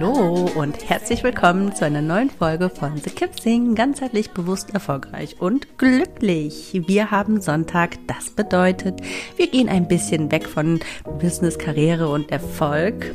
Hallo 0.00 0.48
und 0.54 0.88
herzlich 0.88 1.22
willkommen 1.22 1.74
zu 1.74 1.84
einer 1.84 2.00
neuen 2.00 2.30
Folge 2.30 2.70
von 2.70 2.96
The 2.96 3.10
Kipsing, 3.10 3.74
ganzheitlich 3.74 4.30
bewusst 4.30 4.72
erfolgreich 4.72 5.36
und 5.40 5.76
glücklich. 5.76 6.80
Wir 6.86 7.10
haben 7.10 7.42
Sonntag, 7.42 7.98
das 8.06 8.30
bedeutet, 8.30 9.02
wir 9.36 9.48
gehen 9.48 9.68
ein 9.68 9.88
bisschen 9.88 10.32
weg 10.32 10.48
von 10.48 10.80
Business, 11.20 11.58
Karriere 11.58 12.08
und 12.08 12.32
Erfolg 12.32 13.14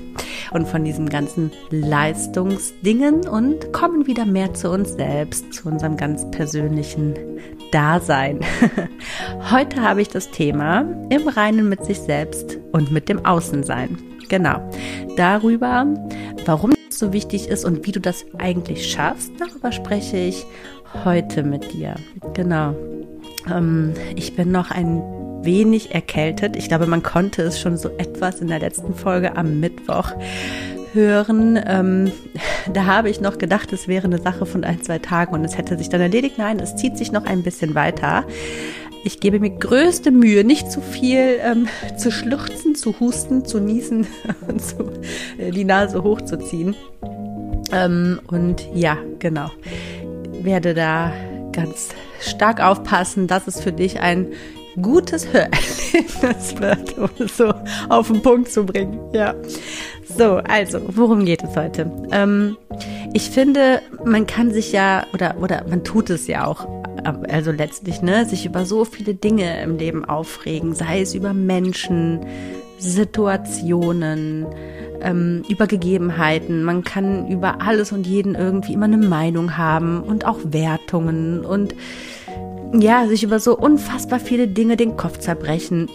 und 0.51 0.67
von 0.67 0.83
diesen 0.83 1.09
ganzen 1.09 1.51
Leistungsdingen 1.71 3.27
und 3.27 3.73
kommen 3.73 4.05
wieder 4.05 4.27
mehr 4.27 4.53
zu 4.53 4.69
uns 4.69 4.93
selbst, 4.93 5.55
zu 5.55 5.67
unserem 5.69 5.97
ganz 5.97 6.29
persönlichen 6.29 7.15
Dasein. 7.71 8.41
Heute 9.51 9.81
habe 9.81 10.03
ich 10.03 10.09
das 10.09 10.29
Thema 10.29 10.81
im 11.09 11.27
Reinen 11.29 11.67
mit 11.67 11.83
sich 11.83 11.99
selbst 11.99 12.59
und 12.73 12.91
mit 12.91 13.09
dem 13.09 13.25
Außensein. 13.25 14.14
Genau. 14.29 14.69
Darüber, 15.17 15.85
warum 16.45 16.73
das 16.89 16.99
so 16.99 17.13
wichtig 17.13 17.47
ist 17.47 17.65
und 17.65 17.85
wie 17.85 17.91
du 17.91 17.99
das 17.99 18.25
eigentlich 18.37 18.91
schaffst, 18.91 19.31
darüber 19.39 19.71
spreche 19.71 20.17
ich 20.17 20.45
heute 21.03 21.43
mit 21.43 21.73
dir. 21.73 21.95
Genau. 22.33 22.75
Ähm, 23.53 23.93
ich 24.15 24.35
bin 24.35 24.51
noch 24.51 24.71
ein 24.71 25.01
wenig 25.43 25.93
erkältet. 25.93 26.55
Ich 26.55 26.67
glaube, 26.67 26.87
man 26.87 27.03
konnte 27.03 27.43
es 27.43 27.59
schon 27.59 27.77
so 27.77 27.89
etwas 27.97 28.41
in 28.41 28.47
der 28.47 28.59
letzten 28.59 28.95
Folge 28.95 29.37
am 29.37 29.59
Mittwoch 29.59 30.11
hören. 30.93 31.59
Ähm, 31.67 32.11
da 32.73 32.85
habe 32.85 33.09
ich 33.09 33.21
noch 33.21 33.37
gedacht, 33.37 33.71
es 33.73 33.87
wäre 33.87 34.05
eine 34.05 34.19
Sache 34.19 34.45
von 34.45 34.63
ein, 34.63 34.81
zwei 34.81 34.97
Tagen 34.97 35.33
und 35.33 35.45
es 35.45 35.57
hätte 35.57 35.77
sich 35.77 35.89
dann 35.89 36.01
erledigt. 36.01 36.37
Nein, 36.37 36.59
es 36.59 36.75
zieht 36.75 36.97
sich 36.97 37.11
noch 37.11 37.25
ein 37.25 37.43
bisschen 37.43 37.75
weiter. 37.75 38.25
Ich 39.05 39.19
gebe 39.19 39.39
mir 39.39 39.51
größte 39.51 40.09
Mühe, 40.09 40.43
nicht 40.43 40.71
zu 40.71 40.81
viel 40.81 41.37
ähm, 41.39 41.67
zu 41.95 42.11
schluchzen, 42.11 42.73
zu 42.73 42.99
husten, 42.99 43.45
zu 43.45 43.59
niesen 43.59 44.07
und 44.47 44.59
zu, 44.59 44.89
äh, 45.37 45.51
die 45.51 45.63
Nase 45.63 46.03
hochzuziehen. 46.03 46.75
Ähm, 47.71 48.19
und 48.25 48.67
ja, 48.73 48.97
genau. 49.19 49.51
Werde 50.41 50.73
da 50.73 51.13
ganz 51.51 51.89
stark 52.19 52.59
aufpassen, 52.59 53.27
dass 53.27 53.45
es 53.45 53.61
für 53.61 53.71
dich 53.71 53.99
ein 53.99 54.25
gutes 54.81 55.31
Hörerlebnis 55.31 56.55
wird, 56.59 56.97
um 56.97 57.09
es 57.19 57.37
so 57.37 57.53
auf 57.89 58.07
den 58.07 58.23
Punkt 58.23 58.51
zu 58.51 58.65
bringen. 58.65 58.99
Ja. 59.13 59.35
So, 60.17 60.37
also, 60.37 60.79
worum 60.87 61.25
geht 61.25 61.43
es 61.43 61.55
heute? 61.55 61.91
Ähm, 62.11 62.57
ich 63.13 63.29
finde, 63.29 63.83
man 64.03 64.25
kann 64.25 64.51
sich 64.51 64.71
ja, 64.71 65.05
oder, 65.13 65.35
oder 65.39 65.63
man 65.69 65.83
tut 65.83 66.09
es 66.09 66.25
ja 66.25 66.47
auch 66.47 66.67
also 67.05 67.51
letztlich, 67.51 68.01
ne, 68.01 68.25
sich 68.25 68.45
über 68.45 68.65
so 68.65 68.85
viele 68.85 69.13
Dinge 69.13 69.61
im 69.61 69.77
Leben 69.77 70.05
aufregen, 70.05 70.73
sei 70.73 71.01
es 71.01 71.15
über 71.15 71.33
Menschen, 71.33 72.19
Situationen, 72.77 74.45
ähm, 75.01 75.43
über 75.47 75.67
Gegebenheiten. 75.67 76.63
Man 76.63 76.83
kann 76.83 77.27
über 77.27 77.61
alles 77.61 77.91
und 77.91 78.05
jeden 78.05 78.35
irgendwie 78.35 78.73
immer 78.73 78.85
eine 78.85 78.97
Meinung 78.97 79.57
haben 79.57 80.01
und 80.01 80.25
auch 80.25 80.39
Wertungen 80.43 81.45
und 81.45 81.75
ja, 82.73 83.07
sich 83.07 83.23
über 83.23 83.39
so 83.39 83.57
unfassbar 83.57 84.19
viele 84.19 84.47
Dinge 84.47 84.75
den 84.75 84.97
Kopf 84.97 85.19
zerbrechen. 85.19 85.87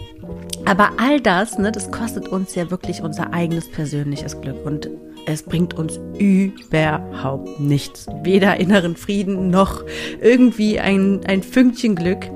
Aber 0.65 0.93
all 0.99 1.21
das, 1.21 1.59
ne, 1.59 1.73
das 1.73 1.91
kostet 1.91 2.29
uns 2.29 2.55
ja 2.55 2.71
wirklich 2.71 3.03
unser 3.03 3.33
eigenes 3.33 3.71
persönliches 3.71 4.41
Glück 4.41 4.65
und 4.65 4.89
es 5.27 5.43
bringt 5.43 5.75
uns 5.75 5.99
überhaupt 6.19 7.61
nichts. 7.61 8.07
Weder 8.23 8.59
inneren 8.59 8.97
Frieden 8.97 9.51
noch 9.51 9.85
irgendwie 10.21 10.81
ein, 10.81 11.21
ein 11.27 11.43
Fünkchen 11.43 11.95
Glück. 11.95 12.31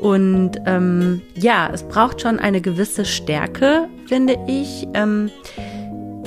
Und 0.00 0.52
ähm, 0.66 1.22
ja, 1.34 1.70
es 1.72 1.82
braucht 1.82 2.20
schon 2.20 2.38
eine 2.38 2.60
gewisse 2.60 3.04
Stärke, 3.04 3.88
finde 4.06 4.36
ich. 4.46 4.86
Ähm, 4.94 5.30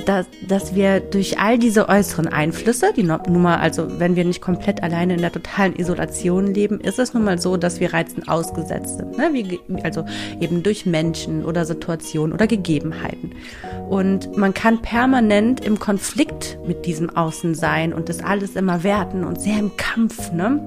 dass, 0.10 0.26
dass 0.48 0.74
wir 0.74 1.02
durch 1.02 1.38
all 1.38 1.60
diese 1.60 1.88
äußeren 1.88 2.28
Einflüsse, 2.28 2.94
die 2.98 3.04
nun 3.04 3.42
mal, 3.44 3.58
also 3.58 4.00
wenn 4.00 4.16
wir 4.16 4.26
nicht 4.26 4.42
komplett 4.42 4.82
alleine 4.82 5.14
in 5.14 5.22
der 5.22 5.32
totalen 5.32 5.76
Isolation 5.76 6.48
leben, 6.48 6.82
ist 6.82 6.98
es 6.98 7.14
nun 7.14 7.24
mal 7.24 7.38
so, 7.38 7.58
dass 7.58 7.80
wir 7.80 7.94
Reizen 7.94 8.28
ausgesetzt 8.28 8.98
sind. 8.98 9.20
Ne? 9.20 9.30
Wie, 9.34 9.60
also 9.84 10.06
eben 10.42 10.64
durch 10.64 10.88
Menschen 10.88 11.46
oder 11.46 11.64
Situationen 11.64 12.34
oder 12.34 12.48
Gegebenheiten. 12.48 13.36
Und 13.88 14.36
man 14.36 14.56
kann 14.56 14.82
permanent 14.82 15.64
im 15.64 15.78
Konflikt 15.78 16.58
mit 16.66 16.88
diesem 16.88 17.12
Außen 17.12 17.54
sein 17.54 17.94
und 17.94 18.10
das 18.10 18.24
alles 18.24 18.56
immer 18.56 18.84
werten 18.84 19.24
und 19.24 19.40
sehr 19.40 19.60
im 19.60 19.78
Kampf, 19.78 20.32
ne? 20.32 20.60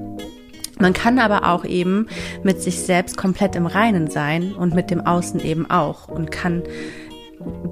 Man 0.79 0.95
kann 0.95 1.19
aber 1.19 1.53
auch 1.53 1.65
eben 1.65 2.09
mit 2.43 2.63
sich 2.63 2.81
selbst 2.81 3.17
komplett 3.17 3.55
im 3.55 3.67
Reinen 3.67 4.09
sein 4.09 4.53
und 4.53 4.75
mit 4.75 4.91
dem 4.91 5.01
Außen 5.01 5.39
eben 5.41 5.71
auch 5.71 6.09
und 6.09 6.33
kann 6.33 6.63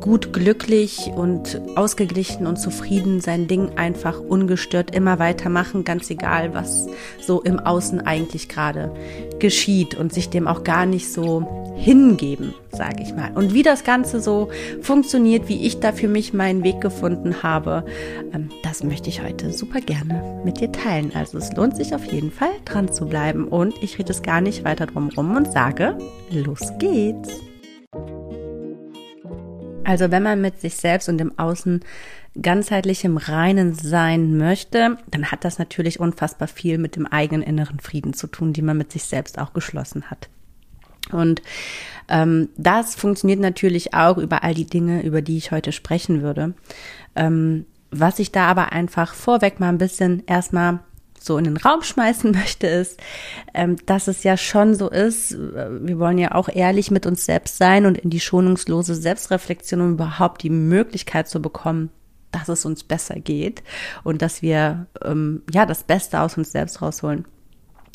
gut 0.00 0.32
glücklich 0.32 1.10
und 1.14 1.60
ausgeglichen 1.76 2.46
und 2.46 2.56
zufrieden 2.56 3.20
sein 3.20 3.48
Ding 3.48 3.72
einfach 3.76 4.20
ungestört 4.20 4.94
immer 4.94 5.18
weitermachen, 5.18 5.84
ganz 5.84 6.10
egal, 6.10 6.54
was 6.54 6.88
so 7.20 7.42
im 7.42 7.58
Außen 7.58 8.00
eigentlich 8.00 8.48
gerade 8.48 8.92
geschieht 9.38 9.94
und 9.94 10.12
sich 10.12 10.30
dem 10.30 10.48
auch 10.48 10.64
gar 10.64 10.86
nicht 10.86 11.12
so 11.12 11.74
hingeben, 11.76 12.54
sage 12.70 13.02
ich 13.02 13.14
mal. 13.14 13.30
Und 13.34 13.54
wie 13.54 13.62
das 13.62 13.84
Ganze 13.84 14.20
so 14.20 14.50
funktioniert, 14.82 15.48
wie 15.48 15.66
ich 15.66 15.80
da 15.80 15.92
für 15.92 16.08
mich 16.08 16.34
meinen 16.34 16.62
Weg 16.62 16.80
gefunden 16.80 17.42
habe, 17.42 17.84
ähm, 18.34 18.50
das 18.62 18.84
möchte 18.84 19.08
ich 19.08 19.22
heute 19.22 19.52
super 19.52 19.80
gerne 19.80 20.42
mit 20.44 20.60
dir 20.60 20.72
teilen. 20.72 21.12
Also 21.14 21.38
es 21.38 21.52
lohnt 21.52 21.76
sich 21.76 21.94
auf 21.94 22.04
jeden 22.04 22.30
Fall 22.30 22.52
dran 22.64 22.92
zu 22.92 23.06
bleiben 23.06 23.48
und 23.48 23.74
ich 23.82 23.98
rede 23.98 24.12
es 24.12 24.22
gar 24.22 24.40
nicht 24.40 24.64
weiter 24.64 24.86
drum 24.86 25.08
rum 25.16 25.36
und 25.36 25.50
sage, 25.50 25.96
los 26.30 26.72
geht's. 26.78 27.49
Also 29.90 30.12
wenn 30.12 30.22
man 30.22 30.40
mit 30.40 30.60
sich 30.60 30.76
selbst 30.76 31.08
und 31.08 31.18
dem 31.18 31.36
Außen 31.36 31.80
ganzheitlich 32.40 33.04
im 33.04 33.16
Reinen 33.16 33.74
sein 33.74 34.38
möchte, 34.38 34.98
dann 35.10 35.32
hat 35.32 35.44
das 35.44 35.58
natürlich 35.58 35.98
unfassbar 35.98 36.46
viel 36.46 36.78
mit 36.78 36.94
dem 36.94 37.08
eigenen 37.08 37.42
inneren 37.42 37.80
Frieden 37.80 38.12
zu 38.12 38.28
tun, 38.28 38.52
die 38.52 38.62
man 38.62 38.78
mit 38.78 38.92
sich 38.92 39.02
selbst 39.02 39.36
auch 39.40 39.52
geschlossen 39.52 40.08
hat. 40.08 40.28
Und 41.10 41.42
ähm, 42.08 42.50
das 42.56 42.94
funktioniert 42.94 43.40
natürlich 43.40 43.92
auch 43.92 44.16
über 44.16 44.44
all 44.44 44.54
die 44.54 44.64
Dinge, 44.64 45.02
über 45.02 45.22
die 45.22 45.38
ich 45.38 45.50
heute 45.50 45.72
sprechen 45.72 46.22
würde. 46.22 46.54
Ähm, 47.16 47.66
was 47.90 48.20
ich 48.20 48.30
da 48.30 48.46
aber 48.46 48.70
einfach 48.70 49.14
vorweg 49.14 49.58
mal 49.58 49.70
ein 49.70 49.78
bisschen 49.78 50.22
erstmal 50.28 50.78
so 51.22 51.38
in 51.38 51.44
den 51.44 51.56
Raum 51.56 51.82
schmeißen 51.82 52.30
möchte, 52.34 52.66
ist, 52.66 53.00
ähm, 53.54 53.76
dass 53.86 54.08
es 54.08 54.24
ja 54.24 54.36
schon 54.36 54.74
so 54.74 54.88
ist, 54.88 55.32
äh, 55.32 55.86
wir 55.86 55.98
wollen 55.98 56.18
ja 56.18 56.34
auch 56.34 56.48
ehrlich 56.48 56.90
mit 56.90 57.06
uns 57.06 57.24
selbst 57.24 57.58
sein 57.58 57.86
und 57.86 57.98
in 57.98 58.10
die 58.10 58.20
schonungslose 58.20 58.94
Selbstreflexion, 58.94 59.80
um 59.80 59.92
überhaupt 59.92 60.42
die 60.42 60.50
Möglichkeit 60.50 61.28
zu 61.28 61.40
bekommen, 61.40 61.90
dass 62.32 62.48
es 62.48 62.64
uns 62.64 62.84
besser 62.84 63.16
geht 63.16 63.62
und 64.04 64.22
dass 64.22 64.42
wir 64.42 64.86
ähm, 65.04 65.42
ja 65.52 65.66
das 65.66 65.82
Beste 65.82 66.20
aus 66.20 66.36
uns 66.36 66.52
selbst 66.52 66.80
rausholen. 66.80 67.24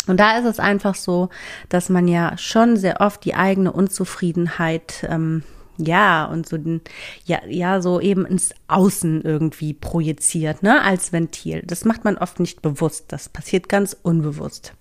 Und 0.07 0.19
da 0.19 0.37
ist 0.37 0.45
es 0.45 0.59
einfach 0.59 0.93
so, 0.93 1.29
dass 1.69 1.89
man 1.89 2.07
ja 2.07 2.37
schon 2.37 2.77
sehr 2.77 3.01
oft 3.01 3.25
die 3.25 3.33
eigene 3.33 3.71
Unzufriedenheit 3.71 5.05
ähm, 5.09 5.43
ja, 5.77 6.25
und 6.25 6.47
so 6.47 6.57
den, 6.57 6.81
ja, 7.25 7.39
ja, 7.47 7.81
so 7.81 7.99
eben 7.99 8.25
ins 8.25 8.53
Außen 8.67 9.21
irgendwie 9.23 9.73
projiziert, 9.73 10.63
ne, 10.63 10.81
als 10.81 11.11
Ventil. 11.11 11.63
Das 11.65 11.85
macht 11.85 12.03
man 12.03 12.17
oft 12.17 12.39
nicht 12.39 12.61
bewusst. 12.61 13.05
Das 13.09 13.29
passiert 13.29 13.69
ganz 13.69 13.95
unbewusst. 14.01 14.73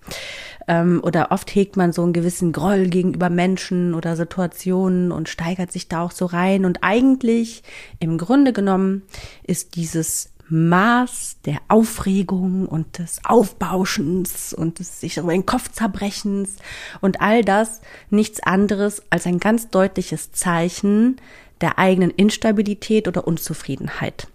Ähm, 0.67 1.01
oder 1.03 1.31
oft 1.31 1.53
hegt 1.53 1.77
man 1.77 1.93
so 1.93 2.03
einen 2.03 2.13
gewissen 2.13 2.51
Groll 2.51 2.87
gegenüber 2.87 3.29
Menschen 3.29 3.93
oder 3.93 4.15
Situationen 4.15 5.11
und 5.11 5.29
steigert 5.29 5.71
sich 5.71 5.87
da 5.87 6.01
auch 6.01 6.11
so 6.11 6.25
rein. 6.25 6.65
Und 6.65 6.79
eigentlich, 6.81 7.63
im 7.99 8.17
Grunde 8.17 8.53
genommen, 8.53 9.03
ist 9.43 9.75
dieses 9.75 10.29
Maß 10.49 11.37
der 11.45 11.59
Aufregung 11.67 12.67
und 12.67 12.99
des 12.99 13.19
Aufbauschens 13.23 14.53
und 14.53 14.79
des 14.79 14.99
sich 14.99 15.17
über 15.17 15.31
den 15.31 15.45
Kopf 15.45 15.71
zerbrechens 15.71 16.57
und 17.01 17.21
all 17.21 17.43
das 17.43 17.81
nichts 18.09 18.41
anderes 18.41 19.01
als 19.09 19.25
ein 19.25 19.39
ganz 19.39 19.69
deutliches 19.69 20.31
Zeichen 20.31 21.17
der 21.61 21.79
eigenen 21.79 22.11
Instabilität 22.11 23.07
oder 23.07 23.27
Unzufriedenheit. 23.27 24.27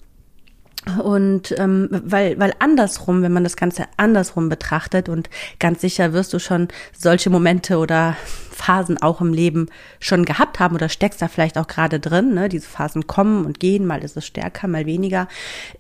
Und 1.03 1.55
ähm, 1.59 1.89
weil, 1.91 2.39
weil 2.39 2.55
andersrum, 2.59 3.23
wenn 3.23 3.33
man 3.33 3.45
das 3.45 3.57
Ganze 3.57 3.85
andersrum 3.99 4.49
betrachtet 4.49 5.11
und 5.11 5.29
ganz 5.59 5.83
sicher 5.83 6.15
wirst 6.15 6.33
du 6.33 6.39
schon 6.39 6.69
solche 6.97 7.29
Momente 7.29 7.77
oder 7.77 8.17
Phasen 8.61 8.99
auch 9.01 9.21
im 9.23 9.33
Leben 9.33 9.69
schon 10.01 10.25
gehabt 10.25 10.61
haben 10.61 10.75
oder 10.75 10.91
steckst 10.91 11.23
da 11.23 11.29
vielleicht 11.29 11.57
auch 11.57 11.67
gerade 11.67 11.99
drin, 11.99 12.35
ne? 12.35 12.49
diese 12.49 12.67
Phasen 12.67 13.07
kommen 13.07 13.47
und 13.47 13.59
gehen, 13.59 13.87
mal 13.87 14.05
ist 14.05 14.17
es 14.17 14.27
stärker, 14.27 14.69
mal 14.69 14.85
weniger, 14.85 15.29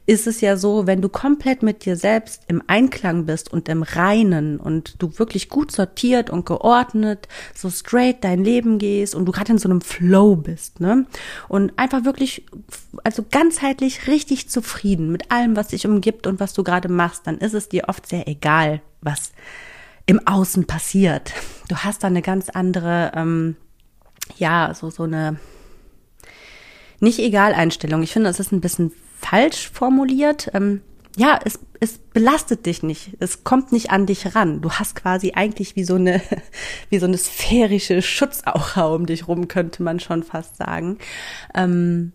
ist 0.06 0.26
es 0.26 0.40
ja 0.40 0.56
so, 0.56 0.86
wenn 0.86 1.02
du 1.02 1.10
komplett 1.10 1.62
mit 1.62 1.84
dir 1.84 1.96
selbst 1.96 2.42
im 2.48 2.62
Einklang 2.66 3.26
bist 3.26 3.52
und 3.52 3.68
im 3.68 3.82
Reinen 3.82 4.58
und 4.58 4.94
du 5.02 5.18
wirklich 5.18 5.50
gut 5.50 5.72
sortiert 5.72 6.30
und 6.30 6.46
geordnet, 6.46 7.28
so 7.54 7.68
straight 7.68 8.24
dein 8.24 8.42
Leben 8.42 8.78
gehst 8.78 9.14
und 9.14 9.26
du 9.26 9.32
gerade 9.32 9.52
in 9.52 9.58
so 9.58 9.68
einem 9.68 9.82
Flow 9.82 10.36
bist, 10.36 10.80
ne? 10.80 11.04
Und 11.48 11.78
einfach 11.78 12.04
wirklich, 12.04 12.46
also 13.04 13.24
ganzheitlich 13.30 14.06
richtig 14.06 14.48
zufrieden 14.48 14.89
mit 14.96 15.30
allem, 15.30 15.56
was 15.56 15.68
dich 15.68 15.86
umgibt 15.86 16.26
und 16.26 16.40
was 16.40 16.52
du 16.52 16.64
gerade 16.64 16.88
machst, 16.88 17.26
dann 17.26 17.38
ist 17.38 17.54
es 17.54 17.68
dir 17.68 17.88
oft 17.88 18.06
sehr 18.06 18.28
egal, 18.28 18.80
was 19.00 19.32
im 20.06 20.26
Außen 20.26 20.66
passiert. 20.66 21.32
Du 21.68 21.76
hast 21.76 22.02
da 22.02 22.08
eine 22.08 22.22
ganz 22.22 22.48
andere, 22.48 23.12
ähm, 23.14 23.56
ja, 24.36 24.72
so, 24.74 24.90
so 24.90 25.04
eine 25.04 25.38
nicht 27.00 27.18
egal 27.18 27.54
Einstellung. 27.54 28.02
Ich 28.02 28.12
finde, 28.12 28.28
das 28.28 28.40
ist 28.40 28.52
ein 28.52 28.60
bisschen 28.60 28.92
falsch 29.18 29.70
formuliert. 29.72 30.50
Ähm, 30.54 30.82
ja, 31.16 31.38
es, 31.44 31.58
es 31.80 31.98
belastet 31.98 32.66
dich 32.66 32.82
nicht. 32.82 33.16
Es 33.20 33.42
kommt 33.42 33.72
nicht 33.72 33.90
an 33.90 34.06
dich 34.06 34.34
ran. 34.34 34.60
Du 34.60 34.70
hast 34.70 34.94
quasi 34.94 35.32
eigentlich 35.34 35.76
wie 35.76 35.84
so 35.84 35.94
eine, 35.94 36.20
wie 36.90 36.98
so 36.98 37.06
eine 37.06 37.18
sphärische 37.18 38.02
Schutzaura 38.02 38.86
um 38.86 39.06
dich 39.06 39.28
rum, 39.28 39.48
könnte 39.48 39.82
man 39.82 40.00
schon 40.00 40.22
fast 40.22 40.56
sagen. 40.56 40.98
Ähm, 41.54 42.12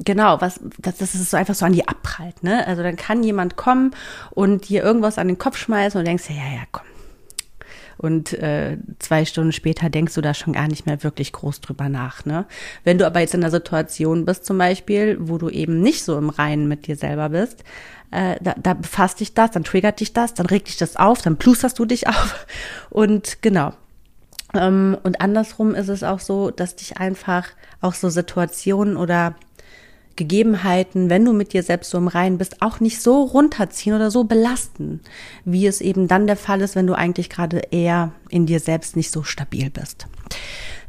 Genau, 0.00 0.40
was, 0.40 0.60
das, 0.78 0.98
das 0.98 1.14
ist 1.14 1.30
so 1.30 1.36
einfach 1.36 1.54
so 1.54 1.64
an 1.64 1.72
die 1.72 1.86
abprallt, 1.86 2.42
ne? 2.42 2.66
Also 2.66 2.82
dann 2.82 2.96
kann 2.96 3.22
jemand 3.22 3.56
kommen 3.56 3.92
und 4.30 4.68
dir 4.68 4.82
irgendwas 4.82 5.18
an 5.18 5.28
den 5.28 5.38
Kopf 5.38 5.56
schmeißen 5.56 5.98
und 5.98 6.04
denkst, 6.04 6.30
ja, 6.30 6.36
ja, 6.36 6.64
komm, 6.72 6.84
und 7.96 8.32
äh, 8.34 8.78
zwei 8.98 9.24
Stunden 9.24 9.52
später 9.52 9.88
denkst 9.90 10.14
du 10.14 10.20
da 10.20 10.34
schon 10.34 10.52
gar 10.52 10.68
nicht 10.68 10.86
mehr 10.86 11.02
wirklich 11.02 11.32
groß 11.32 11.60
drüber 11.60 11.88
nach. 11.88 12.24
Ne? 12.24 12.46
Wenn 12.82 12.98
du 12.98 13.06
aber 13.06 13.20
jetzt 13.20 13.34
in 13.34 13.42
einer 13.42 13.50
Situation 13.50 14.24
bist 14.24 14.44
zum 14.44 14.58
Beispiel, 14.58 15.16
wo 15.20 15.38
du 15.38 15.48
eben 15.48 15.80
nicht 15.80 16.04
so 16.04 16.18
im 16.18 16.30
Reinen 16.30 16.68
mit 16.68 16.86
dir 16.86 16.96
selber 16.96 17.30
bist, 17.30 17.64
äh, 18.10 18.36
da, 18.40 18.54
da 18.60 18.74
befasst 18.74 19.20
dich 19.20 19.34
das, 19.34 19.52
dann 19.52 19.64
triggert 19.64 20.00
dich 20.00 20.12
das, 20.12 20.34
dann 20.34 20.46
regt 20.46 20.68
dich 20.68 20.76
das 20.76 20.96
auf, 20.96 21.22
dann 21.22 21.36
plusterst 21.36 21.78
du 21.78 21.84
dich 21.84 22.08
auf 22.08 22.46
und 22.90 23.42
genau. 23.42 23.72
Ähm, 24.54 24.96
und 25.02 25.20
andersrum 25.20 25.74
ist 25.74 25.88
es 25.88 26.02
auch 26.02 26.20
so, 26.20 26.50
dass 26.50 26.76
dich 26.76 26.98
einfach 26.98 27.48
auch 27.80 27.94
so 27.94 28.08
Situationen 28.08 28.96
oder 28.96 29.34
Gegebenheiten, 30.16 31.10
wenn 31.10 31.24
du 31.24 31.32
mit 31.32 31.52
dir 31.52 31.62
selbst 31.62 31.90
so 31.90 31.98
im 31.98 32.08
Reinen 32.08 32.38
bist, 32.38 32.62
auch 32.62 32.80
nicht 32.80 33.02
so 33.02 33.22
runterziehen 33.22 33.94
oder 33.94 34.10
so 34.10 34.24
belasten, 34.24 35.00
wie 35.44 35.66
es 35.66 35.80
eben 35.80 36.08
dann 36.08 36.26
der 36.26 36.36
Fall 36.36 36.60
ist, 36.60 36.76
wenn 36.76 36.86
du 36.86 36.94
eigentlich 36.94 37.30
gerade 37.30 37.62
eher 37.70 38.12
in 38.28 38.46
dir 38.46 38.60
selbst 38.60 38.96
nicht 38.96 39.10
so 39.10 39.22
stabil 39.22 39.70
bist. 39.70 40.06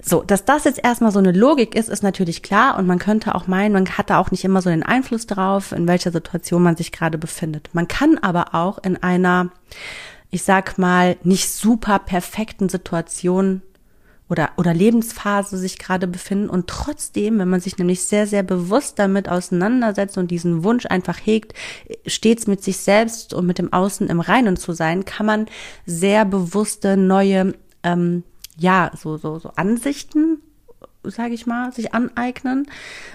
So, 0.08 0.22
dass 0.22 0.46
das 0.46 0.66
jetzt 0.66 0.84
erstmal 0.84 1.12
so 1.12 1.18
eine 1.18 1.32
Logik 1.32 1.74
ist, 1.74 1.90
ist 1.90 2.04
natürlich 2.04 2.44
klar 2.44 2.78
und 2.78 2.86
man 2.86 3.00
könnte 3.00 3.34
auch 3.34 3.48
meinen, 3.48 3.74
man 3.74 3.90
hat 3.90 4.12
da 4.12 4.20
auch 4.20 4.30
nicht 4.30 4.44
immer 4.44 4.62
so 4.62 4.70
den 4.70 4.84
Einfluss 4.84 5.26
drauf, 5.26 5.72
in 5.72 5.88
welcher 5.88 6.12
Situation 6.12 6.62
man 6.62 6.76
sich 6.76 6.92
gerade 6.92 7.18
befindet. 7.18 7.70
Man 7.74 7.88
kann 7.88 8.20
aber 8.20 8.54
auch 8.54 8.78
in 8.84 9.02
einer, 9.02 9.50
ich 10.30 10.44
sag 10.44 10.78
mal, 10.78 11.18
nicht 11.24 11.50
super 11.50 11.98
perfekten 11.98 12.70
Situation 12.70 13.64
oder, 14.30 14.52
oder 14.58 14.74
Lebensphase 14.74 15.58
sich 15.58 15.78
gerade 15.78 16.08
befinden 16.08 16.50
und 16.50 16.68
trotzdem, 16.68 17.38
wenn 17.38 17.50
man 17.50 17.62
sich 17.62 17.78
nämlich 17.78 18.04
sehr, 18.04 18.26
sehr 18.26 18.44
bewusst 18.44 18.98
damit 18.98 19.30
auseinandersetzt 19.30 20.18
und 20.18 20.32
diesen 20.32 20.64
Wunsch 20.64 20.86
einfach 20.88 21.18
hegt, 21.24 21.54
stets 22.08 22.48
mit 22.48 22.64
sich 22.64 22.78
selbst 22.78 23.34
und 23.34 23.46
mit 23.46 23.60
dem 23.60 23.72
Außen 23.72 24.08
im 24.08 24.20
Reinen 24.20 24.58
zu 24.58 24.74
sein, 24.74 25.06
kann 25.06 25.26
man 25.26 25.46
sehr 25.86 26.26
bewusste 26.26 26.98
neue, 26.98 27.54
ähm, 27.84 28.24
ja, 28.58 28.92
so, 28.96 29.18
so, 29.18 29.38
so 29.38 29.50
Ansichten 29.56 30.40
sage 31.12 31.34
ich 31.34 31.46
mal, 31.46 31.72
sich 31.72 31.94
aneignen, 31.94 32.68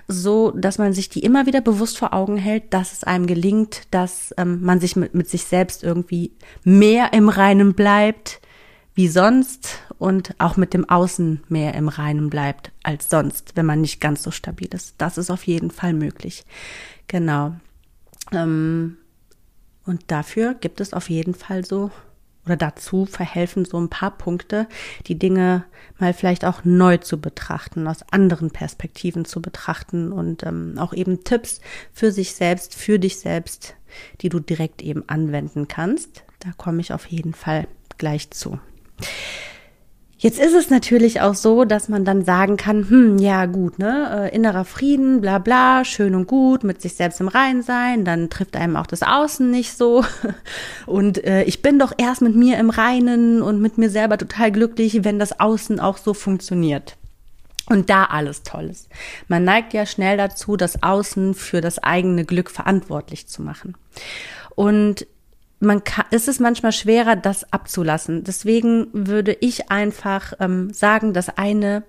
so 0.06 0.52
dass 0.52 0.78
man 0.78 0.92
sich 0.92 1.08
die 1.08 1.24
immer 1.24 1.46
wieder 1.46 1.60
bewusst 1.60 1.98
vor 1.98 2.12
Augen 2.12 2.36
hält, 2.36 2.72
dass 2.72 2.92
es 2.92 3.04
einem 3.04 3.26
gelingt, 3.26 3.82
dass 3.90 4.34
ähm, 4.36 4.62
man 4.62 4.80
sich 4.80 4.96
mit, 4.96 5.14
mit 5.14 5.28
sich 5.28 5.44
selbst 5.44 5.82
irgendwie 5.82 6.32
mehr 6.62 7.12
im 7.12 7.28
Reinen 7.28 7.74
bleibt, 7.74 8.40
wie 8.94 9.08
sonst 9.08 9.78
und 10.00 10.34
auch 10.38 10.56
mit 10.56 10.72
dem 10.72 10.88
Außen 10.88 11.44
mehr 11.48 11.74
im 11.74 11.88
Reinen 11.88 12.30
bleibt 12.30 12.72
als 12.82 13.10
sonst, 13.10 13.52
wenn 13.54 13.66
man 13.66 13.82
nicht 13.82 14.00
ganz 14.00 14.22
so 14.22 14.30
stabil 14.30 14.68
ist. 14.72 14.94
Das 14.96 15.18
ist 15.18 15.30
auf 15.30 15.46
jeden 15.46 15.70
Fall 15.70 15.92
möglich. 15.92 16.44
Genau. 17.06 17.54
Ähm, 18.32 18.96
und 19.84 20.02
dafür 20.06 20.54
gibt 20.54 20.80
es 20.80 20.94
auf 20.94 21.10
jeden 21.10 21.34
Fall 21.34 21.66
so 21.66 21.90
oder 22.46 22.56
dazu 22.56 23.04
verhelfen 23.04 23.66
so 23.66 23.78
ein 23.78 23.90
paar 23.90 24.16
Punkte, 24.16 24.66
die 25.06 25.18
Dinge 25.18 25.64
mal 25.98 26.14
vielleicht 26.14 26.46
auch 26.46 26.64
neu 26.64 26.96
zu 26.96 27.20
betrachten, 27.20 27.86
aus 27.86 28.02
anderen 28.10 28.50
Perspektiven 28.50 29.26
zu 29.26 29.42
betrachten 29.42 30.12
und 30.12 30.44
ähm, 30.44 30.76
auch 30.78 30.94
eben 30.94 31.24
Tipps 31.24 31.60
für 31.92 32.10
sich 32.10 32.34
selbst, 32.34 32.74
für 32.74 32.98
dich 32.98 33.18
selbst, 33.18 33.74
die 34.22 34.30
du 34.30 34.40
direkt 34.40 34.80
eben 34.80 35.06
anwenden 35.10 35.68
kannst. 35.68 36.24
Da 36.38 36.52
komme 36.56 36.80
ich 36.80 36.94
auf 36.94 37.04
jeden 37.04 37.34
Fall 37.34 37.68
gleich 37.98 38.30
zu. 38.30 38.58
Jetzt 40.22 40.38
ist 40.38 40.52
es 40.52 40.68
natürlich 40.68 41.22
auch 41.22 41.34
so, 41.34 41.64
dass 41.64 41.88
man 41.88 42.04
dann 42.04 42.26
sagen 42.26 42.58
kann, 42.58 42.86
hm, 42.90 43.16
ja 43.16 43.46
gut, 43.46 43.78
ne, 43.78 44.28
äh, 44.30 44.34
innerer 44.36 44.66
Frieden, 44.66 45.22
bla 45.22 45.38
bla, 45.38 45.82
schön 45.86 46.14
und 46.14 46.26
gut, 46.26 46.62
mit 46.62 46.82
sich 46.82 46.92
selbst 46.92 47.22
im 47.22 47.28
Rein 47.28 47.62
sein, 47.62 48.04
dann 48.04 48.28
trifft 48.28 48.54
einem 48.54 48.76
auch 48.76 48.86
das 48.86 49.02
Außen 49.02 49.50
nicht 49.50 49.78
so. 49.78 50.04
Und 50.86 51.24
äh, 51.24 51.44
ich 51.44 51.62
bin 51.62 51.78
doch 51.78 51.92
erst 51.96 52.20
mit 52.20 52.36
mir 52.36 52.58
im 52.58 52.68
Reinen 52.68 53.40
und 53.40 53.62
mit 53.62 53.78
mir 53.78 53.88
selber 53.88 54.18
total 54.18 54.52
glücklich, 54.52 55.04
wenn 55.04 55.18
das 55.18 55.40
Außen 55.40 55.80
auch 55.80 55.96
so 55.96 56.12
funktioniert. 56.12 56.96
Und 57.66 57.88
da 57.88 58.04
alles 58.04 58.42
toll 58.42 58.64
ist. 58.64 58.88
Man 59.28 59.44
neigt 59.44 59.72
ja 59.72 59.86
schnell 59.86 60.18
dazu, 60.18 60.56
das 60.56 60.82
Außen 60.82 61.34
für 61.34 61.62
das 61.62 61.78
eigene 61.78 62.26
Glück 62.26 62.50
verantwortlich 62.50 63.26
zu 63.26 63.40
machen. 63.40 63.74
Und 64.54 65.06
man 65.60 65.84
kann, 65.84 66.06
es 66.10 66.26
ist 66.26 66.40
manchmal 66.40 66.72
schwerer, 66.72 67.16
das 67.16 67.52
abzulassen. 67.52 68.24
Deswegen 68.24 68.88
würde 68.92 69.36
ich 69.40 69.70
einfach 69.70 70.32
ähm, 70.40 70.72
sagen, 70.72 71.12
das 71.12 71.28
eine 71.28 71.84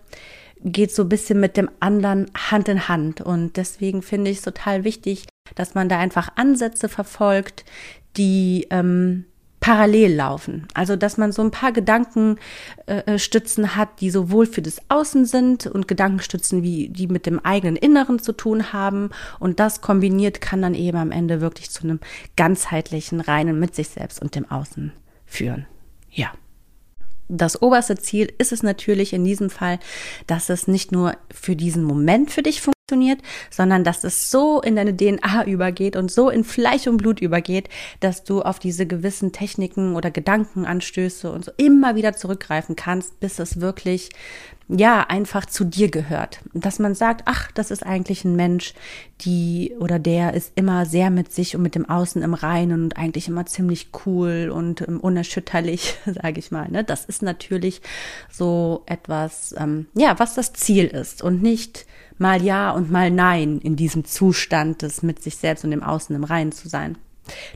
geht 0.63 0.93
so 0.93 1.03
ein 1.03 1.09
bisschen 1.09 1.39
mit 1.39 1.57
dem 1.57 1.69
anderen 1.79 2.29
Hand 2.35 2.67
in 2.67 2.87
Hand. 2.87 3.21
Und 3.21 3.57
deswegen 3.57 4.01
finde 4.01 4.29
ich 4.29 4.37
es 4.37 4.43
total 4.43 4.83
wichtig, 4.83 5.25
dass 5.55 5.73
man 5.73 5.89
da 5.89 5.97
einfach 5.97 6.29
Ansätze 6.35 6.89
verfolgt, 6.89 7.65
die 8.17 8.67
ähm, 8.69 9.25
parallel 9.62 10.15
laufen. 10.15 10.68
Also, 10.74 10.98
dass 10.98 11.18
man 11.18 11.32
so 11.32 11.41
ein 11.41 11.51
paar 11.51 11.72
Gedankenstützen 11.72 13.63
äh, 13.63 13.68
hat, 13.68 14.01
die 14.01 14.10
sowohl 14.10 14.48
für 14.48 14.62
das 14.62 14.82
Außen 14.89 15.25
sind 15.25 15.68
und 15.68 15.88
Gedankenstützen, 15.88 16.63
wie 16.63 16.89
die 16.89 17.08
mit 17.08 17.25
dem 17.25 17.39
eigenen 17.39 17.77
Inneren 17.77 18.20
zu 18.20 18.34
tun 18.34 18.74
haben. 18.74 19.12
Und 19.39 19.62
das 19.62 19.80
kombiniert 19.80 20.41
kann 20.41 20.62
dann 20.62 20.74
eben 20.74 20.98
am 20.98 21.12
Ende 21.12 21.39
wirklich 21.39 21.70
zu 21.70 21.84
einem 21.84 22.00
ganzheitlichen, 22.36 23.22
reinen 23.22 23.60
mit 23.60 23.75
sich 23.75 23.88
selbst 23.89 24.22
und 24.22 24.36
dem 24.36 24.50
Außen 24.50 24.91
führen. 25.25 25.68
Ja. 26.10 26.32
Das 27.33 27.61
oberste 27.61 27.95
Ziel 27.95 28.33
ist 28.39 28.51
es 28.51 28.61
natürlich 28.61 29.13
in 29.13 29.23
diesem 29.23 29.50
Fall, 29.50 29.79
dass 30.27 30.50
es 30.50 30.67
nicht 30.67 30.91
nur 30.91 31.13
für 31.33 31.55
diesen 31.55 31.85
Moment 31.85 32.29
für 32.29 32.43
dich 32.43 32.61
funktioniert, 32.61 33.19
sondern 33.50 33.85
dass 33.85 34.03
es 34.03 34.29
so 34.29 34.59
in 34.59 34.75
deine 34.75 34.95
DNA 34.95 35.45
übergeht 35.45 35.95
und 35.95 36.11
so 36.11 36.29
in 36.29 36.43
Fleisch 36.43 36.88
und 36.88 36.97
Blut 36.97 37.21
übergeht, 37.21 37.69
dass 38.01 38.25
du 38.25 38.41
auf 38.41 38.59
diese 38.59 38.85
gewissen 38.85 39.31
Techniken 39.31 39.95
oder 39.95 40.11
Gedankenanstöße 40.11 41.31
und 41.31 41.45
so 41.45 41.51
immer 41.55 41.95
wieder 41.95 42.11
zurückgreifen 42.13 42.75
kannst, 42.75 43.21
bis 43.21 43.39
es 43.39 43.61
wirklich 43.61 44.09
ja, 44.73 45.01
einfach 45.01 45.45
zu 45.45 45.65
dir 45.65 45.91
gehört. 45.91 46.39
Dass 46.53 46.79
man 46.79 46.95
sagt, 46.95 47.23
ach, 47.25 47.51
das 47.51 47.71
ist 47.71 47.85
eigentlich 47.85 48.23
ein 48.23 48.37
Mensch, 48.37 48.73
die 49.21 49.73
oder 49.79 49.99
der 49.99 50.33
ist 50.33 50.53
immer 50.55 50.85
sehr 50.85 51.09
mit 51.09 51.33
sich 51.33 51.55
und 51.55 51.61
mit 51.61 51.75
dem 51.75 51.89
Außen 51.89 52.21
im 52.21 52.33
Reinen 52.33 52.85
und 52.85 52.97
eigentlich 52.97 53.27
immer 53.27 53.45
ziemlich 53.45 53.89
cool 54.05 54.49
und 54.53 54.81
um, 54.81 54.99
unerschütterlich, 54.99 55.95
sage 56.05 56.39
ich 56.39 56.51
mal. 56.51 56.69
Ne? 56.69 56.83
Das 56.85 57.03
ist 57.05 57.21
natürlich 57.21 57.81
so 58.31 58.83
etwas, 58.85 59.53
ähm, 59.57 59.87
ja, 59.93 60.17
was 60.19 60.35
das 60.35 60.53
Ziel 60.53 60.85
ist 60.85 61.21
und 61.21 61.41
nicht 61.41 61.85
mal 62.17 62.41
ja 62.41 62.71
und 62.71 62.91
mal 62.91 63.11
nein 63.11 63.59
in 63.59 63.75
diesem 63.75 64.05
Zustand 64.05 64.83
des 64.83 65.03
mit 65.03 65.21
sich 65.21 65.35
selbst 65.37 65.65
und 65.65 65.71
dem 65.71 65.83
Außen 65.83 66.15
im 66.15 66.23
Reinen 66.23 66.53
zu 66.53 66.69
sein. 66.69 66.97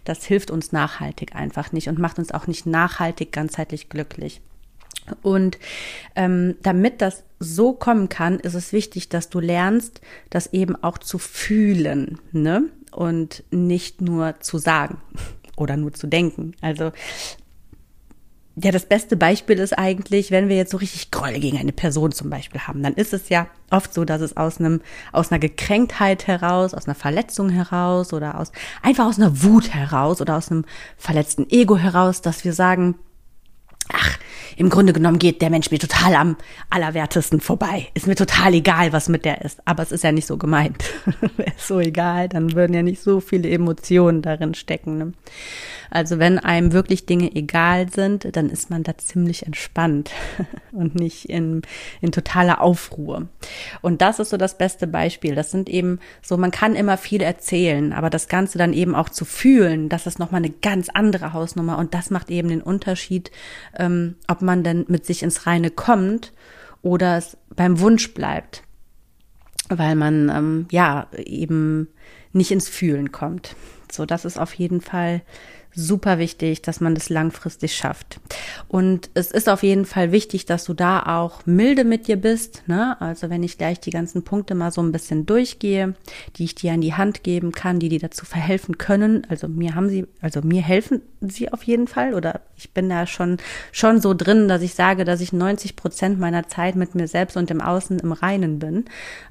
Das 0.03 0.25
hilft 0.25 0.51
uns 0.51 0.71
nachhaltig 0.71 1.35
einfach 1.35 1.71
nicht 1.71 1.87
und 1.87 1.97
macht 1.97 2.19
uns 2.19 2.31
auch 2.31 2.47
nicht 2.47 2.65
nachhaltig 2.65 3.31
ganzheitlich 3.31 3.89
glücklich. 3.89 4.41
Und 5.21 5.57
ähm, 6.15 6.55
damit 6.61 7.01
das 7.01 7.23
so 7.39 7.73
kommen 7.73 8.09
kann, 8.09 8.39
ist 8.39 8.53
es 8.53 8.73
wichtig, 8.73 9.09
dass 9.09 9.29
du 9.29 9.39
lernst, 9.39 10.01
das 10.29 10.53
eben 10.53 10.75
auch 10.83 10.97
zu 10.97 11.17
fühlen, 11.17 12.19
ne? 12.31 12.69
Und 12.91 13.43
nicht 13.51 13.99
nur 14.01 14.39
zu 14.39 14.57
sagen 14.57 15.01
oder 15.57 15.77
nur 15.77 15.93
zu 15.93 16.07
denken. 16.07 16.53
Also 16.61 16.91
ja, 18.57 18.71
das 18.71 18.85
beste 18.85 19.17
Beispiel 19.17 19.59
ist 19.59 19.77
eigentlich, 19.77 20.31
wenn 20.31 20.47
wir 20.47 20.55
jetzt 20.55 20.71
so 20.71 20.77
richtig 20.77 21.11
Groll 21.11 21.33
gegen 21.39 21.57
eine 21.57 21.73
Person 21.73 22.13
zum 22.13 22.29
Beispiel 22.29 22.61
haben, 22.61 22.81
dann 22.83 22.93
ist 22.93 23.13
es 23.13 23.27
ja 23.27 23.47
oft 23.69 23.93
so, 23.93 24.05
dass 24.05 24.21
es 24.21 24.37
aus 24.37 24.59
einem, 24.59 24.81
aus 25.11 25.29
einer 25.29 25.39
Gekränktheit 25.39 26.25
heraus, 26.27 26.73
aus 26.73 26.85
einer 26.85 26.95
Verletzung 26.95 27.49
heraus 27.49 28.13
oder 28.13 28.39
aus, 28.39 28.53
einfach 28.81 29.07
aus 29.07 29.17
einer 29.17 29.43
Wut 29.43 29.73
heraus 29.73 30.21
oder 30.21 30.37
aus 30.37 30.51
einem 30.51 30.63
verletzten 30.95 31.49
Ego 31.49 31.75
heraus, 31.75 32.21
dass 32.21 32.45
wir 32.45 32.53
sagen, 32.53 32.95
ach, 33.91 34.17
im 34.57 34.69
Grunde 34.69 34.93
genommen 34.93 35.19
geht 35.19 35.41
der 35.41 35.49
Mensch 35.49 35.71
mir 35.71 35.79
total 35.79 36.15
am 36.15 36.37
allerwertesten 36.69 37.39
vorbei. 37.39 37.87
Ist 37.93 38.07
mir 38.07 38.15
total 38.15 38.53
egal, 38.53 38.93
was 38.93 39.09
mit 39.09 39.25
der 39.25 39.43
ist. 39.43 39.61
Aber 39.65 39.83
es 39.83 39.91
ist 39.91 40.03
ja 40.03 40.11
nicht 40.11 40.27
so 40.27 40.37
gemeint. 40.37 40.83
Wäre 41.37 41.53
so 41.57 41.79
egal, 41.79 42.29
dann 42.29 42.53
würden 42.53 42.73
ja 42.73 42.83
nicht 42.83 43.01
so 43.01 43.19
viele 43.19 43.49
Emotionen 43.49 44.21
darin 44.21 44.53
stecken. 44.53 44.97
Ne? 44.97 45.13
Also 45.89 46.19
wenn 46.19 46.39
einem 46.39 46.73
wirklich 46.73 47.05
Dinge 47.05 47.33
egal 47.35 47.89
sind, 47.89 48.35
dann 48.35 48.49
ist 48.49 48.69
man 48.69 48.83
da 48.83 48.97
ziemlich 48.97 49.45
entspannt 49.45 50.11
und 50.71 50.95
nicht 50.95 51.29
in, 51.29 51.61
in 52.01 52.11
totaler 52.11 52.61
Aufruhr. 52.61 53.27
Und 53.81 54.01
das 54.01 54.19
ist 54.19 54.29
so 54.29 54.37
das 54.37 54.57
beste 54.57 54.87
Beispiel. 54.87 55.35
Das 55.35 55.51
sind 55.51 55.69
eben 55.69 55.99
so, 56.21 56.37
man 56.37 56.51
kann 56.51 56.75
immer 56.75 56.97
viel 56.97 57.21
erzählen, 57.21 57.93
aber 57.93 58.09
das 58.09 58.27
Ganze 58.27 58.57
dann 58.57 58.73
eben 58.73 58.95
auch 58.95 59.09
zu 59.09 59.25
fühlen, 59.25 59.89
das 59.89 60.07
ist 60.07 60.19
nochmal 60.19 60.39
eine 60.39 60.51
ganz 60.51 60.89
andere 60.89 61.33
Hausnummer 61.33 61.77
und 61.77 61.93
das 61.93 62.09
macht 62.09 62.29
eben 62.29 62.49
den 62.49 62.61
Unterschied, 62.61 63.31
ähm, 63.77 64.15
ob 64.35 64.41
man 64.41 64.63
denn 64.63 64.83
mit 64.89 65.05
sich 65.05 65.23
ins 65.23 65.47
Reine 65.47 65.71
kommt 65.71 66.33
oder 66.81 67.17
es 67.17 67.37
beim 67.55 67.79
Wunsch 67.79 68.13
bleibt, 68.13 68.63
weil 69.69 69.95
man 69.95 70.29
ähm, 70.29 70.67
ja 70.71 71.07
eben 71.15 71.87
nicht 72.33 72.51
ins 72.51 72.67
Fühlen 72.67 73.13
kommt. 73.13 73.55
So, 73.89 74.05
das 74.05 74.25
ist 74.25 74.37
auf 74.37 74.53
jeden 74.53 74.81
Fall 74.81 75.21
super 75.75 76.19
wichtig, 76.19 76.61
dass 76.61 76.79
man 76.79 76.95
das 76.95 77.09
langfristig 77.09 77.75
schafft. 77.75 78.19
Und 78.67 79.09
es 79.13 79.31
ist 79.31 79.49
auf 79.49 79.63
jeden 79.63 79.85
Fall 79.85 80.11
wichtig, 80.11 80.45
dass 80.45 80.63
du 80.63 80.73
da 80.73 81.17
auch 81.17 81.45
milde 81.45 81.83
mit 81.83 82.07
dir 82.07 82.15
bist. 82.15 82.63
Ne? 82.67 82.99
Also 83.01 83.29
wenn 83.29 83.43
ich 83.43 83.57
gleich 83.57 83.79
die 83.79 83.91
ganzen 83.91 84.23
Punkte 84.23 84.55
mal 84.55 84.71
so 84.71 84.81
ein 84.81 84.91
bisschen 84.91 85.25
durchgehe, 85.25 85.95
die 86.37 86.45
ich 86.45 86.55
dir 86.55 86.73
an 86.73 86.81
die 86.81 86.93
Hand 86.93 87.23
geben 87.23 87.51
kann, 87.51 87.79
die 87.79 87.89
dir 87.89 87.99
dazu 87.99 88.25
verhelfen 88.25 88.77
können. 88.77 89.27
Also 89.29 89.47
mir 89.47 89.75
haben 89.75 89.89
sie, 89.89 90.07
also 90.21 90.41
mir 90.41 90.61
helfen 90.61 91.01
sie 91.21 91.51
auf 91.51 91.63
jeden 91.63 91.87
Fall. 91.87 92.13
Oder 92.13 92.41
ich 92.55 92.71
bin 92.71 92.89
da 92.89 93.05
schon 93.05 93.37
schon 93.71 93.99
so 94.01 94.13
drin, 94.13 94.47
dass 94.47 94.61
ich 94.61 94.73
sage, 94.73 95.03
dass 95.03 95.21
ich 95.21 95.33
90 95.33 95.75
Prozent 95.75 96.19
meiner 96.19 96.47
Zeit 96.47 96.75
mit 96.75 96.95
mir 96.95 97.07
selbst 97.07 97.37
und 97.37 97.49
dem 97.49 97.61
Außen 97.61 97.99
im 97.99 98.11
Reinen 98.11 98.59
bin. 98.59 98.85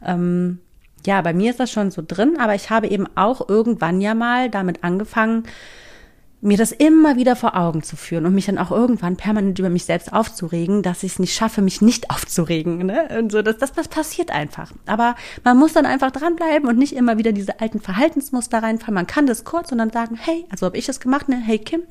Ähm, 0.04 0.58
ja, 1.06 1.20
bei 1.20 1.34
mir 1.34 1.50
ist 1.50 1.60
das 1.60 1.70
schon 1.70 1.90
so 1.90 2.02
drin, 2.06 2.38
aber 2.38 2.54
ich 2.54 2.70
habe 2.70 2.88
eben 2.88 3.06
auch 3.14 3.48
irgendwann 3.48 4.00
ja 4.00 4.14
mal 4.14 4.48
damit 4.50 4.84
angefangen, 4.84 5.44
mir 6.44 6.58
das 6.58 6.72
immer 6.72 7.16
wieder 7.16 7.36
vor 7.36 7.56
Augen 7.56 7.82
zu 7.82 7.96
führen 7.96 8.26
und 8.26 8.34
mich 8.34 8.46
dann 8.46 8.58
auch 8.58 8.70
irgendwann 8.70 9.16
permanent 9.16 9.58
über 9.58 9.70
mich 9.70 9.84
selbst 9.84 10.12
aufzuregen, 10.12 10.82
dass 10.82 11.02
ich 11.02 11.12
es 11.12 11.18
nicht 11.18 11.34
schaffe, 11.34 11.62
mich 11.62 11.80
nicht 11.80 12.10
aufzuregen. 12.14 12.84
Ne? 12.84 13.08
Und 13.18 13.32
so, 13.32 13.42
das, 13.42 13.56
das, 13.58 13.72
das 13.72 13.88
passiert 13.88 14.30
einfach. 14.30 14.70
Aber 14.86 15.16
man 15.42 15.58
muss 15.58 15.72
dann 15.72 15.86
einfach 15.86 16.10
dranbleiben 16.10 16.68
und 16.68 16.78
nicht 16.78 16.94
immer 16.94 17.18
wieder 17.18 17.32
diese 17.32 17.60
alten 17.60 17.80
Verhaltensmuster 17.80 18.62
reinfallen. 18.62 18.94
Man 18.94 19.06
kann 19.06 19.26
das 19.26 19.44
kurz 19.44 19.72
und 19.72 19.78
dann 19.78 19.90
sagen, 19.90 20.16
hey, 20.20 20.44
also 20.50 20.66
habe 20.66 20.76
ich 20.76 20.88
es 20.88 21.00
gemacht, 21.00 21.28
ne? 21.28 21.36
Hey 21.36 21.58
Kim, 21.58 21.82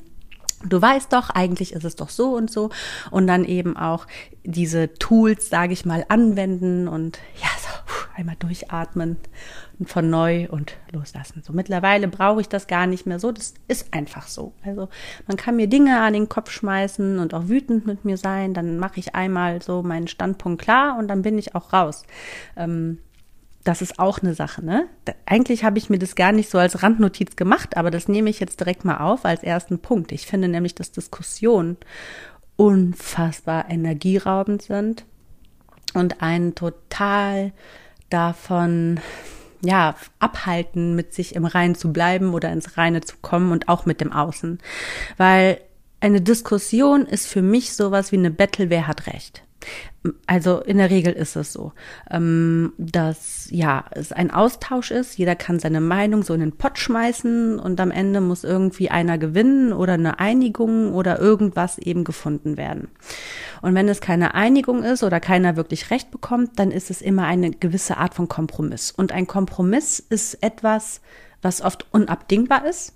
Du 0.66 0.80
weißt 0.80 1.12
doch, 1.12 1.30
eigentlich 1.30 1.72
ist 1.72 1.84
es 1.84 1.96
doch 1.96 2.08
so 2.08 2.34
und 2.34 2.50
so. 2.50 2.70
Und 3.10 3.26
dann 3.26 3.44
eben 3.44 3.76
auch 3.76 4.06
diese 4.44 4.94
Tools, 4.94 5.48
sage 5.48 5.72
ich 5.72 5.84
mal, 5.84 6.04
anwenden 6.08 6.88
und 6.88 7.18
ja, 7.40 7.48
so 7.58 7.74
einmal 8.16 8.36
durchatmen 8.38 9.16
und 9.78 9.88
von 9.88 10.08
neu 10.08 10.48
und 10.48 10.76
loslassen. 10.92 11.42
So 11.44 11.52
mittlerweile 11.52 12.08
brauche 12.08 12.40
ich 12.40 12.48
das 12.48 12.66
gar 12.66 12.86
nicht 12.86 13.06
mehr 13.06 13.18
so. 13.18 13.32
Das 13.32 13.54
ist 13.68 13.92
einfach 13.92 14.28
so. 14.28 14.52
Also 14.64 14.88
man 15.26 15.36
kann 15.36 15.56
mir 15.56 15.66
Dinge 15.66 16.00
an 16.00 16.12
den 16.12 16.28
Kopf 16.28 16.50
schmeißen 16.50 17.18
und 17.18 17.34
auch 17.34 17.48
wütend 17.48 17.86
mit 17.86 18.04
mir 18.04 18.16
sein. 18.16 18.54
Dann 18.54 18.78
mache 18.78 19.00
ich 19.00 19.14
einmal 19.14 19.62
so 19.62 19.82
meinen 19.82 20.08
Standpunkt 20.08 20.62
klar 20.62 20.96
und 20.98 21.08
dann 21.08 21.22
bin 21.22 21.38
ich 21.38 21.54
auch 21.54 21.72
raus. 21.72 22.04
Ähm, 22.56 22.98
das 23.64 23.80
ist 23.80 23.98
auch 23.98 24.20
eine 24.20 24.34
Sache, 24.34 24.64
ne? 24.64 24.86
Eigentlich 25.24 25.64
habe 25.64 25.78
ich 25.78 25.88
mir 25.88 25.98
das 25.98 26.14
gar 26.14 26.32
nicht 26.32 26.50
so 26.50 26.58
als 26.58 26.82
Randnotiz 26.82 27.34
gemacht, 27.34 27.76
aber 27.76 27.90
das 27.90 28.08
nehme 28.08 28.28
ich 28.28 28.38
jetzt 28.38 28.60
direkt 28.60 28.84
mal 28.84 28.98
auf 28.98 29.24
als 29.24 29.42
ersten 29.42 29.78
Punkt. 29.78 30.12
Ich 30.12 30.26
finde 30.26 30.48
nämlich, 30.48 30.74
dass 30.74 30.92
Diskussionen 30.92 31.78
unfassbar 32.56 33.70
energieraubend 33.70 34.62
sind 34.62 35.06
und 35.94 36.20
einen 36.22 36.54
total 36.54 37.52
davon 38.10 39.00
ja, 39.62 39.96
abhalten, 40.18 40.94
mit 40.94 41.14
sich 41.14 41.34
im 41.34 41.46
Reinen 41.46 41.74
zu 41.74 41.92
bleiben 41.92 42.34
oder 42.34 42.52
ins 42.52 42.76
Reine 42.76 43.00
zu 43.00 43.16
kommen 43.22 43.50
und 43.50 43.68
auch 43.68 43.86
mit 43.86 44.00
dem 44.00 44.12
Außen. 44.12 44.58
Weil 45.16 45.60
eine 46.00 46.20
Diskussion 46.20 47.06
ist 47.06 47.26
für 47.26 47.40
mich 47.40 47.74
sowas 47.74 48.12
wie 48.12 48.18
eine 48.18 48.30
Battle, 48.30 48.68
wer 48.68 48.86
hat 48.86 49.06
recht. 49.06 49.42
Also 50.26 50.60
in 50.60 50.76
der 50.76 50.90
Regel 50.90 51.14
ist 51.14 51.34
es 51.34 51.52
so, 51.52 51.72
ähm, 52.10 52.74
dass 52.76 53.48
ja 53.50 53.84
es 53.92 54.12
ein 54.12 54.30
Austausch 54.30 54.90
ist. 54.90 55.16
Jeder 55.16 55.34
kann 55.34 55.58
seine 55.58 55.80
Meinung 55.80 56.22
so 56.22 56.34
in 56.34 56.40
den 56.40 56.56
Pott 56.56 56.78
schmeißen 56.78 57.58
und 57.58 57.80
am 57.80 57.90
Ende 57.90 58.20
muss 58.20 58.44
irgendwie 58.44 58.90
einer 58.90 59.16
gewinnen 59.16 59.72
oder 59.72 59.94
eine 59.94 60.18
Einigung 60.20 60.92
oder 60.92 61.20
irgendwas 61.20 61.78
eben 61.78 62.04
gefunden 62.04 62.58
werden. 62.58 62.88
Und 63.62 63.74
wenn 63.74 63.88
es 63.88 64.02
keine 64.02 64.34
Einigung 64.34 64.82
ist 64.82 65.02
oder 65.02 65.20
keiner 65.20 65.56
wirklich 65.56 65.90
Recht 65.90 66.10
bekommt, 66.10 66.58
dann 66.58 66.70
ist 66.70 66.90
es 66.90 67.00
immer 67.00 67.24
eine 67.24 67.50
gewisse 67.50 67.96
Art 67.96 68.14
von 68.14 68.28
Kompromiss. 68.28 68.90
Und 68.90 69.12
ein 69.12 69.26
Kompromiss 69.26 70.00
ist 70.00 70.42
etwas, 70.42 71.00
was 71.40 71.62
oft 71.62 71.86
unabdingbar 71.92 72.66
ist. 72.66 72.94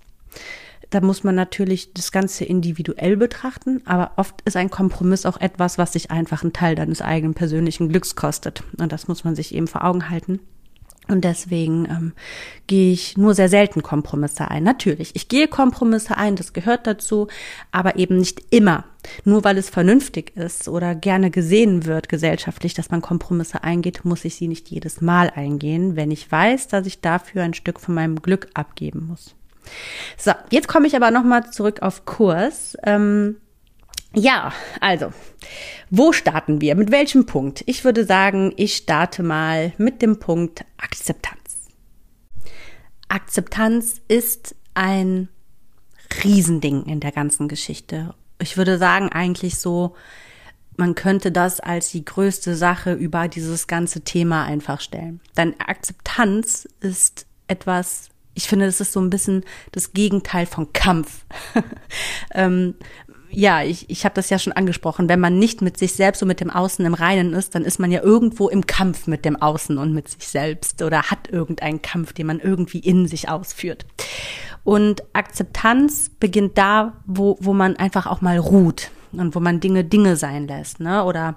Da 0.91 1.01
muss 1.03 1.23
man 1.23 1.35
natürlich 1.35 1.93
das 1.93 2.13
Ganze 2.13 2.45
individuell 2.45 3.17
betrachten, 3.17 3.83
aber 3.85 4.13
oft 4.17 4.41
ist 4.47 4.57
ein 4.57 4.71
Kompromiss 4.71 5.27
auch 5.27 5.39
etwas, 5.39 5.77
was 5.77 5.93
sich 5.93 6.11
einfach 6.11 6.43
einen 6.43 6.55
Teil 6.55 6.75
deines 6.75 7.03
eigenen 7.03 7.35
persönlichen 7.35 7.91
Glücks 7.91 8.17
kostet. 8.17 8.63
Und 8.79 8.91
das 8.93 9.07
muss 9.07 9.25
man 9.25 9.35
sich 9.35 9.55
eben 9.55 9.67
vor 9.67 9.85
Augen 9.85 10.09
halten. 10.09 10.41
Und 11.09 11.25
deswegen 11.25 11.87
ähm, 11.87 12.13
gehe 12.67 12.93
ich 12.93 13.17
nur 13.17 13.35
sehr 13.35 13.49
selten 13.49 13.83
Kompromisse 13.83 14.51
ein. 14.51 14.63
Natürlich, 14.63 15.17
ich 15.17 15.29
gehe 15.29 15.49
Kompromisse 15.49 16.19
ein, 16.19 16.37
das 16.37 16.53
gehört 16.53 16.87
dazu, 16.87 17.29
aber 17.73 17.97
eben 17.97 18.19
nicht 18.19 18.43
immer. 18.51 18.85
Nur 19.25 19.43
weil 19.43 19.57
es 19.57 19.71
vernünftig 19.71 20.37
ist 20.37 20.69
oder 20.69 20.95
gerne 20.95 21.31
gesehen 21.31 21.87
wird 21.87 22.11
gesellschaftlich, 22.11 22.75
dass 22.75 22.91
man 22.91 23.01
Kompromisse 23.01 23.65
eingeht, 23.65 24.05
muss 24.05 24.27
ich 24.27 24.37
sie 24.37 24.49
nicht 24.49 24.69
jedes 24.69 25.01
Mal 25.01 25.31
eingehen, 25.31 25.97
wenn 25.97 26.11
ich 26.11 26.31
weiß, 26.31 26.69
dass 26.69 26.87
ich 26.87 27.01
dafür 27.01 27.43
ein 27.43 27.55
Stück 27.55 27.81
von 27.81 27.95
meinem 27.95 28.21
Glück 28.21 28.49
abgeben 28.53 29.07
muss. 29.07 29.35
So, 30.17 30.33
jetzt 30.51 30.69
komme 30.69 30.87
ich 30.87 30.97
aber 30.97 31.11
nochmal 31.11 31.51
zurück 31.51 31.83
auf 31.83 32.05
Kurs. 32.05 32.77
Ähm, 32.85 33.37
ja, 34.15 34.53
also, 34.81 35.13
wo 35.91 36.13
starten 36.13 36.61
wir? 36.61 36.75
Mit 36.75 36.91
welchem 36.91 37.27
Punkt? 37.27 37.63
Ich 37.67 37.85
würde 37.85 38.05
sagen, 38.05 38.53
ich 38.57 38.77
starte 38.77 39.23
mal 39.23 39.73
mit 39.79 40.03
dem 40.03 40.19
Punkt 40.19 40.65
Akzeptanz. 40.79 41.39
Akzeptanz 43.09 44.01
ist 44.09 44.55
ein 44.75 45.29
Riesending 46.25 46.85
in 46.85 47.01
der 47.01 47.13
ganzen 47.13 47.49
Geschichte. 47.49 48.15
Ich 48.41 48.57
würde 48.57 48.79
sagen, 48.79 49.11
eigentlich 49.11 49.59
so, 49.59 49.95
man 50.77 50.95
könnte 50.95 51.33
das 51.33 51.61
als 51.61 51.91
die 51.91 52.05
größte 52.05 52.55
Sache 52.55 52.93
über 52.93 53.29
dieses 53.29 53.67
ganze 53.67 54.03
Thema 54.03 54.45
einfach 54.45 54.81
stellen. 54.81 55.21
Denn 55.37 55.59
Akzeptanz 55.59 56.69
ist 56.81 57.27
etwas 57.49 58.09
ich 58.35 58.49
finde, 58.49 58.67
das 58.67 58.81
ist 58.81 58.93
so 58.93 59.01
ein 59.01 59.11
bisschen 59.11 59.45
das 59.73 59.93
Gegenteil 59.93 60.47
von 60.47 60.73
Kampf. 60.73 61.25
ähm, 62.35 62.75
ja, 63.31 63.63
ich, 63.63 63.91
ich 63.91 64.05
habe 64.05 64.15
das 64.15 64.31
ja 64.31 64.39
schon 64.39 64.53
angesprochen, 64.53 65.09
wenn 65.09 65.21
man 65.21 65.39
nicht 65.39 65.61
mit 65.61 65.77
sich 65.79 65.93
selbst 65.93 66.23
und 66.23 66.29
mit 66.29 66.41
dem 66.41 66.51
Außen 66.51 66.85
im 66.85 66.95
Reinen 66.95 67.35
ist, 67.35 67.55
dann 67.55 67.65
ist 67.65 67.79
man 67.79 67.91
ja 67.91 68.03
irgendwo 68.03 68.49
im 68.49 68.67
Kampf 68.67 69.07
mit 69.07 69.25
dem 69.25 69.37
Außen 69.37 69.77
und 69.77 69.93
mit 69.93 70.09
sich 70.09 70.29
selbst 70.29 70.83
oder 70.83 71.03
hat 71.03 71.29
irgendeinen 71.29 71.83
Kampf, 71.83 72.13
den 72.13 72.27
man 72.27 72.41
irgendwie 72.41 72.79
in 72.79 73.07
sich 73.07 73.29
ausführt. 73.29 73.87
Und 74.65 75.03
Akzeptanz 75.13 76.11
beginnt 76.21 76.57
da, 76.57 76.95
wo, 77.07 77.37
wo 77.41 77.53
man 77.53 77.77
einfach 77.77 78.07
auch 78.07 78.21
mal 78.21 78.39
ruht 78.39 78.91
und 79.13 79.35
wo 79.35 79.41
man 79.41 79.61
Dinge 79.61 79.85
Dinge 79.85 80.17
sein 80.17 80.47
lässt, 80.47 80.81
ne? 80.81 81.05
Oder 81.05 81.37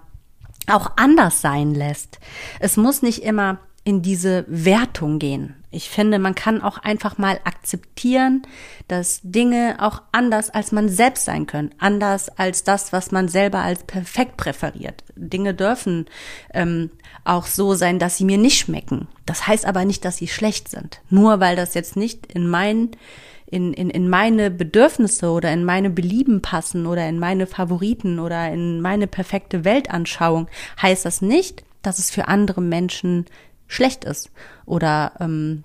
auch 0.68 0.92
anders 0.96 1.42
sein 1.42 1.74
lässt. 1.74 2.20
Es 2.60 2.78
muss 2.78 3.02
nicht 3.02 3.24
immer 3.24 3.60
in 3.84 4.02
diese 4.02 4.46
Wertung 4.48 5.18
gehen. 5.18 5.56
Ich 5.72 5.90
finde, 5.90 6.20
man 6.20 6.36
kann 6.36 6.62
auch 6.62 6.78
einfach 6.78 7.18
mal 7.18 7.40
akzeptieren, 7.46 8.44
dass 8.88 9.22
Dinge 9.24 9.78
auch 9.80 10.02
anders 10.12 10.50
als 10.50 10.72
man 10.72 10.90
selbst 10.90 11.26
sein 11.26 11.48
können, 11.48 11.74
anders 11.80 12.30
als 12.38 12.64
das, 12.64 12.94
was 12.94 13.12
man 13.12 13.28
selber 13.28 13.60
als 13.60 13.84
perfekt 13.84 14.38
präferiert. 14.38 15.04
Dinge 15.16 15.54
dürfen 15.54 16.06
ähm, 16.54 16.92
auch 17.24 17.46
so 17.46 17.74
sein, 17.74 17.98
dass 18.00 18.18
sie 18.18 18.26
mir 18.26 18.38
nicht 18.38 18.60
schmecken. 18.60 19.08
Das 19.26 19.48
heißt 19.48 19.66
aber 19.66 19.86
nicht, 19.86 20.06
dass 20.06 20.18
sie 20.18 20.28
schlecht 20.28 20.68
sind. 20.68 21.02
Nur 21.10 21.40
weil 21.40 21.56
das 21.56 21.74
jetzt 21.74 21.96
nicht 21.96 22.28
in 22.28 22.48
mein 22.48 22.92
in, 23.48 23.74
in, 23.74 23.90
in 23.90 24.08
meine 24.08 24.50
Bedürfnisse 24.50 25.30
oder 25.30 25.52
in 25.52 25.66
meine 25.66 25.90
Belieben 25.90 26.42
passen 26.42 26.86
oder 26.86 27.08
in 27.10 27.20
meine 27.20 27.48
Favoriten 27.48 28.18
oder 28.20 28.50
in 28.50 28.80
meine 28.80 29.08
perfekte 29.08 29.66
Weltanschauung, 29.66 30.48
heißt 30.82 31.04
das 31.04 31.22
nicht, 31.22 31.64
dass 31.82 32.00
es 32.00 32.12
für 32.12 32.30
andere 32.30 32.62
Menschen 32.62 33.26
schlecht 33.72 34.04
ist 34.04 34.32
oder 34.66 35.14
ähm, 35.20 35.64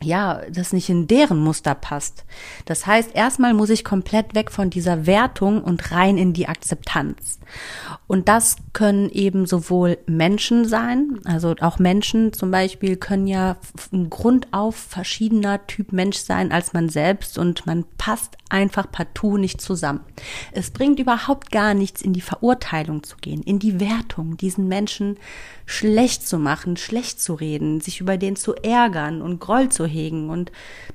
ja, 0.00 0.42
das 0.50 0.72
nicht 0.72 0.88
in 0.88 1.06
deren 1.08 1.38
Muster 1.38 1.74
passt. 1.74 2.24
Das 2.66 2.86
heißt, 2.86 3.14
erstmal 3.14 3.54
muss 3.54 3.70
ich 3.70 3.84
komplett 3.84 4.34
weg 4.34 4.50
von 4.50 4.70
dieser 4.70 5.06
Wertung 5.06 5.62
und 5.62 5.90
rein 5.90 6.18
in 6.18 6.32
die 6.32 6.48
Akzeptanz. 6.48 7.40
Und 8.06 8.28
das 8.28 8.56
können 8.72 9.10
eben 9.10 9.46
sowohl 9.46 9.98
Menschen 10.06 10.66
sein, 10.66 11.20
also 11.24 11.54
auch 11.60 11.78
Menschen 11.78 12.32
zum 12.32 12.50
Beispiel 12.50 12.96
können 12.96 13.26
ja 13.26 13.56
ein 13.92 14.08
grundauf 14.08 14.76
verschiedener 14.76 15.66
Typ 15.66 15.92
Mensch 15.92 16.18
sein 16.18 16.52
als 16.52 16.72
man 16.72 16.88
selbst 16.88 17.38
und 17.38 17.66
man 17.66 17.84
passt 17.96 18.36
einfach 18.50 18.90
partout 18.90 19.36
nicht 19.36 19.60
zusammen. 19.60 20.00
Es 20.52 20.70
bringt 20.70 20.98
überhaupt 21.00 21.50
gar 21.50 21.74
nichts, 21.74 22.02
in 22.02 22.12
die 22.12 22.20
Verurteilung 22.20 23.02
zu 23.02 23.16
gehen, 23.16 23.42
in 23.42 23.58
die 23.58 23.80
Wertung, 23.80 24.36
diesen 24.36 24.68
Menschen 24.68 25.18
schlecht 25.68 26.26
zu 26.26 26.38
machen, 26.38 26.78
schlecht 26.78 27.20
zu 27.20 27.34
reden, 27.34 27.80
sich 27.80 28.00
über 28.00 28.16
den 28.16 28.36
zu 28.36 28.54
ärgern 28.54 29.20
und 29.20 29.38
Groll 29.38 29.68
zu 29.68 29.84
hegen 29.84 30.30
und 30.30 30.50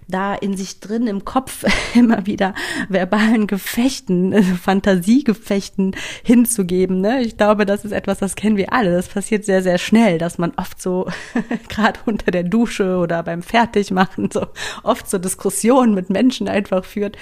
da 0.07 0.33
in 0.33 0.57
sich 0.57 0.79
drin 0.79 1.05
im 1.05 1.23
Kopf 1.23 1.63
immer 1.93 2.25
wieder 2.25 2.55
verbalen 2.89 3.45
Gefechten, 3.45 4.33
also 4.33 4.55
Fantasiegefechten 4.55 5.95
hinzugeben. 6.23 7.01
Ne? 7.01 7.21
Ich 7.21 7.37
glaube, 7.37 7.67
das 7.67 7.85
ist 7.85 7.91
etwas, 7.91 8.17
das 8.17 8.35
kennen 8.35 8.57
wir 8.57 8.73
alle. 8.73 8.91
Das 8.91 9.09
passiert 9.09 9.45
sehr, 9.45 9.61
sehr 9.61 9.77
schnell, 9.77 10.17
dass 10.17 10.39
man 10.39 10.53
oft 10.57 10.81
so 10.81 11.07
gerade 11.69 11.99
unter 12.07 12.31
der 12.31 12.43
Dusche 12.43 12.97
oder 12.97 13.21
beim 13.21 13.43
Fertigmachen 13.43 14.31
so 14.31 14.47
oft 14.81 15.07
so 15.07 15.19
Diskussionen 15.19 15.93
mit 15.93 16.09
Menschen 16.09 16.47
einfach 16.47 16.83
führt 16.83 17.15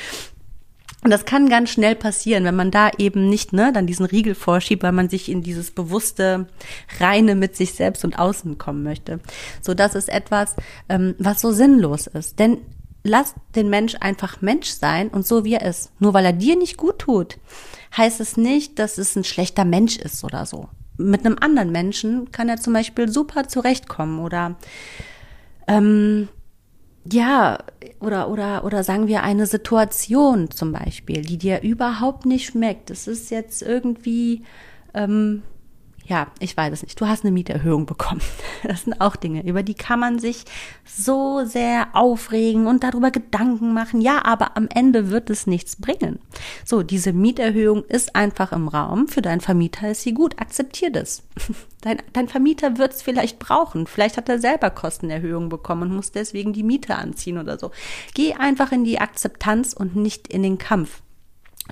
und 1.04 1.10
das 1.10 1.26
kann 1.26 1.50
ganz 1.50 1.72
schnell 1.72 1.96
passieren, 1.96 2.44
wenn 2.44 2.56
man 2.56 2.70
da 2.70 2.92
eben 2.98 3.28
nicht 3.28 3.54
ne, 3.54 3.74
dann 3.74 3.88
diesen 3.88 4.06
Riegel 4.06 4.36
vorschiebt, 4.36 4.84
weil 4.84 4.92
man 4.92 5.10
sich 5.10 5.30
in 5.30 5.42
dieses 5.42 5.72
bewusste 5.72 6.48
Reine 7.00 7.36
mit 7.36 7.56
sich 7.56 7.74
selbst 7.74 8.06
und 8.06 8.20
außen 8.20 8.60
kommen 8.60 8.84
möchte. 8.84 9.20
So, 9.62 9.74
das 9.74 9.96
ist 9.96 10.10
etwas, 10.10 10.56
ähm, 10.90 11.16
was 11.18 11.42
so 11.42 11.52
sinnlos 11.52 12.06
ist. 12.06 12.38
Denn 12.38 12.60
lass 13.04 13.34
den 13.56 13.70
Mensch 13.70 13.96
einfach 14.00 14.42
Mensch 14.42 14.70
sein 14.70 15.08
und 15.08 15.26
so 15.26 15.44
wie 15.44 15.56
er 15.56 15.66
ist. 15.66 15.92
Nur 16.00 16.14
weil 16.14 16.26
er 16.26 16.34
dir 16.34 16.56
nicht 16.56 16.78
gut 16.78 17.00
tut, 17.00 17.40
heißt 17.98 18.20
es 18.20 18.38
nicht, 18.38 18.78
dass 18.78 19.00
es 19.00 19.16
ein 19.16 19.24
schlechter 19.24 19.66
Mensch 19.66 19.98
ist 19.98 20.24
oder 20.24 20.46
so. 20.46 20.70
Mit 20.98 21.26
einem 21.26 21.38
anderen 21.42 21.72
Menschen 21.72 22.32
kann 22.32 22.48
er 22.48 22.58
zum 22.58 22.74
Beispiel 22.74 23.10
super 23.10 23.48
zurechtkommen 23.48 24.20
oder 24.20 24.56
ähm, 25.68 26.28
ja, 27.10 27.60
oder, 28.00 28.30
oder, 28.30 28.64
oder 28.64 28.84
sagen 28.84 29.08
wir 29.08 29.24
eine 29.24 29.48
Situation 29.48 30.52
zum 30.52 30.72
Beispiel, 30.72 31.22
die 31.22 31.38
dir 31.38 31.62
überhaupt 31.62 32.26
nicht 32.26 32.46
schmeckt. 32.46 32.90
Das 32.90 33.08
ist 33.08 33.32
jetzt 33.32 33.62
irgendwie, 33.62 34.44
ähm, 34.94 35.42
ja, 36.12 36.28
ich 36.40 36.58
weiß 36.58 36.74
es 36.74 36.84
nicht, 36.84 37.00
du 37.00 37.08
hast 37.08 37.24
eine 37.24 37.32
Mieterhöhung 37.32 37.86
bekommen. 37.86 38.20
Das 38.64 38.84
sind 38.84 39.00
auch 39.00 39.16
Dinge, 39.16 39.44
über 39.48 39.64
die 39.64 39.74
kann 39.74 40.00
man 40.00 40.20
sich 40.20 40.44
so 40.86 41.46
sehr 41.46 41.88
aufregen 41.94 42.68
und 42.68 42.84
darüber 42.84 43.12
Gedanken 43.12 43.74
machen. 43.74 44.02
Ja, 44.02 44.26
aber 44.26 44.58
am 44.58 44.68
Ende 44.68 45.10
wird 45.10 45.30
es 45.30 45.48
nichts 45.48 45.78
bringen. 45.78 46.20
So, 46.66 46.84
diese 46.84 47.14
Mieterhöhung 47.14 47.86
ist 47.86 48.16
einfach 48.16 48.52
im 48.52 48.68
Raum. 48.68 49.08
Für 49.08 49.22
deinen 49.22 49.40
Vermieter 49.40 49.92
ist 49.92 50.02
sie 50.02 50.14
gut. 50.14 50.40
Akzeptier 50.40 50.92
das. 50.92 51.24
Dein, 51.82 51.98
dein 52.14 52.28
Vermieter 52.28 52.78
wird 52.78 52.94
es 52.94 53.02
vielleicht 53.02 53.40
brauchen. 53.40 53.88
Vielleicht 53.88 54.18
hat 54.18 54.30
er 54.30 54.38
selber 54.38 54.70
Kostenerhöhungen 54.70 55.50
bekommen 55.50 55.90
und 55.90 55.96
muss 55.96 56.12
deswegen 56.12 56.54
die 56.54 56.62
Miete 56.62 56.96
anziehen 56.96 57.40
oder 57.40 57.58
so. 57.58 57.72
Geh 58.14 58.34
einfach 58.34 58.72
in 58.72 58.84
die 58.84 59.00
Akzeptanz 59.00 59.74
und 59.74 59.96
nicht 59.96 60.28
in 60.28 60.44
den 60.44 60.60
Kampf. 60.60 61.02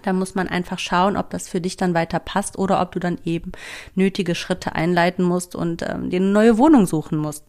Da 0.03 0.13
muss 0.13 0.35
man 0.35 0.47
einfach 0.47 0.79
schauen, 0.79 1.17
ob 1.17 1.29
das 1.29 1.47
für 1.47 1.61
dich 1.61 1.77
dann 1.77 1.93
weiter 1.93 2.19
passt 2.19 2.57
oder 2.57 2.81
ob 2.81 2.91
du 2.91 2.99
dann 2.99 3.17
eben 3.25 3.51
nötige 3.95 4.35
Schritte 4.35 4.75
einleiten 4.75 5.23
musst 5.23 5.55
und 5.55 5.81
ähm, 5.83 6.09
dir 6.09 6.19
eine 6.19 6.31
neue 6.31 6.57
Wohnung 6.57 6.85
suchen 6.85 7.17
musst. 7.17 7.45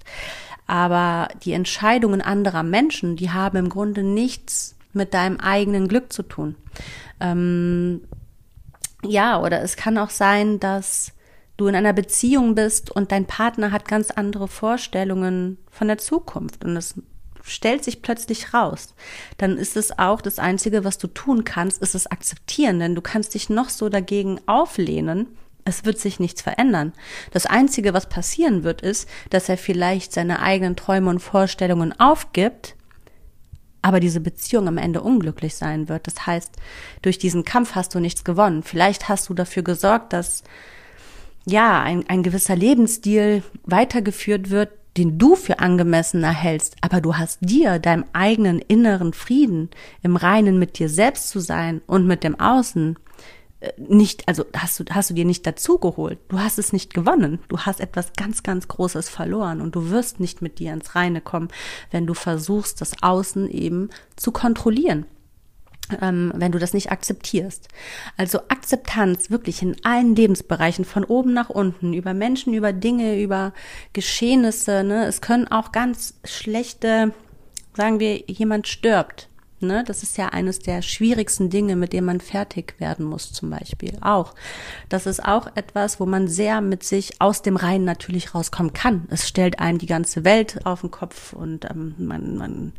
Aber 0.67 1.29
die 1.43 1.53
Entscheidungen 1.53 2.21
anderer 2.21 2.63
Menschen, 2.63 3.17
die 3.17 3.31
haben 3.31 3.57
im 3.57 3.69
Grunde 3.69 4.03
nichts 4.03 4.77
mit 4.93 5.15
deinem 5.15 5.39
eigenen 5.41 5.89
Glück 5.89 6.13
zu 6.13 6.23
tun. 6.23 6.57
Ähm, 7.21 8.03
ja, 9.05 9.41
oder 9.41 9.63
es 9.63 9.77
kann 9.77 9.99
auch 9.99 10.11
sein, 10.11 10.61
dass 10.61 11.13
du 11.57 11.67
in 11.67 11.75
einer 11.75 11.93
Beziehung 11.93 12.55
bist 12.55 12.91
und 12.91 13.13
dein 13.13 13.27
Partner 13.27 13.73
hat 13.73 13.87
ganz 13.87 14.11
andere 14.11 14.49
Vorstellungen 14.49 15.59
von 15.71 15.89
der 15.89 15.99
Zukunft 15.99 16.65
und 16.65 16.77
es 16.77 16.95
stellt 17.42 17.85
sich 17.85 18.03
plötzlich 18.03 18.55
raus, 18.55 18.94
dann 19.38 19.57
ist 19.57 19.76
es 19.76 19.98
auch 19.98 20.20
das 20.20 20.38
Einzige, 20.38 20.85
was 20.85 20.98
du 20.98 21.07
tun 21.07 21.44
kannst, 21.44 21.83
ist 21.83 21.94
es 21.94 22.07
akzeptieren, 22.07 22.79
denn 22.79 22.94
du 22.94 23.00
kannst 23.03 23.35
dich 23.35 23.48
noch 23.48 23.68
so 23.68 23.88
dagegen 23.88 24.40
auflehnen. 24.46 25.29
Es 25.64 25.85
wird 25.85 25.98
sich 25.98 26.20
nichts 26.20 26.42
verändern. 26.42 26.92
Das 27.33 27.46
Einzige, 27.46 27.92
was 27.92 28.09
passieren 28.09 28.64
wird, 28.64 28.81
ist, 28.81 29.09
dass 29.29 29.48
er 29.48 29.59
vielleicht 29.59 30.12
seine 30.12 30.40
eigenen 30.40 30.74
Träume 30.74 31.11
und 31.11 31.20
Vorstellungen 31.20 31.98
aufgibt, 31.98 32.76
aber 33.83 34.00
diese 34.00 34.20
Beziehung 34.20 34.68
am 34.68 34.79
Ende 34.79 35.00
unglücklich 35.00 35.55
sein 35.55 35.88
wird. 35.88 36.07
Das 36.07 36.26
heißt, 36.26 36.57
durch 37.03 37.18
diesen 37.18 37.44
Kampf 37.44 37.74
hast 37.74 37.94
du 37.94 38.00
nichts 38.00 38.24
gewonnen. 38.24 38.62
Vielleicht 38.62 39.09
hast 39.09 39.29
du 39.29 39.35
dafür 39.35 39.62
gesorgt, 39.62 40.12
dass 40.12 40.42
ja, 41.46 41.83
ein, 41.83 42.09
ein 42.09 42.22
gewisser 42.22 42.57
Lebensstil 42.57 43.42
weitergeführt 43.64 44.50
wird, 44.50 44.70
den 44.96 45.18
du 45.18 45.37
für 45.37 45.61
angemessen 45.61 46.22
erhältst, 46.22 46.76
aber 46.81 47.00
du 47.00 47.16
hast 47.16 47.38
dir, 47.40 47.79
deinem 47.79 48.05
eigenen 48.12 48.59
inneren 48.59 49.12
Frieden, 49.12 49.70
im 50.03 50.16
Reinen 50.16 50.59
mit 50.59 50.79
dir 50.79 50.88
selbst 50.88 51.29
zu 51.29 51.40
sein 51.40 51.81
und 51.87 52.07
mit 52.07 52.24
dem 52.24 52.38
Außen, 52.38 52.98
äh, 53.61 53.72
nicht, 53.79 54.26
also 54.26 54.44
hast 54.57 54.81
du, 54.81 54.85
hast 54.90 55.11
du 55.11 55.14
dir 55.14 55.24
nicht 55.24 55.46
dazu 55.46 55.79
geholt. 55.79 56.18
Du 56.29 56.40
hast 56.40 56.59
es 56.59 56.72
nicht 56.72 56.92
gewonnen. 56.94 57.38
Du 57.48 57.59
hast 57.59 57.81
etwas 57.81 58.12
ganz, 58.14 58.42
ganz 58.42 58.68
Großes 58.68 59.09
verloren 59.09 59.61
und 59.61 59.74
du 59.74 59.90
wirst 59.90 60.18
nicht 60.18 60.42
mit 60.42 60.59
dir 60.59 60.72
ins 60.72 60.94
Reine 60.94 61.20
kommen, 61.20 61.48
wenn 61.90 62.07
du 62.07 62.14
versuchst, 62.14 62.81
das 62.81 63.03
Außen 63.03 63.48
eben 63.48 63.90
zu 64.16 64.33
kontrollieren 64.33 65.07
ähm, 66.03 66.33
wenn 66.35 66.53
du 66.53 66.59
das 66.59 66.74
nicht 66.74 66.90
akzeptierst. 66.90 67.68
Also 68.16 68.40
Akzeptanz 68.48 69.31
wirklich 69.31 69.62
in 69.62 69.76
allen 69.85 70.14
Lebensbereichen, 70.14 70.85
von 70.85 71.05
oben 71.05 71.33
nach 71.33 71.50
unten, 71.50 71.94
über 71.94 72.14
Menschen, 72.14 72.53
über 72.55 72.72
Dinge, 72.72 73.20
über 73.22 73.53
Geschehnisse. 73.92 74.85
Ne? 74.85 75.07
Es 75.07 75.20
können 75.20 75.48
auch 75.48 75.72
ganz 75.72 76.14
schlechte, 76.24 77.12
sagen 77.74 78.00
wir, 78.00 78.18
jemand 78.26 78.68
stirbt. 78.68 79.30
Ne? 79.62 79.85
Das 79.87 80.03
ist 80.03 80.16
ja 80.16 80.29
eines 80.31 80.61
der 80.61 80.81
schwierigsten 80.81 81.51
Dinge, 81.51 81.77
mit 81.77 81.92
dem 81.92 82.07
man 82.07 82.20
fertig 82.20 82.75
werden 82.79 83.05
muss, 83.05 83.33
zum 83.33 83.51
Beispiel 83.51 83.99
auch. 84.01 84.35
Das 84.88 85.05
ist 85.05 85.23
auch 85.23 85.49
etwas, 85.55 86.01
wo 86.01 86.07
man 86.07 86.29
sehr 86.29 86.62
mit 86.62 86.83
sich 86.83 87.20
aus 87.20 87.42
dem 87.42 87.57
Reinen 87.57 87.85
natürlich 87.85 88.35
rauskommen 88.35 88.73
kann. 88.73 89.07
Es 89.11 89.29
stellt 89.29 89.59
einem 89.59 89.77
die 89.77 89.87
ganze 89.87 90.25
Welt 90.25 90.64
auf 90.64 90.81
den 90.81 90.90
Kopf 90.90 91.35
und 91.35 91.66
ähm, 91.66 91.94
man, 91.99 92.38
man, 92.38 92.73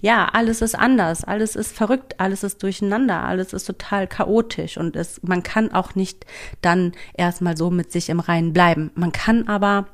ja, 0.00 0.28
alles 0.32 0.60
ist 0.60 0.74
anders, 0.74 1.22
alles 1.22 1.54
ist 1.54 1.76
verrückt, 1.76 2.18
alles 2.18 2.42
ist 2.42 2.62
durcheinander, 2.64 3.22
alles 3.22 3.52
ist 3.52 3.66
total 3.66 4.08
chaotisch 4.08 4.76
und 4.76 4.96
es, 4.96 5.20
man 5.22 5.44
kann 5.44 5.72
auch 5.72 5.94
nicht 5.94 6.26
dann 6.62 6.92
erstmal 7.14 7.56
so 7.56 7.70
mit 7.70 7.92
sich 7.92 8.08
im 8.08 8.18
Reinen 8.18 8.52
bleiben. 8.52 8.90
Man 8.96 9.12
kann 9.12 9.46
aber 9.46 9.86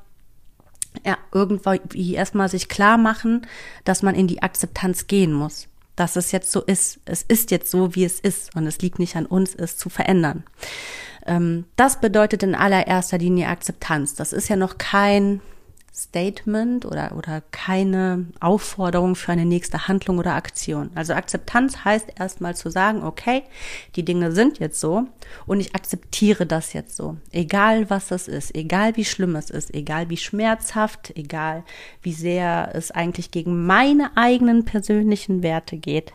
ja, 1.04 1.18
irgendwie 1.32 2.14
erstmal 2.14 2.48
sich 2.48 2.68
klar 2.68 2.98
machen, 2.98 3.46
dass 3.84 4.02
man 4.02 4.14
in 4.14 4.26
die 4.26 4.42
Akzeptanz 4.42 5.06
gehen 5.06 5.32
muss 5.32 5.69
dass 6.00 6.16
es 6.16 6.32
jetzt 6.32 6.50
so 6.50 6.62
ist. 6.62 6.98
Es 7.04 7.22
ist 7.22 7.50
jetzt 7.50 7.70
so, 7.70 7.94
wie 7.94 8.04
es 8.04 8.20
ist 8.20 8.56
und 8.56 8.66
es 8.66 8.80
liegt 8.80 8.98
nicht 8.98 9.16
an 9.16 9.26
uns, 9.26 9.54
es 9.54 9.76
zu 9.76 9.90
verändern. 9.90 10.44
Ähm, 11.26 11.66
das 11.76 12.00
bedeutet 12.00 12.42
in 12.42 12.54
allererster 12.54 13.18
Linie 13.18 13.48
Akzeptanz. 13.48 14.14
Das 14.14 14.32
ist 14.32 14.48
ja 14.48 14.56
noch 14.56 14.78
kein 14.78 15.42
Statement 15.92 16.86
oder, 16.86 17.16
oder 17.16 17.42
keine 17.50 18.26
Aufforderung 18.38 19.16
für 19.16 19.32
eine 19.32 19.44
nächste 19.44 19.88
Handlung 19.88 20.18
oder 20.18 20.34
Aktion. 20.34 20.90
Also 20.94 21.14
Akzeptanz 21.14 21.84
heißt 21.84 22.12
erstmal 22.18 22.54
zu 22.54 22.70
sagen, 22.70 23.02
okay, 23.02 23.42
die 23.96 24.04
Dinge 24.04 24.30
sind 24.32 24.60
jetzt 24.60 24.80
so 24.80 25.06
und 25.46 25.60
ich 25.60 25.74
akzeptiere 25.74 26.46
das 26.46 26.72
jetzt 26.72 26.96
so. 26.96 27.16
Egal 27.32 27.90
was 27.90 28.06
das 28.08 28.28
ist, 28.28 28.54
egal 28.54 28.96
wie 28.96 29.04
schlimm 29.04 29.34
es 29.34 29.50
ist, 29.50 29.74
egal 29.74 30.10
wie 30.10 30.16
schmerzhaft, 30.16 31.12
egal 31.16 31.64
wie 32.02 32.12
sehr 32.12 32.70
es 32.72 32.92
eigentlich 32.92 33.32
gegen 33.32 33.66
meine 33.66 34.16
eigenen 34.16 34.64
persönlichen 34.64 35.42
Werte 35.42 35.76
geht. 35.76 36.12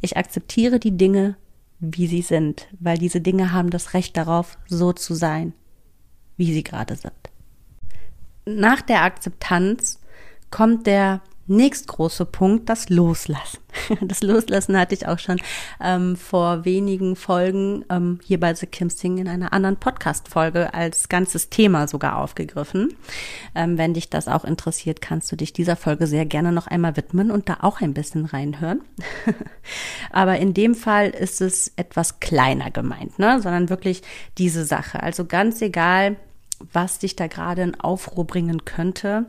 Ich 0.00 0.16
akzeptiere 0.18 0.78
die 0.78 0.96
Dinge, 0.96 1.36
wie 1.80 2.06
sie 2.06 2.22
sind, 2.22 2.68
weil 2.78 2.98
diese 2.98 3.20
Dinge 3.20 3.52
haben 3.52 3.70
das 3.70 3.94
Recht 3.94 4.16
darauf, 4.16 4.58
so 4.68 4.92
zu 4.92 5.14
sein, 5.14 5.54
wie 6.36 6.52
sie 6.52 6.62
gerade 6.62 6.94
sind 6.94 7.23
nach 8.46 8.82
der 8.82 9.02
Akzeptanz 9.02 10.00
kommt 10.50 10.86
der 10.86 11.20
nächstgroße 11.46 12.24
Punkt, 12.24 12.68
das 12.68 12.88
Loslassen. 12.88 13.58
Das 14.00 14.22
Loslassen 14.22 14.78
hatte 14.78 14.94
ich 14.94 15.08
auch 15.08 15.18
schon 15.18 15.40
ähm, 15.82 16.16
vor 16.16 16.64
wenigen 16.64 17.16
Folgen 17.16 17.84
ähm, 17.90 18.20
hier 18.24 18.38
bei 18.38 18.54
The 18.54 18.66
Kim 18.66 18.88
Sing 18.88 19.18
in 19.18 19.28
einer 19.28 19.52
anderen 19.52 19.76
Podcast-Folge 19.76 20.72
als 20.72 21.08
ganzes 21.08 21.50
Thema 21.50 21.88
sogar 21.88 22.18
aufgegriffen. 22.18 22.94
Ähm, 23.54 23.76
wenn 23.76 23.92
dich 23.92 24.08
das 24.08 24.28
auch 24.28 24.44
interessiert, 24.44 25.00
kannst 25.00 25.30
du 25.32 25.36
dich 25.36 25.52
dieser 25.52 25.74
Folge 25.76 26.06
sehr 26.06 26.24
gerne 26.24 26.52
noch 26.52 26.68
einmal 26.68 26.96
widmen 26.96 27.32
und 27.32 27.48
da 27.48 27.58
auch 27.62 27.80
ein 27.80 27.94
bisschen 27.94 28.26
reinhören. 28.26 28.80
Aber 30.12 30.38
in 30.38 30.54
dem 30.54 30.76
Fall 30.76 31.10
ist 31.10 31.40
es 31.40 31.72
etwas 31.76 32.20
kleiner 32.20 32.70
gemeint, 32.70 33.18
ne? 33.18 33.40
sondern 33.42 33.70
wirklich 33.70 34.02
diese 34.38 34.64
Sache. 34.64 35.02
Also 35.02 35.24
ganz 35.24 35.60
egal, 35.60 36.16
was 36.72 36.98
dich 36.98 37.16
da 37.16 37.26
gerade 37.26 37.62
in 37.62 37.80
Aufruhr 37.80 38.26
bringen 38.26 38.64
könnte, 38.64 39.26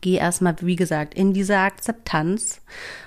geh 0.00 0.14
erstmal, 0.14 0.56
wie 0.60 0.76
gesagt, 0.76 1.14
in 1.14 1.32
diese 1.32 1.58
Akzeptanz 1.58 2.60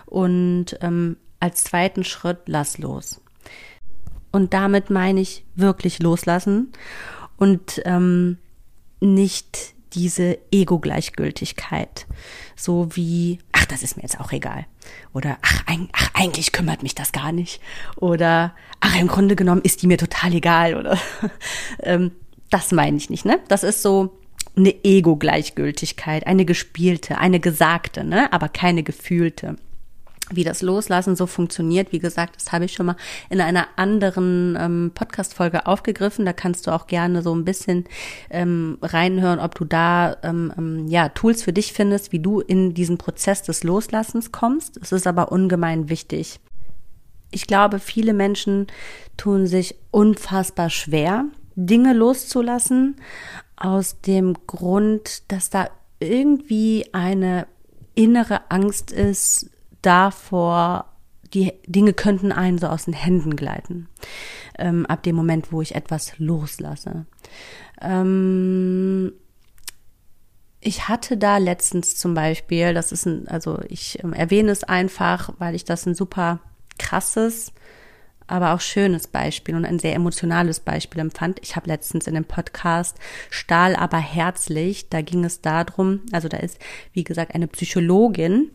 und 0.06 0.78
ähm, 0.82 1.18
als 1.40 1.64
zweiten 1.64 2.04
Schritt 2.04 2.40
lass 2.48 2.78
los. 2.78 3.22
Und 4.32 4.54
damit 4.54 4.90
meine 4.90 5.22
ich 5.22 5.46
wirklich 5.56 6.00
loslassen 6.00 6.72
und 7.38 7.82
ähm, 7.86 8.38
nicht 9.00 9.74
diese 9.94 10.38
Ego-Gleichgültigkeit. 10.52 12.06
So 12.56 12.96
wie, 12.96 13.40
ach, 13.52 13.66
das 13.66 13.82
ist 13.82 13.96
mir 13.96 14.04
jetzt 14.04 14.20
auch 14.20 14.32
egal. 14.32 14.66
Oder, 15.14 15.38
ach, 15.42 15.64
ein, 15.66 15.90
ach, 15.94 16.12
eigentlich 16.14 16.52
kümmert 16.52 16.84
mich 16.84 16.94
das 16.94 17.12
gar 17.12 17.32
nicht. 17.32 17.60
Oder, 17.96 18.54
ach, 18.82 19.00
im 19.00 19.08
Grunde 19.08 19.36
genommen 19.36 19.62
ist 19.64 19.82
die 19.82 19.88
mir 19.88 19.98
total 19.98 20.34
egal. 20.34 20.76
Oder, 20.76 20.98
ähm, 21.80 22.12
das 22.50 22.72
meine 22.72 22.98
ich 22.98 23.10
nicht, 23.10 23.26
ne? 23.26 23.40
Das 23.48 23.64
ist 23.64 23.82
so 23.82 24.18
eine 24.56 24.84
Ego-Gleichgültigkeit, 24.84 26.28
eine 26.28 26.46
gespielte, 26.46 27.18
eine 27.18 27.40
gesagte, 27.40 28.04
ne? 28.04 28.32
Aber 28.34 28.50
keine 28.50 28.84
gefühlte. 28.84 29.56
Wie 30.32 30.44
das 30.44 30.62
Loslassen 30.62 31.16
so 31.16 31.26
funktioniert, 31.26 31.92
wie 31.92 31.98
gesagt, 31.98 32.36
das 32.36 32.52
habe 32.52 32.66
ich 32.66 32.74
schon 32.74 32.86
mal 32.86 32.98
in 33.32 33.42
einer 33.42 33.68
anderen 33.78 34.56
ähm, 34.60 34.92
Podcast-Folge 34.94 35.66
aufgegriffen. 35.66 36.24
Da 36.24 36.34
kannst 36.34 36.68
du 36.68 36.72
auch 36.72 36.86
gerne 36.86 37.24
so 37.24 37.34
ein 37.34 37.46
bisschen 37.46 37.86
ähm, 38.30 38.78
reinhören, 38.84 39.40
ob 39.40 39.56
du 39.56 39.66
da 39.66 40.18
ähm, 40.22 40.54
ähm, 40.56 40.88
ja 40.88 41.10
Tools 41.10 41.42
für 41.42 41.54
dich 41.54 41.74
findest, 41.74 42.12
wie 42.12 42.20
du 42.20 42.42
in 42.42 42.76
diesen 42.76 43.00
Prozess 43.00 43.42
des 43.42 43.64
Loslassens 43.64 44.32
kommst. 44.32 44.78
Es 44.78 44.92
ist 44.92 45.08
aber 45.08 45.32
ungemein 45.32 45.90
wichtig. 45.90 46.40
Ich 47.32 47.48
glaube, 47.48 47.80
viele 47.80 48.14
Menschen 48.14 48.68
tun 49.18 49.48
sich 49.48 49.76
unfassbar 49.90 50.70
schwer, 50.70 51.26
Dinge 51.66 51.94
loszulassen, 51.94 52.96
aus 53.56 54.00
dem 54.02 54.36
Grund, 54.48 55.32
dass 55.32 55.50
da 55.50 55.70
irgendwie 56.00 56.88
eine 56.94 57.48
innere 57.94 58.50
Angst 58.50 58.92
ist 58.92 59.50
davor, 59.82 60.86
die 61.34 61.54
Dinge 61.68 61.94
könnten 61.94 62.32
einen 62.32 62.58
so 62.58 62.68
aus 62.68 62.86
den 62.86 62.94
Händen 62.94 63.36
gleiten. 63.36 63.88
Ähm, 64.58 64.86
ab 64.86 65.04
dem 65.04 65.16
Moment, 65.16 65.52
wo 65.52 65.62
ich 65.62 65.76
etwas 65.76 66.18
loslasse. 66.18 67.06
Ähm, 67.82 69.14
ich 70.62 70.88
hatte 70.88 71.18
da 71.18 71.38
letztens 71.38 71.96
zum 71.98 72.14
Beispiel, 72.14 72.74
das 72.74 72.92
ist 72.92 73.06
ein, 73.06 73.28
also 73.28 73.60
ich 73.68 74.04
ähm, 74.04 74.14
erwähne 74.14 74.52
es 74.52 74.64
einfach, 74.64 75.34
weil 75.38 75.56
ich 75.56 75.66
das 75.66 75.86
ein 75.86 75.96
super 75.96 76.40
krasses 76.78 77.52
aber 78.32 78.54
auch 78.54 78.62
schönes 78.62 79.08
Beispiel 79.08 79.56
und 79.56 79.66
ein 79.66 79.80
sehr 79.80 79.96
emotionales 79.96 80.60
Beispiel 80.60 81.02
empfand. 81.02 81.40
Ich 81.42 81.56
habe 81.56 81.68
letztens 81.68 82.08
in 82.08 82.14
dem 82.14 82.26
Podcast 82.26 82.98
Stahl 83.30 83.76
aber 83.76 83.98
herzlich, 83.98 84.90
da 84.90 85.02
ging 85.02 85.26
es 85.26 85.42
darum, 85.42 86.02
also 86.12 86.28
da 86.28 86.38
ist, 86.38 86.60
wie 86.94 87.04
gesagt, 87.04 87.36
eine 87.36 87.48
Psychologin, 87.48 88.52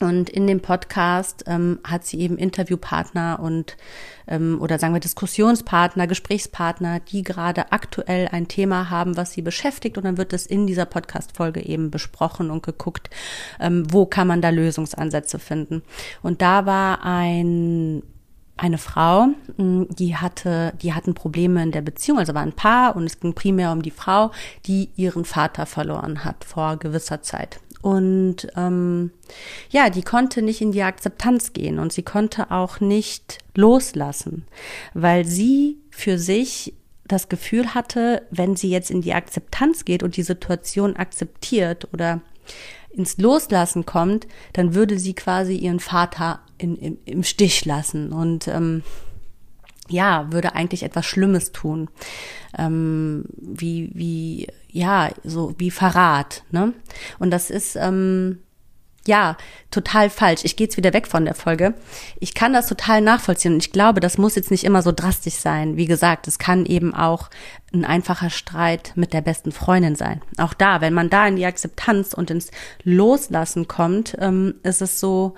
und 0.00 0.30
in 0.30 0.46
dem 0.46 0.60
Podcast 0.60 1.44
ähm, 1.46 1.78
hat 1.84 2.06
sie 2.06 2.20
eben 2.20 2.38
Interviewpartner 2.38 3.38
und 3.40 3.76
ähm, 4.26 4.58
oder 4.60 4.78
sagen 4.78 4.94
wir 4.94 5.00
Diskussionspartner, 5.00 6.06
Gesprächspartner, 6.06 7.00
die 7.00 7.22
gerade 7.22 7.70
aktuell 7.70 8.28
ein 8.28 8.48
Thema 8.48 8.88
haben, 8.88 9.18
was 9.18 9.32
sie 9.32 9.42
beschäftigt. 9.42 9.98
Und 9.98 10.04
dann 10.04 10.16
wird 10.16 10.32
es 10.32 10.46
in 10.46 10.66
dieser 10.66 10.86
Podcast-Folge 10.86 11.60
eben 11.60 11.90
besprochen 11.90 12.50
und 12.50 12.62
geguckt, 12.62 13.10
ähm, 13.60 13.84
wo 13.92 14.06
kann 14.06 14.26
man 14.26 14.40
da 14.40 14.48
Lösungsansätze 14.48 15.38
finden. 15.38 15.82
Und 16.22 16.40
da 16.40 16.64
war 16.64 17.04
ein 17.04 18.02
eine 18.60 18.78
Frau, 18.78 19.28
mm, 19.56 19.84
die 19.88 20.16
hatte, 20.16 20.74
die 20.82 20.92
hatten 20.92 21.14
Probleme 21.14 21.62
in 21.62 21.72
der 21.72 21.80
Beziehung, 21.80 22.18
also 22.18 22.34
war 22.34 22.42
ein 22.42 22.52
Paar 22.52 22.94
und 22.94 23.04
es 23.04 23.18
ging 23.18 23.34
primär 23.34 23.72
um 23.72 23.82
die 23.82 23.90
Frau, 23.90 24.32
die 24.66 24.90
ihren 24.96 25.24
Vater 25.24 25.64
verloren 25.64 26.24
hat 26.24 26.44
vor 26.44 26.76
gewisser 26.76 27.22
Zeit. 27.22 27.58
Und 27.80 28.48
ähm, 28.56 29.12
ja, 29.70 29.88
die 29.88 30.02
konnte 30.02 30.42
nicht 30.42 30.60
in 30.60 30.72
die 30.72 30.82
Akzeptanz 30.82 31.54
gehen 31.54 31.78
und 31.78 31.94
sie 31.94 32.02
konnte 32.02 32.50
auch 32.50 32.80
nicht 32.80 33.38
loslassen, 33.54 34.44
weil 34.92 35.24
sie 35.24 35.78
für 35.90 36.18
sich 36.18 36.74
das 37.04 37.30
Gefühl 37.30 37.74
hatte, 37.74 38.26
wenn 38.30 38.56
sie 38.56 38.70
jetzt 38.70 38.90
in 38.90 39.00
die 39.00 39.14
Akzeptanz 39.14 39.86
geht 39.86 40.02
und 40.02 40.18
die 40.18 40.22
Situation 40.22 40.96
akzeptiert 40.96 41.88
oder 41.94 42.20
ins 42.90 43.16
Loslassen 43.16 43.86
kommt, 43.86 44.26
dann 44.52 44.74
würde 44.74 44.98
sie 44.98 45.14
quasi 45.14 45.54
ihren 45.56 45.80
Vater 45.80 46.40
in, 46.60 46.76
in, 46.76 46.98
im 47.04 47.22
Stich 47.22 47.64
lassen 47.64 48.12
und 48.12 48.48
ähm, 48.48 48.82
ja, 49.88 50.30
würde 50.30 50.54
eigentlich 50.54 50.82
etwas 50.82 51.06
Schlimmes 51.06 51.52
tun. 51.52 51.88
Ähm, 52.56 53.24
wie, 53.36 53.90
wie, 53.94 54.48
ja, 54.68 55.10
so 55.24 55.54
wie 55.58 55.70
Verrat, 55.70 56.44
ne? 56.50 56.72
Und 57.18 57.30
das 57.30 57.50
ist, 57.50 57.76
ähm, 57.76 58.38
ja, 59.06 59.36
total 59.70 60.10
falsch. 60.10 60.42
Ich 60.44 60.56
gehe 60.56 60.66
jetzt 60.66 60.76
wieder 60.76 60.92
weg 60.92 61.06
von 61.06 61.24
der 61.24 61.34
Folge. 61.34 61.74
Ich 62.20 62.34
kann 62.34 62.52
das 62.52 62.68
total 62.68 63.00
nachvollziehen 63.00 63.54
und 63.54 63.64
ich 63.64 63.72
glaube, 63.72 64.00
das 64.00 64.18
muss 64.18 64.36
jetzt 64.36 64.50
nicht 64.50 64.64
immer 64.64 64.82
so 64.82 64.92
drastisch 64.92 65.34
sein. 65.34 65.76
Wie 65.76 65.86
gesagt, 65.86 66.28
es 66.28 66.38
kann 66.38 66.66
eben 66.66 66.94
auch 66.94 67.30
ein 67.72 67.84
einfacher 67.84 68.30
Streit 68.30 68.92
mit 68.96 69.12
der 69.12 69.22
besten 69.22 69.52
Freundin 69.52 69.96
sein. 69.96 70.20
Auch 70.36 70.54
da, 70.54 70.80
wenn 70.80 70.92
man 70.92 71.08
da 71.08 71.26
in 71.26 71.36
die 71.36 71.46
Akzeptanz 71.46 72.12
und 72.12 72.30
ins 72.30 72.50
Loslassen 72.84 73.66
kommt, 73.68 74.16
ähm, 74.20 74.56
ist 74.62 74.82
es 74.82 75.00
so, 75.00 75.34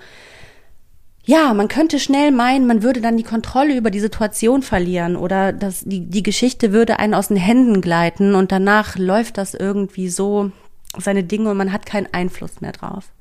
ja, 1.25 1.53
man 1.53 1.67
könnte 1.67 1.99
schnell 1.99 2.31
meinen, 2.31 2.67
man 2.67 2.83
würde 2.83 2.99
dann 3.01 3.17
die 3.17 3.23
Kontrolle 3.23 3.77
über 3.77 3.91
die 3.91 3.99
Situation 3.99 4.61
verlieren 4.61 5.15
oder 5.15 5.53
dass 5.53 5.81
die, 5.81 6.09
die 6.09 6.23
Geschichte 6.23 6.71
würde 6.71 6.99
einen 6.99 7.13
aus 7.13 7.29
den 7.29 7.37
Händen 7.37 7.81
gleiten 7.81 8.35
und 8.35 8.51
danach 8.51 8.97
läuft 8.97 9.37
das 9.37 9.53
irgendwie 9.53 10.09
so 10.09 10.51
seine 10.97 11.23
Dinge 11.23 11.49
und 11.49 11.57
man 11.57 11.71
hat 11.71 11.85
keinen 11.85 12.13
Einfluss 12.13 12.61
mehr 12.61 12.73
drauf. 12.73 13.11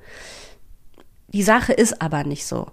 Die 1.29 1.43
Sache 1.43 1.73
ist 1.73 2.03
aber 2.03 2.25
nicht 2.25 2.47
so. 2.47 2.67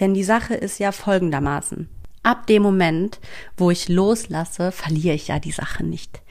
Denn 0.00 0.14
die 0.14 0.24
Sache 0.24 0.54
ist 0.54 0.78
ja 0.78 0.92
folgendermaßen. 0.92 1.88
Ab 2.22 2.48
dem 2.48 2.62
Moment, 2.62 3.20
wo 3.56 3.70
ich 3.70 3.88
loslasse, 3.88 4.72
verliere 4.72 5.14
ich 5.14 5.28
ja 5.28 5.38
die 5.38 5.52
Sache 5.52 5.84
nicht. 5.84 6.22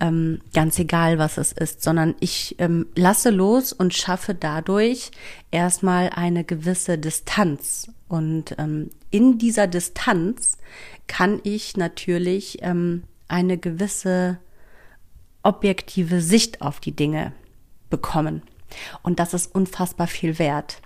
Ähm, 0.00 0.40
ganz 0.54 0.78
egal, 0.78 1.18
was 1.18 1.36
es 1.36 1.52
ist, 1.52 1.82
sondern 1.82 2.14
ich 2.20 2.56
ähm, 2.58 2.86
lasse 2.96 3.28
los 3.28 3.74
und 3.74 3.92
schaffe 3.92 4.34
dadurch 4.34 5.10
erstmal 5.50 6.08
eine 6.08 6.44
gewisse 6.44 6.96
Distanz. 6.96 7.88
Und 8.08 8.54
ähm, 8.58 8.90
in 9.10 9.38
dieser 9.38 9.66
Distanz 9.66 10.58
kann 11.06 11.40
ich 11.42 11.76
natürlich 11.76 12.58
ähm, 12.62 13.04
eine 13.28 13.58
gewisse 13.58 14.38
objektive 15.42 16.20
Sicht 16.20 16.62
auf 16.62 16.80
die 16.80 16.94
Dinge 16.94 17.32
bekommen. 17.90 18.42
Und 19.02 19.20
das 19.20 19.34
ist 19.34 19.54
unfassbar 19.54 20.06
viel 20.06 20.38
wert. 20.38 20.80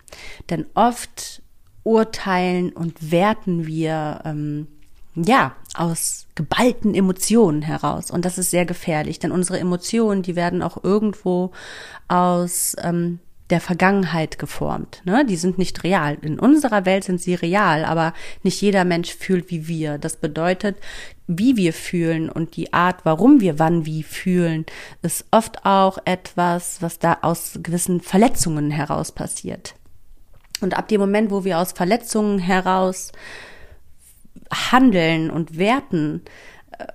Denn 0.50 0.66
oft 0.74 1.42
urteilen 1.84 2.70
und 2.72 3.10
werten 3.10 3.66
wir 3.66 4.20
ähm, 4.24 4.66
ja 5.14 5.56
aus 5.74 6.26
geballten 6.34 6.94
Emotionen 6.94 7.62
heraus. 7.62 8.10
Und 8.10 8.24
das 8.24 8.36
ist 8.38 8.50
sehr 8.50 8.66
gefährlich, 8.66 9.18
denn 9.18 9.32
unsere 9.32 9.58
Emotionen, 9.58 10.22
die 10.22 10.36
werden 10.36 10.62
auch 10.62 10.82
irgendwo 10.84 11.52
aus 12.08 12.76
ähm, 12.82 13.20
der 13.50 13.60
Vergangenheit 13.60 14.38
geformt. 14.38 15.00
Ne? 15.04 15.24
Die 15.24 15.36
sind 15.36 15.58
nicht 15.58 15.82
real. 15.82 16.18
In 16.20 16.38
unserer 16.38 16.84
Welt 16.84 17.04
sind 17.04 17.20
sie 17.20 17.34
real, 17.34 17.84
aber 17.84 18.12
nicht 18.42 18.60
jeder 18.60 18.84
Mensch 18.84 19.14
fühlt 19.14 19.50
wie 19.50 19.68
wir. 19.68 19.98
Das 19.98 20.16
bedeutet, 20.16 20.76
wie 21.26 21.56
wir 21.56 21.72
fühlen 21.72 22.28
und 22.28 22.56
die 22.56 22.72
Art, 22.72 23.04
warum 23.04 23.40
wir 23.40 23.58
wann 23.58 23.86
wie 23.86 24.02
fühlen, 24.02 24.66
ist 25.02 25.26
oft 25.30 25.64
auch 25.64 25.98
etwas, 26.04 26.82
was 26.82 26.98
da 26.98 27.18
aus 27.22 27.58
gewissen 27.62 28.00
Verletzungen 28.00 28.70
heraus 28.70 29.12
passiert. 29.12 29.74
Und 30.60 30.76
ab 30.76 30.88
dem 30.88 31.00
Moment, 31.00 31.30
wo 31.30 31.44
wir 31.44 31.58
aus 31.58 31.72
Verletzungen 31.72 32.38
heraus 32.38 33.12
handeln 34.52 35.30
und 35.30 35.58
werten, 35.58 36.22
ähm, 36.78 36.86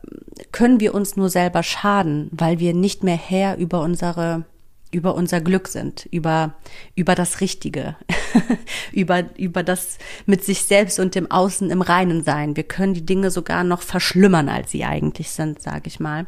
können 0.51 0.79
wir 0.79 0.93
uns 0.93 1.15
nur 1.15 1.29
selber 1.29 1.63
schaden, 1.63 2.29
weil 2.31 2.59
wir 2.59 2.73
nicht 2.73 3.03
mehr 3.03 3.17
Herr 3.17 3.57
über 3.57 3.81
unsere 3.81 4.45
über 4.93 5.15
unser 5.15 5.41
Glück 5.41 5.67
sind, 5.67 6.07
über, 6.11 6.53
über 6.95 7.15
das 7.15 7.41
Richtige, 7.41 7.95
über, 8.91 9.23
über 9.37 9.63
das 9.63 9.97
mit 10.25 10.43
sich 10.43 10.63
selbst 10.63 10.99
und 10.99 11.15
dem 11.15 11.29
Außen 11.29 11.69
im 11.69 11.81
Reinen 11.81 12.23
sein. 12.23 12.55
Wir 12.55 12.63
können 12.63 12.93
die 12.93 13.05
Dinge 13.05 13.31
sogar 13.31 13.63
noch 13.63 13.81
verschlimmern, 13.81 14.49
als 14.49 14.71
sie 14.71 14.85
eigentlich 14.85 15.31
sind, 15.31 15.61
sage 15.61 15.87
ich 15.87 15.99
mal. 15.99 16.25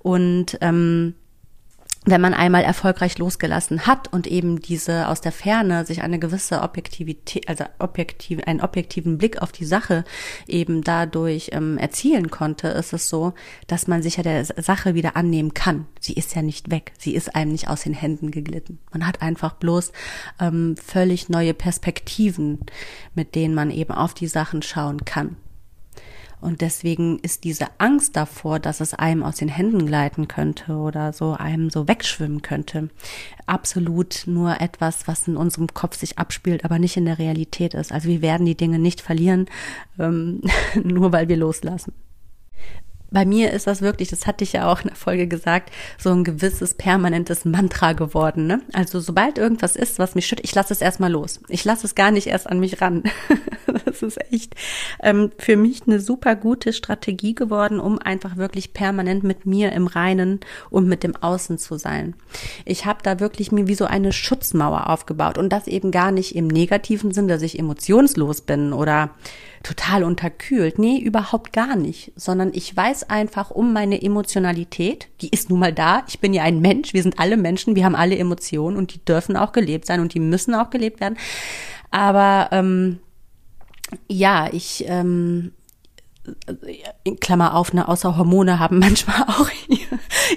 Und 0.00 0.58
ähm, 0.60 1.14
wenn 2.04 2.20
man 2.20 2.34
einmal 2.34 2.64
erfolgreich 2.64 3.18
losgelassen 3.18 3.86
hat 3.86 4.12
und 4.12 4.26
eben 4.26 4.60
diese 4.60 5.06
aus 5.06 5.20
der 5.20 5.30
Ferne 5.30 5.86
sich 5.86 6.02
eine 6.02 6.18
gewisse 6.18 6.62
Objektivität, 6.62 7.48
also 7.48 7.64
objektiv, 7.78 8.40
einen 8.44 8.60
objektiven 8.60 9.18
Blick 9.18 9.40
auf 9.40 9.52
die 9.52 9.64
Sache 9.64 10.04
eben 10.48 10.82
dadurch 10.82 11.50
ähm, 11.52 11.78
erzielen 11.78 12.30
konnte, 12.30 12.68
ist 12.68 12.92
es 12.92 13.08
so, 13.08 13.34
dass 13.68 13.86
man 13.86 14.02
sich 14.02 14.16
ja 14.16 14.24
der 14.24 14.44
Sache 14.44 14.94
wieder 14.94 15.16
annehmen 15.16 15.54
kann. 15.54 15.86
Sie 16.00 16.14
ist 16.14 16.34
ja 16.34 16.42
nicht 16.42 16.72
weg, 16.72 16.92
sie 16.98 17.14
ist 17.14 17.36
einem 17.36 17.52
nicht 17.52 17.68
aus 17.68 17.82
den 17.82 17.94
Händen 17.94 18.32
geglitten. 18.32 18.80
Man 18.90 19.06
hat 19.06 19.22
einfach 19.22 19.54
bloß 19.54 19.92
ähm, 20.40 20.74
völlig 20.76 21.28
neue 21.28 21.54
Perspektiven, 21.54 22.58
mit 23.14 23.36
denen 23.36 23.54
man 23.54 23.70
eben 23.70 23.92
auf 23.92 24.12
die 24.12 24.26
Sachen 24.26 24.62
schauen 24.62 25.04
kann. 25.04 25.36
Und 26.42 26.60
deswegen 26.60 27.18
ist 27.20 27.44
diese 27.44 27.66
Angst 27.78 28.16
davor, 28.16 28.58
dass 28.58 28.80
es 28.80 28.94
einem 28.94 29.22
aus 29.22 29.36
den 29.36 29.48
Händen 29.48 29.86
gleiten 29.86 30.28
könnte 30.28 30.74
oder 30.74 31.12
so 31.12 31.32
einem 31.32 31.70
so 31.70 31.88
wegschwimmen 31.88 32.42
könnte, 32.42 32.90
absolut 33.46 34.24
nur 34.26 34.60
etwas, 34.60 35.06
was 35.06 35.28
in 35.28 35.36
unserem 35.36 35.68
Kopf 35.68 35.96
sich 35.96 36.18
abspielt, 36.18 36.64
aber 36.64 36.78
nicht 36.78 36.96
in 36.96 37.04
der 37.04 37.18
Realität 37.18 37.74
ist. 37.74 37.92
Also 37.92 38.08
wir 38.08 38.22
werden 38.22 38.44
die 38.44 38.56
Dinge 38.56 38.78
nicht 38.78 39.00
verlieren, 39.00 39.46
ähm, 39.98 40.42
nur 40.82 41.12
weil 41.12 41.28
wir 41.28 41.36
loslassen 41.36 41.94
bei 43.12 43.24
mir 43.24 43.52
ist 43.52 43.66
das 43.66 43.82
wirklich, 43.82 44.08
das 44.08 44.26
hatte 44.26 44.44
ich 44.44 44.54
ja 44.54 44.70
auch 44.70 44.80
in 44.80 44.88
der 44.88 44.96
Folge 44.96 45.26
gesagt, 45.26 45.70
so 45.98 46.10
ein 46.10 46.24
gewisses 46.24 46.74
permanentes 46.74 47.44
Mantra 47.44 47.92
geworden. 47.92 48.46
Ne? 48.46 48.62
Also 48.72 49.00
sobald 49.00 49.38
irgendwas 49.38 49.76
ist, 49.76 49.98
was 49.98 50.14
mich 50.14 50.26
schüttet, 50.26 50.44
ich 50.44 50.54
lasse 50.54 50.72
es 50.72 50.80
erstmal 50.80 51.12
los. 51.12 51.40
Ich 51.48 51.64
lasse 51.64 51.86
es 51.86 51.94
gar 51.94 52.10
nicht 52.10 52.26
erst 52.26 52.48
an 52.48 52.60
mich 52.60 52.80
ran. 52.80 53.04
das 53.84 54.02
ist 54.02 54.32
echt 54.32 54.54
ähm, 55.02 55.30
für 55.38 55.56
mich 55.56 55.82
eine 55.86 56.00
super 56.00 56.34
gute 56.34 56.72
Strategie 56.72 57.34
geworden, 57.34 57.78
um 57.78 57.98
einfach 57.98 58.36
wirklich 58.36 58.72
permanent 58.72 59.24
mit 59.24 59.46
mir 59.46 59.72
im 59.72 59.86
Reinen 59.86 60.40
und 60.70 60.88
mit 60.88 61.02
dem 61.02 61.14
Außen 61.14 61.58
zu 61.58 61.76
sein. 61.76 62.14
Ich 62.64 62.86
habe 62.86 63.00
da 63.02 63.20
wirklich 63.20 63.52
mir 63.52 63.66
wie 63.66 63.74
so 63.74 63.84
eine 63.84 64.12
Schutzmauer 64.12 64.88
aufgebaut 64.88 65.36
und 65.38 65.50
das 65.50 65.66
eben 65.66 65.90
gar 65.90 66.12
nicht 66.12 66.34
im 66.34 66.48
negativen 66.48 67.12
Sinn, 67.12 67.28
dass 67.28 67.42
ich 67.42 67.58
emotionslos 67.58 68.40
bin 68.40 68.72
oder 68.72 69.10
total 69.62 70.04
unterkühlt. 70.04 70.78
Nee, 70.78 70.98
überhaupt 70.98 71.52
gar 71.52 71.76
nicht, 71.76 72.12
sondern 72.16 72.50
ich 72.52 72.76
weiß 72.76 73.10
einfach 73.10 73.50
um 73.50 73.72
meine 73.72 74.02
Emotionalität, 74.02 75.08
die 75.20 75.28
ist 75.28 75.50
nun 75.50 75.60
mal 75.60 75.72
da. 75.72 76.04
Ich 76.08 76.20
bin 76.20 76.34
ja 76.34 76.42
ein 76.42 76.60
Mensch, 76.60 76.94
wir 76.94 77.02
sind 77.02 77.18
alle 77.18 77.36
Menschen, 77.36 77.76
wir 77.76 77.84
haben 77.84 77.94
alle 77.94 78.16
Emotionen 78.18 78.76
und 78.76 78.94
die 78.94 79.04
dürfen 79.04 79.36
auch 79.36 79.52
gelebt 79.52 79.86
sein 79.86 80.00
und 80.00 80.14
die 80.14 80.20
müssen 80.20 80.54
auch 80.54 80.70
gelebt 80.70 81.00
werden. 81.00 81.16
Aber 81.90 82.48
ähm, 82.52 82.98
ja, 84.08 84.48
ich 84.52 84.84
ähm, 84.88 85.52
in 87.04 87.18
Klammer 87.18 87.54
auf, 87.54 87.72
ne, 87.72 87.88
außer 87.88 88.16
Hormone 88.16 88.58
haben 88.58 88.78
manchmal 88.80 89.22
auch 89.22 89.48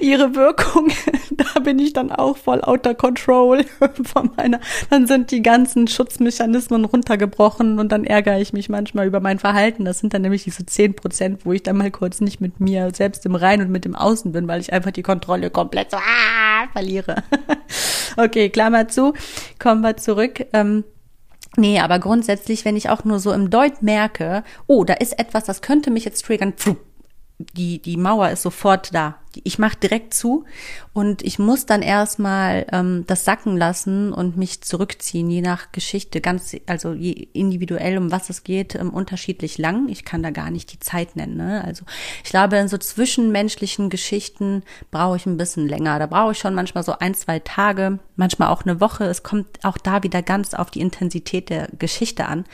ihre 0.02 0.36
Wirkung. 0.36 0.90
Da 1.36 1.60
bin 1.60 1.80
ich 1.80 1.92
dann 1.92 2.12
auch 2.12 2.38
voll 2.38 2.62
outer 2.62 2.96
control 2.96 3.66
von 4.04 4.32
meiner, 4.38 4.60
dann 4.90 5.06
sind 5.06 5.32
die 5.32 5.42
ganzen 5.42 5.88
Schutzmechanismen 5.88 6.86
runtergebrochen 6.86 7.78
und 7.78 7.92
dann 7.92 8.06
ärgere 8.06 8.40
ich 8.40 8.54
mich 8.54 8.70
manchmal 8.70 9.08
über 9.08 9.20
mein 9.20 9.40
Verhalten. 9.40 9.84
Das 9.84 10.00
sind 10.00 10.14
dann 10.14 10.22
nämlich 10.22 10.44
diese 10.44 10.66
zehn 10.66 10.96
Prozent, 10.96 11.46
wo 11.46 11.52
ich 11.52 11.64
dann 11.64 11.78
mal 11.78 11.92
kurz 11.92 12.22
nicht 12.22 12.40
mit 12.40 12.62
mir 12.62 12.92
selbst 12.94 13.26
im 13.26 13.36
Rein 13.36 13.62
und 13.62 13.70
mit 13.70 13.84
dem 13.84 13.96
Außen 13.96 14.32
bin, 14.32 14.48
weil 14.48 14.62
ich 14.62 14.72
einfach 14.72 14.92
die 14.92 15.04
Kontrolle 15.04 15.50
komplett 15.50 15.92
so 15.92 15.98
ah, 15.98 16.68
verliere. 16.72 17.24
okay, 18.16 18.50
Klammer 18.50 18.88
zu, 18.88 19.14
kommen 19.60 19.82
wir 19.82 19.98
zurück. 19.98 20.46
Ähm, 20.54 20.86
Nee, 21.58 21.80
aber 21.80 22.00
grundsätzlich, 22.00 22.66
wenn 22.66 22.76
ich 22.76 22.90
auch 22.90 23.04
nur 23.04 23.20
so 23.20 23.32
im 23.32 23.50
Deut 23.50 23.82
merke, 23.82 24.44
oh, 24.68 24.84
da 24.84 24.96
ist 24.96 25.18
etwas, 25.18 25.46
das 25.46 25.62
könnte 25.62 25.92
mich 25.92 26.06
jetzt 26.06 26.26
triggern, 26.26 26.54
pfuh, 26.54 26.76
die, 27.38 27.82
die 27.82 27.98
Mauer 27.98 28.30
ist 28.30 28.42
sofort 28.42 28.94
da. 28.94 29.16
Ich 29.44 29.60
mache 29.60 29.78
direkt 29.78 30.14
zu 30.14 30.46
und 30.94 31.22
ich 31.24 31.40
muss 31.40 31.66
dann 31.66 31.82
erstmal 31.82 32.66
ähm, 32.72 33.04
das 33.08 33.26
sacken 33.26 33.58
lassen 33.58 34.14
und 34.14 34.38
mich 34.38 34.62
zurückziehen, 34.62 35.30
je 35.30 35.42
nach 35.42 35.72
Geschichte, 35.72 36.22
ganz, 36.22 36.56
also 36.66 36.94
je 36.94 37.28
individuell, 37.34 37.98
um 37.98 38.12
was 38.12 38.30
es 38.30 38.44
geht, 38.44 38.76
ähm, 38.76 38.92
unterschiedlich 38.92 39.58
lang. 39.58 39.90
Ich 39.90 40.06
kann 40.06 40.24
da 40.24 40.30
gar 40.30 40.52
nicht 40.52 40.72
die 40.72 40.80
Zeit 40.80 41.16
nennen. 41.16 41.38
Ne? 41.38 41.64
Also 41.66 41.86
ich 42.24 42.30
glaube, 42.30 42.58
in 42.58 42.68
so 42.68 42.78
zwischenmenschlichen 42.78 43.90
Geschichten 43.90 44.64
brauche 44.92 45.18
ich 45.18 45.26
ein 45.26 45.38
bisschen 45.38 45.68
länger. 45.68 46.00
Da 46.00 46.06
brauche 46.06 46.32
ich 46.32 46.40
schon 46.40 46.56
manchmal 46.56 46.84
so 46.84 46.94
ein, 47.00 47.14
zwei 47.14 47.40
Tage, 47.40 48.00
manchmal 48.16 48.50
auch 48.50 48.64
eine 48.64 48.80
Woche. 48.80 49.06
Es 49.06 49.24
kommt 49.24 49.64
auch 49.64 49.78
da 49.78 50.04
wieder 50.04 50.22
ganz 50.22 50.54
auf 50.54 50.72
die 50.72 50.82
Intensität 50.82 51.50
der 51.50 51.68
Geschichte 51.78 52.26
an. 52.26 52.46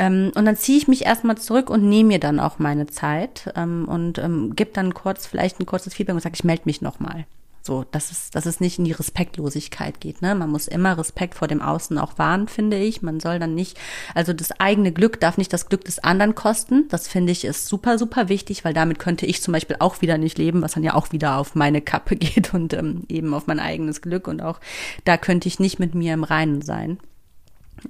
Ähm, 0.00 0.32
und 0.34 0.46
dann 0.46 0.56
ziehe 0.56 0.78
ich 0.78 0.88
mich 0.88 1.04
erstmal 1.04 1.36
zurück 1.36 1.68
und 1.68 1.86
nehme 1.86 2.08
mir 2.08 2.20
dann 2.20 2.40
auch 2.40 2.58
meine 2.58 2.86
Zeit 2.86 3.52
ähm, 3.54 3.86
und 3.86 4.16
ähm, 4.16 4.56
gebe 4.56 4.70
dann 4.72 4.94
kurz, 4.94 5.26
vielleicht 5.26 5.60
ein 5.60 5.66
kurzes 5.66 5.92
Feedback 6.00 6.14
und 6.14 6.22
sage, 6.22 6.34
ich 6.34 6.44
melde 6.44 6.62
mich 6.64 6.80
nochmal. 6.80 7.26
So, 7.62 7.84
dass 7.90 8.10
es, 8.10 8.30
dass 8.30 8.46
es 8.46 8.60
nicht 8.60 8.78
in 8.78 8.86
die 8.86 8.92
Respektlosigkeit 8.92 10.00
geht. 10.00 10.22
Ne? 10.22 10.34
Man 10.34 10.48
muss 10.48 10.66
immer 10.66 10.96
Respekt 10.96 11.34
vor 11.34 11.46
dem 11.46 11.60
Außen 11.60 11.98
auch 11.98 12.16
wahren, 12.16 12.48
finde 12.48 12.78
ich. 12.78 13.02
Man 13.02 13.20
soll 13.20 13.38
dann 13.38 13.54
nicht, 13.54 13.78
also 14.14 14.32
das 14.32 14.58
eigene 14.58 14.92
Glück 14.92 15.20
darf 15.20 15.36
nicht 15.36 15.52
das 15.52 15.68
Glück 15.68 15.84
des 15.84 15.98
anderen 15.98 16.34
kosten. 16.34 16.88
Das 16.88 17.06
finde 17.06 17.32
ich 17.32 17.44
ist 17.44 17.66
super, 17.66 17.98
super 17.98 18.30
wichtig, 18.30 18.64
weil 18.64 18.72
damit 18.72 18.98
könnte 18.98 19.26
ich 19.26 19.42
zum 19.42 19.52
Beispiel 19.52 19.76
auch 19.78 20.00
wieder 20.00 20.16
nicht 20.16 20.38
leben, 20.38 20.62
was 20.62 20.72
dann 20.72 20.84
ja 20.84 20.94
auch 20.94 21.12
wieder 21.12 21.36
auf 21.36 21.54
meine 21.54 21.82
Kappe 21.82 22.16
geht 22.16 22.54
und 22.54 22.72
ähm, 22.72 23.04
eben 23.08 23.34
auf 23.34 23.46
mein 23.46 23.60
eigenes 23.60 24.00
Glück. 24.00 24.26
Und 24.26 24.40
auch 24.40 24.58
da 25.04 25.18
könnte 25.18 25.46
ich 25.46 25.60
nicht 25.60 25.78
mit 25.78 25.94
mir 25.94 26.14
im 26.14 26.24
Reinen 26.24 26.62
sein. 26.62 26.98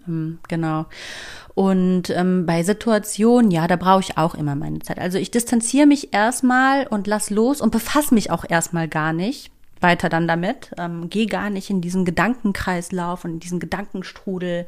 Ähm, 0.06 0.38
genau. 0.48 0.86
Und 1.54 2.10
ähm, 2.10 2.46
bei 2.46 2.62
Situationen, 2.62 3.50
ja, 3.50 3.66
da 3.66 3.76
brauche 3.76 4.00
ich 4.00 4.18
auch 4.18 4.34
immer 4.34 4.54
meine 4.54 4.80
Zeit. 4.80 4.98
Also 4.98 5.18
ich 5.18 5.30
distanziere 5.30 5.86
mich 5.86 6.12
erstmal 6.12 6.86
und 6.86 7.06
lass 7.06 7.30
los 7.30 7.60
und 7.60 7.72
befasse 7.72 8.14
mich 8.14 8.30
auch 8.30 8.44
erstmal 8.48 8.88
gar 8.88 9.12
nicht 9.12 9.50
weiter 9.80 10.08
dann 10.08 10.28
damit. 10.28 10.72
Ähm, 10.78 11.10
Gehe 11.10 11.26
gar 11.26 11.50
nicht 11.50 11.70
in 11.70 11.80
diesen 11.80 12.04
Gedankenkreislauf 12.04 13.24
und 13.24 13.32
in 13.32 13.40
diesen 13.40 13.60
Gedankenstrudel, 13.60 14.66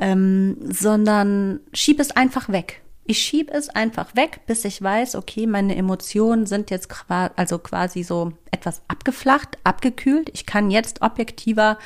ähm, 0.00 0.56
sondern 0.62 1.60
schieb 1.72 2.00
es 2.00 2.10
einfach 2.10 2.48
weg. 2.48 2.82
Ich 3.04 3.18
schiebe 3.18 3.52
es 3.52 3.68
einfach 3.68 4.14
weg, 4.14 4.40
bis 4.46 4.64
ich 4.64 4.80
weiß, 4.80 5.16
okay, 5.16 5.48
meine 5.48 5.74
Emotionen 5.74 6.46
sind 6.46 6.70
jetzt 6.70 6.88
also 7.08 7.58
quasi 7.58 8.04
so 8.04 8.32
etwas 8.52 8.82
abgeflacht, 8.86 9.58
abgekühlt. 9.64 10.30
Ich 10.32 10.46
kann 10.46 10.70
jetzt 10.70 11.02
objektiver 11.02 11.78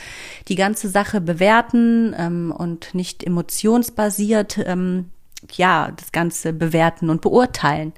die 0.49 0.57
ganze 0.57 0.91
Sache 0.91 1.23
bewerten 1.23 2.15
ähm, 2.19 2.53
und 2.57 2.95
nicht 2.95 3.25
emotionsbasiert 3.25 4.59
ähm, 4.67 5.11
ja 5.53 5.93
das 5.97 6.13
Ganze 6.13 6.53
bewerten 6.53 7.09
und 7.09 7.23
beurteilen 7.23 7.95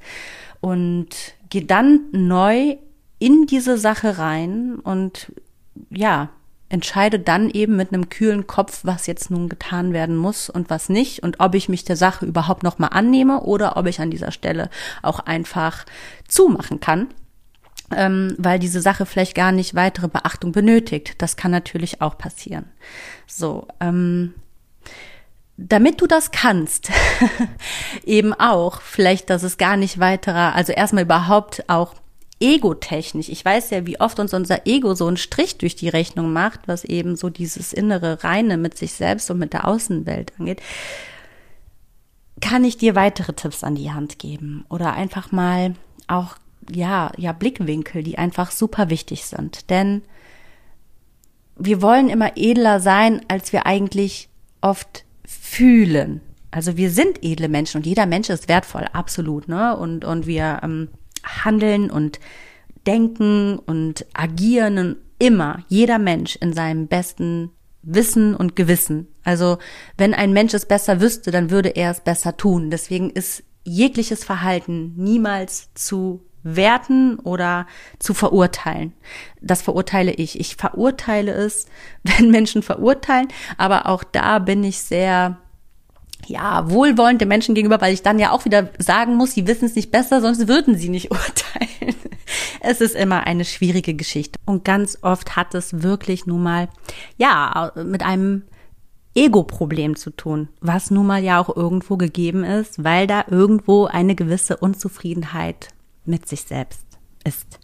und 0.61 1.09
gehe 1.51 1.65
dann 1.65 2.07
neu 2.13 2.77
in 3.19 3.47
diese 3.47 3.79
Sache 3.79 4.19
rein 4.19 4.77
und 4.77 5.33
ja 5.91 6.31
entscheide 6.69 7.19
dann 7.19 7.51
eben 7.51 7.77
mit 7.77 7.93
einem 7.93 8.09
kühlen 8.09 8.47
Kopf, 8.47 8.81
was 8.83 9.07
jetzt 9.07 9.31
nun 9.31 9.49
getan 9.49 9.93
werden 9.93 10.17
muss 10.17 10.51
und 10.51 10.71
was 10.71 10.89
nicht 10.89 11.23
und 11.23 11.41
ob 11.41 11.55
ich 11.55 11.69
mich 11.69 11.85
der 11.85 11.97
Sache 11.97 12.27
überhaupt 12.27 12.63
noch 12.63 12.79
mal 12.79 12.89
annehme 12.89 13.43
oder 13.43 13.77
ob 13.77 13.87
ich 13.87 14.01
an 14.01 14.11
dieser 14.11 14.33
Stelle 14.33 14.71
auch 15.03 15.21
einfach 15.21 15.87
zumachen 16.27 16.81
kann. 16.81 17.09
Ähm, 17.91 18.35
weil 18.37 18.59
diese 18.59 18.83
Sache 18.83 19.07
vielleicht 19.07 19.35
gar 19.35 19.51
nicht 19.51 19.75
weitere 19.75 20.09
Beachtung 20.09 20.53
benötigt. 20.53 21.15
Das 21.23 21.37
kann 21.37 21.51
natürlich 21.51 22.03
auch 22.03 22.19
passieren. 22.19 22.67
So, 23.27 23.67
ähm, 23.81 24.35
damit 25.57 26.01
du 26.03 26.07
das 26.07 26.31
kannst, 26.31 26.91
eben 28.05 28.35
auch, 28.35 28.83
vielleicht, 28.83 29.31
dass 29.31 29.43
es 29.43 29.57
gar 29.57 29.79
nicht 29.79 29.99
weiterer, 29.99 30.55
also 30.55 30.73
erstmal 30.73 31.05
überhaupt 31.05 31.65
auch 31.69 31.95
egotechnisch. 32.41 33.29
Ich 33.29 33.45
weiß 33.45 33.71
ja, 33.71 33.87
wie 33.87 34.01
oft 34.01 34.21
uns 34.21 34.35
unser 34.35 34.67
Ego 34.67 34.95
so 34.95 35.07
einen 35.07 35.17
Strich 35.17 35.59
durch 35.59 35.77
die 35.77 35.89
Rechnung 35.89 36.33
macht, 36.33 36.61
was 36.67 36.85
eben 36.85 37.17
so 37.17 37.31
dieses 37.31 37.73
innere 37.73 38.23
Reine 38.23 38.57
mit 38.57 38.77
sich 38.77 38.93
selbst 38.93 39.31
und 39.31 39.39
mit 39.39 39.53
der 39.53 39.67
Außenwelt 39.67 40.33
angeht. 40.39 40.63
Kann 42.41 42.65
ich 42.65 42.77
dir 42.77 42.95
weitere 42.95 43.33
Tipps 43.33 43.65
an 43.65 43.75
die 43.75 43.91
Hand 43.91 44.19
geben 44.19 44.65
oder 44.69 44.93
einfach 44.93 45.33
mal 45.33 45.75
auch 46.07 46.37
ja, 46.71 47.11
ja 47.17 47.33
Blickwinkel, 47.33 48.03
die 48.03 48.19
einfach 48.19 48.51
super 48.51 48.91
wichtig 48.91 49.25
sind, 49.25 49.71
denn 49.71 50.03
wir 51.57 51.83
wollen 51.83 52.09
immer 52.09 52.37
edler 52.37 52.79
sein, 52.79 53.21
als 53.27 53.53
wir 53.53 53.67
eigentlich 53.67 54.29
oft 54.61 55.05
fühlen. 55.25 56.21
Also 56.51 56.77
wir 56.77 56.91
sind 56.91 57.23
edle 57.23 57.49
Menschen 57.49 57.79
und 57.79 57.87
jeder 57.87 58.07
Mensch 58.07 58.31
ist 58.31 58.49
wertvoll, 58.49 58.87
absolut, 58.93 59.49
ne? 59.49 59.77
Und, 59.77 60.05
und 60.05 60.27
wir 60.27 60.61
ähm, 60.63 60.89
handeln 61.45 61.91
und 61.91 62.21
denken 62.87 63.59
und 63.59 64.07
agieren 64.15 64.97
immer, 65.19 65.65
jeder 65.69 65.99
Mensch 65.99 66.37
in 66.37 66.53
seinem 66.53 66.87
besten 66.87 67.51
Wissen 67.83 68.35
und 68.35 68.57
Gewissen. 68.57 69.09
Also 69.25 69.59
wenn 69.97 70.15
ein 70.15 70.33
Mensch 70.33 70.55
es 70.55 70.67
besser 70.67 71.01
wüsste, 71.01 71.31
dann 71.31 71.51
würde 71.51 71.71
er 71.71 71.91
es 71.91 72.01
besser 72.01 72.37
tun. 72.37 72.71
Deswegen 72.71 73.11
ist 73.11 73.45
jegliches 73.65 74.25
Verhalten 74.25 74.95
niemals 74.97 75.73
zu 75.75 76.25
werten 76.43 77.19
oder 77.19 77.67
zu 77.99 78.15
verurteilen. 78.15 78.95
Das 79.41 79.63
verurteile 79.63 80.13
ich. 80.13 80.39
Ich 80.41 80.57
verurteile 80.57 81.33
es, 81.33 81.67
wenn 82.03 82.31
Menschen 82.31 82.63
verurteilen, 82.63 83.29
aber 83.57 83.87
auch 83.87 84.05
da 84.05 84.39
bin 84.39 84.65
ich 84.65 84.79
sehr 84.81 85.39
ja, 86.27 86.71
wohlwollend 86.71 87.21
den 87.21 87.29
Menschen 87.29 87.55
gegenüber, 87.55 87.81
weil 87.81 87.95
ich 87.95 88.03
dann 88.03 88.19
ja 88.19 88.33
auch 88.33 88.45
wieder 88.45 88.71
sagen 88.79 89.17
muss, 89.17 89.33
sie 89.33 89.47
wissen 89.47 89.67
es 89.67 89.77
nicht 89.77 89.91
besser, 89.91 90.21
sonst 90.21 90.49
würden 90.49 90.77
sie 90.77 90.89
nicht 90.89 91.11
urteilen. 91.11 91.95
Es 92.61 92.81
ist 92.81 92.95
immer 92.95 93.27
eine 93.27 93.45
schwierige 93.45 93.95
Geschichte. 93.95 94.39
Und 94.45 94.65
ganz 94.65 94.99
oft 95.03 95.37
hat 95.37 95.55
es 95.55 95.83
wirklich 95.83 96.27
nun 96.27 96.43
mal, 96.43 96.69
ja, 97.17 97.73
mit 97.77 98.03
einem 98.03 98.43
Ego-Problem 99.15 99.97
zu 99.97 100.11
tun, 100.11 100.49
was 100.61 100.91
nun 100.91 101.07
mal 101.07 101.23
ja 101.23 101.41
auch 101.41 101.55
irgendwo 101.55 101.97
gegeben 101.97 102.45
ist, 102.45 102.85
weil 102.85 103.07
da 103.07 103.25
irgendwo 103.29 103.87
eine 103.87 104.15
gewisse 104.15 104.57
Unzufriedenheit 104.57 105.69
mit 106.05 106.29
sich 106.29 106.43
selbst 106.43 106.87
ist. 107.25 107.59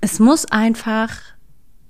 Es 0.00 0.18
muss 0.18 0.44
einfach 0.46 1.10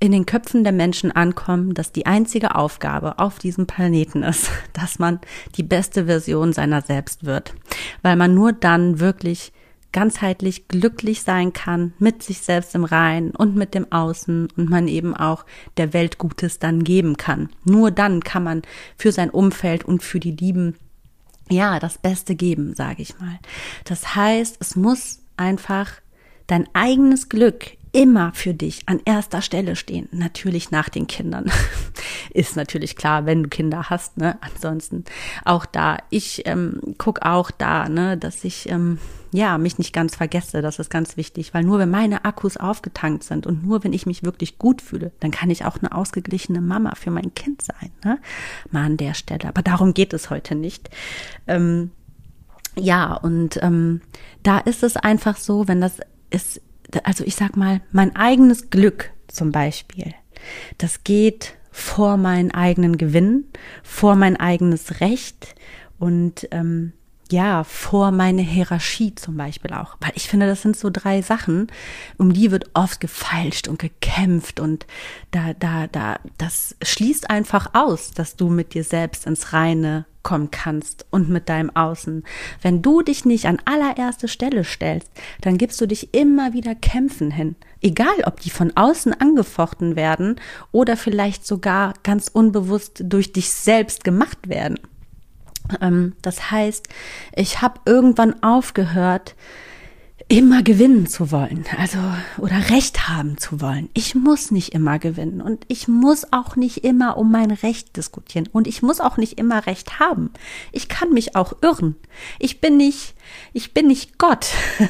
in 0.00 0.12
den 0.12 0.26
Köpfen 0.26 0.64
der 0.64 0.72
Menschen 0.72 1.11
ankommen, 1.11 1.74
dass 1.74 1.92
die 1.92 2.06
einzige 2.06 2.54
Aufgabe 2.54 3.18
auf 3.18 3.38
diesem 3.38 3.66
Planeten 3.66 4.22
ist, 4.22 4.50
dass 4.72 4.98
man 4.98 5.20
die 5.56 5.62
beste 5.62 6.06
Version 6.06 6.52
seiner 6.52 6.82
selbst 6.82 7.24
wird, 7.24 7.54
weil 8.02 8.16
man 8.16 8.34
nur 8.34 8.52
dann 8.52 9.00
wirklich 9.00 9.52
ganzheitlich 9.90 10.68
glücklich 10.68 11.22
sein 11.22 11.54
kann 11.54 11.94
mit 11.98 12.22
sich 12.22 12.40
selbst 12.40 12.74
im 12.74 12.84
Reinen 12.84 13.30
und 13.30 13.56
mit 13.56 13.74
dem 13.74 13.90
Außen 13.90 14.48
und 14.54 14.68
man 14.68 14.87
eben 14.87 15.16
auch 15.16 15.46
der 15.78 15.94
Welt 15.94 16.18
Gutes 16.18 16.58
dann 16.58 16.84
geben 16.84 17.16
kann. 17.16 17.48
Nur 17.64 17.90
dann 17.90 18.22
kann 18.22 18.44
man 18.44 18.62
für 18.96 19.12
sein 19.12 19.30
Umfeld 19.30 19.84
und 19.84 20.02
für 20.02 20.20
die 20.20 20.32
Lieben 20.32 20.74
ja 21.48 21.80
das 21.80 21.96
Beste 21.96 22.34
geben, 22.34 22.74
sage 22.74 23.00
ich 23.00 23.18
mal. 23.18 23.38
Das 23.84 24.14
heißt, 24.14 24.58
es 24.61 24.76
muss 24.76 25.20
einfach 25.38 25.90
dein 26.46 26.68
eigenes 26.74 27.30
Glück 27.30 27.77
immer 27.92 28.33
für 28.35 28.55
dich 28.55 28.83
an 28.87 29.01
erster 29.05 29.42
Stelle 29.42 29.77
stehen. 29.77 30.09
Natürlich 30.12 30.70
nach 30.70 30.88
den 30.88 31.07
Kindern. 31.07 31.51
Ist 32.31 32.57
natürlich 32.57 32.96
klar, 32.96 33.27
wenn 33.27 33.44
du 33.44 33.48
Kinder 33.48 33.90
hast, 33.90 34.16
ne? 34.18 34.38
Ansonsten 34.40 35.05
auch 35.44 35.66
da. 35.66 35.98
Ich 36.11 36.46
ähm, 36.46 36.81
guck 36.98 37.22
auch 37.22 37.51
da, 37.51 37.88
ne, 37.88 38.16
dass 38.16 38.44
ich 38.44 38.68
ähm, 38.68 38.98
ja 39.33 39.59
mich 39.59 39.79
nicht 39.79 39.92
ganz 39.92 40.16
vergesse. 40.16 40.62
Das 40.62 40.79
ist 40.79 40.90
ganz 40.90 41.16
wichtig, 41.16 41.55
weil 41.55 41.64
nur 41.64 41.79
wenn 41.79 41.90
meine 41.90 42.24
Akkus 42.24 42.57
aufgetankt 42.57 43.24
sind 43.24 43.46
und 43.46 43.64
nur 43.64 43.85
wenn 43.85 43.92
ich 43.92 44.07
mich 44.07 44.22
wirklich 44.22 44.59
gut 44.59 44.83
fühle, 44.83 45.12
dann 45.20 45.31
kann 45.31 45.51
ich 45.51 45.64
auch 45.64 45.79
eine 45.79 45.92
ausgeglichene 45.92 46.61
Mama 46.61 46.94
für 46.94 47.11
mein 47.11 47.35
Kind 47.35 47.62
sein. 47.62 47.90
Ne? 48.05 48.18
Mal 48.70 48.85
an 48.85 48.96
der 48.96 49.14
Stelle. 49.14 49.48
Aber 49.48 49.62
darum 49.62 49.94
geht 49.94 50.12
es 50.12 50.31
heute 50.31 50.55
nicht. 50.55 50.90
Ähm, 51.46 51.90
ja, 52.77 53.14
und 53.14 53.59
ähm, 53.62 54.03
da 54.42 54.59
ist 54.59 54.83
es 54.83 54.96
einfach 54.96 55.37
so, 55.37 55.68
wenn 55.68 55.81
das 55.81 56.01
ist 56.31 56.61
also 57.05 57.24
ich 57.24 57.37
sag 57.37 57.57
mal, 57.57 57.81
mein 57.92 58.16
eigenes 58.16 58.70
Glück 58.70 59.11
zum 59.27 59.53
Beispiel, 59.53 60.14
das 60.79 61.05
geht 61.05 61.55
vor 61.70 62.16
meinen 62.16 62.51
eigenen 62.51 62.98
Gewinn, 62.98 63.44
vor 63.83 64.16
mein 64.16 64.37
eigenes 64.37 65.01
Recht 65.01 65.55
und 65.98 66.48
ähm, 66.51 66.92
ja, 67.30 67.64
vor 67.64 68.10
meine 68.10 68.42
Hierarchie 68.42 69.14
zum 69.14 69.36
Beispiel 69.36 69.72
auch. 69.72 69.96
Weil 70.00 70.12
ich 70.14 70.28
finde, 70.28 70.46
das 70.46 70.62
sind 70.62 70.76
so 70.76 70.90
drei 70.90 71.22
Sachen, 71.22 71.68
um 72.16 72.32
die 72.32 72.50
wird 72.50 72.70
oft 72.74 73.00
gefeilscht 73.00 73.68
und 73.68 73.78
gekämpft 73.78 74.60
und 74.60 74.86
da, 75.30 75.52
da, 75.54 75.86
da, 75.86 76.18
das 76.38 76.76
schließt 76.82 77.30
einfach 77.30 77.70
aus, 77.74 78.12
dass 78.12 78.36
du 78.36 78.48
mit 78.48 78.74
dir 78.74 78.84
selbst 78.84 79.26
ins 79.26 79.52
Reine 79.52 80.06
kommen 80.22 80.50
kannst 80.50 81.06
und 81.10 81.28
mit 81.28 81.48
deinem 81.48 81.74
Außen. 81.74 82.24
Wenn 82.60 82.82
du 82.82 83.02
dich 83.02 83.24
nicht 83.24 83.46
an 83.46 83.62
allererste 83.64 84.28
Stelle 84.28 84.64
stellst, 84.64 85.10
dann 85.40 85.56
gibst 85.56 85.80
du 85.80 85.86
dich 85.86 86.12
immer 86.14 86.52
wieder 86.52 86.74
Kämpfen 86.74 87.30
hin. 87.30 87.56
Egal, 87.80 88.24
ob 88.26 88.40
die 88.40 88.50
von 88.50 88.76
außen 88.76 89.18
angefochten 89.18 89.96
werden 89.96 90.36
oder 90.72 90.96
vielleicht 90.96 91.46
sogar 91.46 91.94
ganz 92.02 92.28
unbewusst 92.28 93.04
durch 93.04 93.32
dich 93.32 93.50
selbst 93.50 94.04
gemacht 94.04 94.48
werden. 94.48 94.78
Ähm, 95.81 96.14
das 96.22 96.50
heißt, 96.50 96.88
ich 97.35 97.62
habe 97.62 97.81
irgendwann 97.85 98.42
aufgehört, 98.42 99.35
immer 100.31 100.62
gewinnen 100.62 101.07
zu 101.07 101.31
wollen, 101.31 101.64
also 101.78 101.98
oder 102.37 102.68
Recht 102.68 103.09
haben 103.09 103.38
zu 103.38 103.62
wollen. 103.62 103.88
Ich 103.94 104.14
muss 104.14 104.50
nicht 104.50 104.74
immer 104.74 104.98
gewinnen 104.98 105.40
und 105.40 105.64
ich 105.68 105.88
muss 105.88 106.33
auch 106.33 106.54
nicht 106.54 106.85
immer 106.85 107.16
um 107.16 107.33
mein 107.33 107.50
Recht 107.50 107.96
diskutieren 107.96 108.46
und 108.52 108.66
ich 108.66 108.83
muss 108.83 109.00
auch 109.00 109.16
nicht 109.16 109.38
immer 109.38 109.66
Recht 109.66 109.98
haben. 110.00 110.31
Ich 110.70 110.90
kann 110.90 111.14
mich 111.14 111.35
auch 111.35 111.54
irren. 111.62 111.96
Ich 112.38 112.61
bin 112.61 112.76
nicht, 112.76 113.14
ich 113.54 113.72
bin 113.72 113.87
nicht 113.87 114.18
Gott. 114.18 114.48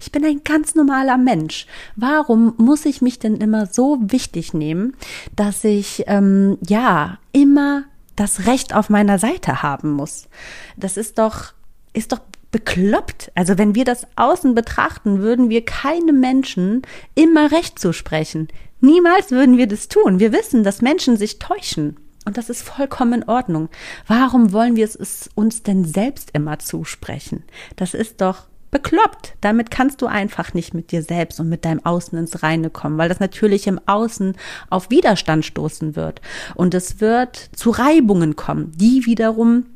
Ich 0.00 0.12
bin 0.12 0.24
ein 0.24 0.42
ganz 0.42 0.74
normaler 0.74 1.18
Mensch. 1.18 1.66
Warum 1.94 2.54
muss 2.56 2.84
ich 2.84 3.00
mich 3.00 3.18
denn 3.18 3.36
immer 3.36 3.66
so 3.66 3.98
wichtig 4.00 4.54
nehmen, 4.54 4.96
dass 5.36 5.62
ich 5.62 6.04
ähm, 6.06 6.58
ja 6.66 7.18
immer 7.32 7.84
das 8.20 8.46
Recht 8.46 8.74
auf 8.74 8.90
meiner 8.90 9.18
Seite 9.18 9.62
haben 9.62 9.92
muss. 9.92 10.28
Das 10.76 10.98
ist 10.98 11.18
doch, 11.18 11.54
ist 11.94 12.12
doch 12.12 12.20
bekloppt. 12.50 13.32
Also 13.34 13.56
wenn 13.56 13.74
wir 13.74 13.84
das 13.84 14.06
außen 14.16 14.54
betrachten, 14.54 15.20
würden 15.20 15.48
wir 15.48 15.64
keinem 15.64 16.20
Menschen 16.20 16.82
immer 17.14 17.50
Recht 17.50 17.78
zusprechen. 17.78 18.48
Niemals 18.80 19.30
würden 19.30 19.56
wir 19.56 19.66
das 19.66 19.88
tun. 19.88 20.20
Wir 20.20 20.32
wissen, 20.32 20.64
dass 20.64 20.82
Menschen 20.82 21.16
sich 21.16 21.38
täuschen. 21.38 21.96
Und 22.26 22.36
das 22.36 22.50
ist 22.50 22.62
vollkommen 22.62 23.22
in 23.22 23.28
Ordnung. 23.28 23.70
Warum 24.06 24.52
wollen 24.52 24.76
wir 24.76 24.84
es 24.84 25.30
uns 25.34 25.62
denn 25.62 25.86
selbst 25.86 26.30
immer 26.34 26.58
zusprechen? 26.58 27.44
Das 27.76 27.94
ist 27.94 28.20
doch 28.20 28.49
bekloppt. 28.70 29.34
Damit 29.40 29.70
kannst 29.70 30.02
du 30.02 30.06
einfach 30.06 30.54
nicht 30.54 30.74
mit 30.74 30.92
dir 30.92 31.02
selbst 31.02 31.40
und 31.40 31.48
mit 31.48 31.64
deinem 31.64 31.84
Außen 31.84 32.18
ins 32.18 32.42
Reine 32.42 32.70
kommen, 32.70 32.98
weil 32.98 33.08
das 33.08 33.20
natürlich 33.20 33.66
im 33.66 33.80
Außen 33.86 34.36
auf 34.68 34.90
Widerstand 34.90 35.44
stoßen 35.44 35.96
wird. 35.96 36.20
Und 36.54 36.74
es 36.74 37.00
wird 37.00 37.50
zu 37.54 37.70
Reibungen 37.70 38.36
kommen, 38.36 38.72
die 38.76 39.06
wiederum 39.06 39.66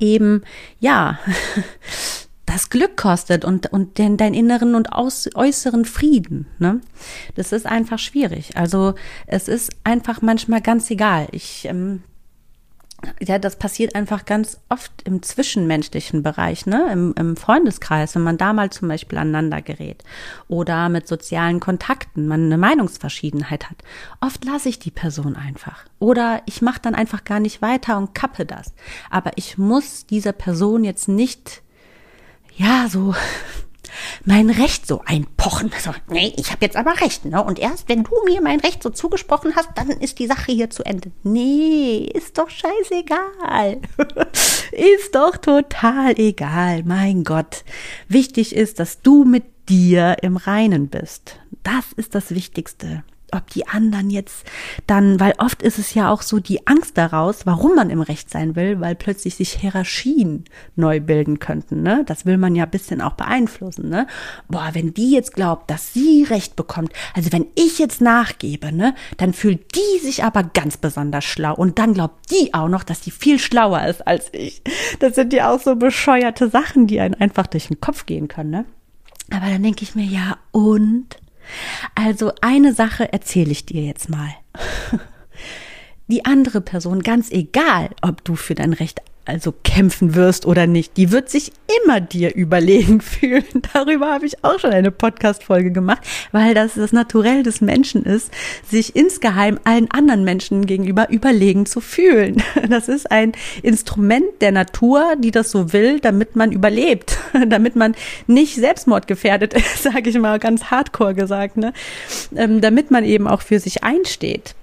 eben, 0.00 0.42
ja, 0.80 1.18
das 2.46 2.70
Glück 2.70 2.96
kostet 2.96 3.44
und, 3.44 3.72
und 3.72 3.98
den, 3.98 4.16
deinen 4.16 4.34
inneren 4.34 4.74
und 4.74 4.92
aus, 4.92 5.28
äußeren 5.34 5.84
Frieden. 5.84 6.46
Ne? 6.58 6.80
Das 7.34 7.52
ist 7.52 7.66
einfach 7.66 7.98
schwierig. 7.98 8.56
Also 8.56 8.94
es 9.26 9.48
ist 9.48 9.72
einfach 9.82 10.22
manchmal 10.22 10.60
ganz 10.60 10.90
egal. 10.90 11.26
Ich 11.32 11.66
ähm, 11.66 12.02
ja, 13.20 13.38
das 13.38 13.56
passiert 13.56 13.94
einfach 13.94 14.24
ganz 14.24 14.60
oft 14.68 14.92
im 15.04 15.22
zwischenmenschlichen 15.22 16.22
Bereich, 16.22 16.66
ne, 16.66 16.88
im, 16.92 17.14
im 17.18 17.36
Freundeskreis, 17.36 18.14
wenn 18.14 18.22
man 18.22 18.38
da 18.38 18.52
mal 18.52 18.70
zum 18.70 18.88
Beispiel 18.88 19.18
aneinander 19.18 19.62
gerät 19.62 20.02
oder 20.48 20.88
mit 20.88 21.08
sozialen 21.08 21.60
Kontakten, 21.60 22.26
man 22.26 22.46
eine 22.46 22.58
Meinungsverschiedenheit 22.58 23.70
hat. 23.70 23.76
Oft 24.20 24.44
lasse 24.44 24.68
ich 24.68 24.78
die 24.78 24.90
Person 24.90 25.36
einfach 25.36 25.84
oder 25.98 26.42
ich 26.46 26.62
mache 26.62 26.80
dann 26.82 26.94
einfach 26.94 27.24
gar 27.24 27.40
nicht 27.40 27.62
weiter 27.62 27.98
und 27.98 28.14
kappe 28.14 28.44
das. 28.46 28.74
Aber 29.10 29.32
ich 29.36 29.58
muss 29.58 30.06
dieser 30.06 30.32
Person 30.32 30.84
jetzt 30.84 31.08
nicht 31.08 31.62
ja 32.56 32.86
so 32.88 33.14
mein 34.24 34.50
Recht 34.50 34.86
so 34.86 35.02
einpochen. 35.04 35.70
So, 35.78 35.90
nee, 36.08 36.32
ich 36.36 36.50
habe 36.50 36.64
jetzt 36.64 36.76
aber 36.76 37.00
Recht, 37.00 37.24
ne? 37.24 37.42
Und 37.42 37.58
erst 37.58 37.88
wenn 37.88 38.04
du 38.04 38.12
mir 38.24 38.40
mein 38.40 38.60
Recht 38.60 38.82
so 38.82 38.90
zugesprochen 38.90 39.54
hast, 39.56 39.70
dann 39.76 39.90
ist 39.90 40.18
die 40.18 40.26
Sache 40.26 40.52
hier 40.52 40.70
zu 40.70 40.84
Ende. 40.84 41.10
Nee, 41.22 42.10
ist 42.12 42.38
doch 42.38 42.50
scheißegal. 42.50 43.80
ist 44.72 45.14
doch 45.14 45.36
total 45.36 46.18
egal, 46.18 46.82
mein 46.84 47.24
Gott. 47.24 47.64
Wichtig 48.08 48.54
ist, 48.54 48.80
dass 48.80 49.02
du 49.02 49.24
mit 49.24 49.44
dir 49.68 50.16
im 50.22 50.36
Reinen 50.36 50.88
bist. 50.88 51.38
Das 51.62 51.92
ist 51.96 52.14
das 52.14 52.34
Wichtigste 52.34 53.02
ob 53.34 53.50
die 53.50 53.66
anderen 53.66 54.10
jetzt 54.10 54.44
dann, 54.86 55.20
weil 55.20 55.34
oft 55.38 55.62
ist 55.62 55.78
es 55.78 55.94
ja 55.94 56.10
auch 56.10 56.22
so 56.22 56.40
die 56.40 56.66
Angst 56.66 56.96
daraus, 56.98 57.46
warum 57.46 57.74
man 57.74 57.90
im 57.90 58.00
Recht 58.00 58.30
sein 58.30 58.56
will, 58.56 58.80
weil 58.80 58.94
plötzlich 58.94 59.34
sich 59.36 59.52
Hierarchien 59.52 60.44
neu 60.76 61.00
bilden 61.00 61.38
könnten, 61.38 61.82
ne? 61.82 62.04
Das 62.06 62.26
will 62.26 62.38
man 62.38 62.54
ja 62.54 62.64
ein 62.64 62.70
bisschen 62.70 63.00
auch 63.00 63.14
beeinflussen, 63.14 63.88
ne? 63.88 64.06
Boah, 64.48 64.70
wenn 64.72 64.94
die 64.94 65.10
jetzt 65.10 65.34
glaubt, 65.34 65.70
dass 65.70 65.92
sie 65.92 66.24
Recht 66.24 66.56
bekommt, 66.56 66.92
also 67.14 67.32
wenn 67.32 67.46
ich 67.54 67.78
jetzt 67.78 68.00
nachgebe, 68.00 68.72
ne, 68.72 68.94
dann 69.16 69.32
fühlt 69.32 69.74
die 69.74 70.04
sich 70.04 70.24
aber 70.24 70.42
ganz 70.42 70.76
besonders 70.76 71.24
schlau 71.24 71.54
und 71.54 71.78
dann 71.78 71.94
glaubt 71.94 72.30
die 72.30 72.54
auch 72.54 72.68
noch, 72.68 72.84
dass 72.84 73.02
sie 73.04 73.10
viel 73.10 73.38
schlauer 73.38 73.86
ist 73.86 74.06
als 74.06 74.28
ich. 74.32 74.62
Das 75.00 75.14
sind 75.14 75.32
ja 75.32 75.52
auch 75.52 75.60
so 75.60 75.76
bescheuerte 75.76 76.48
Sachen, 76.48 76.86
die 76.86 77.00
einen 77.00 77.14
einfach 77.14 77.46
durch 77.46 77.68
den 77.68 77.80
Kopf 77.80 78.06
gehen 78.06 78.28
können, 78.28 78.50
ne? 78.50 78.64
Aber 79.30 79.46
dann 79.46 79.62
denke 79.62 79.82
ich 79.82 79.94
mir, 79.94 80.04
ja, 80.04 80.36
und? 80.50 81.16
Also 81.94 82.32
eine 82.40 82.74
Sache 82.74 83.12
erzähle 83.12 83.52
ich 83.52 83.66
dir 83.66 83.82
jetzt 83.82 84.08
mal. 84.08 84.30
Die 86.08 86.24
andere 86.24 86.60
Person, 86.60 87.02
ganz 87.02 87.30
egal, 87.30 87.90
ob 88.02 88.24
du 88.24 88.36
für 88.36 88.54
dein 88.54 88.72
Recht 88.74 89.00
also 89.24 89.54
kämpfen 89.64 90.14
wirst 90.14 90.46
oder 90.46 90.66
nicht. 90.66 90.96
Die 90.96 91.10
wird 91.10 91.30
sich 91.30 91.52
immer 91.84 92.00
dir 92.00 92.34
überlegen 92.34 93.00
fühlen. 93.00 93.44
Darüber 93.72 94.12
habe 94.12 94.26
ich 94.26 94.44
auch 94.44 94.58
schon 94.58 94.70
eine 94.70 94.90
Podcast-Folge 94.90 95.70
gemacht, 95.72 96.02
weil 96.32 96.54
das 96.54 96.74
das 96.74 96.92
Naturell 96.92 97.42
des 97.42 97.60
Menschen 97.60 98.04
ist, 98.04 98.30
sich 98.68 98.96
insgeheim 98.96 99.58
allen 99.64 99.90
anderen 99.90 100.24
Menschen 100.24 100.66
gegenüber 100.66 101.10
überlegen 101.10 101.66
zu 101.66 101.80
fühlen. 101.80 102.42
Das 102.74 102.88
ist 102.88 103.10
ein 103.10 103.32
Instrument 103.62 104.24
der 104.40 104.50
Natur, 104.50 105.14
die 105.18 105.30
das 105.30 105.50
so 105.50 105.72
will, 105.72 106.00
damit 106.00 106.34
man 106.34 106.50
überlebt, 106.50 107.18
damit 107.46 107.76
man 107.76 107.94
nicht 108.26 108.56
selbstmordgefährdet 108.56 109.54
ist, 109.54 109.82
sage 109.82 110.10
ich 110.10 110.18
mal 110.18 110.38
ganz 110.38 110.64
hardcore 110.64 111.14
gesagt, 111.14 111.56
ne? 111.56 111.72
Ähm, 112.34 112.60
damit 112.60 112.90
man 112.90 113.04
eben 113.04 113.28
auch 113.28 113.42
für 113.42 113.60
sich 113.60 113.84
einsteht. 113.84 114.54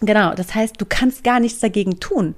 Genau, 0.00 0.34
das 0.34 0.54
heißt, 0.54 0.80
du 0.80 0.86
kannst 0.88 1.24
gar 1.24 1.40
nichts 1.40 1.58
dagegen 1.60 1.98
tun. 1.98 2.34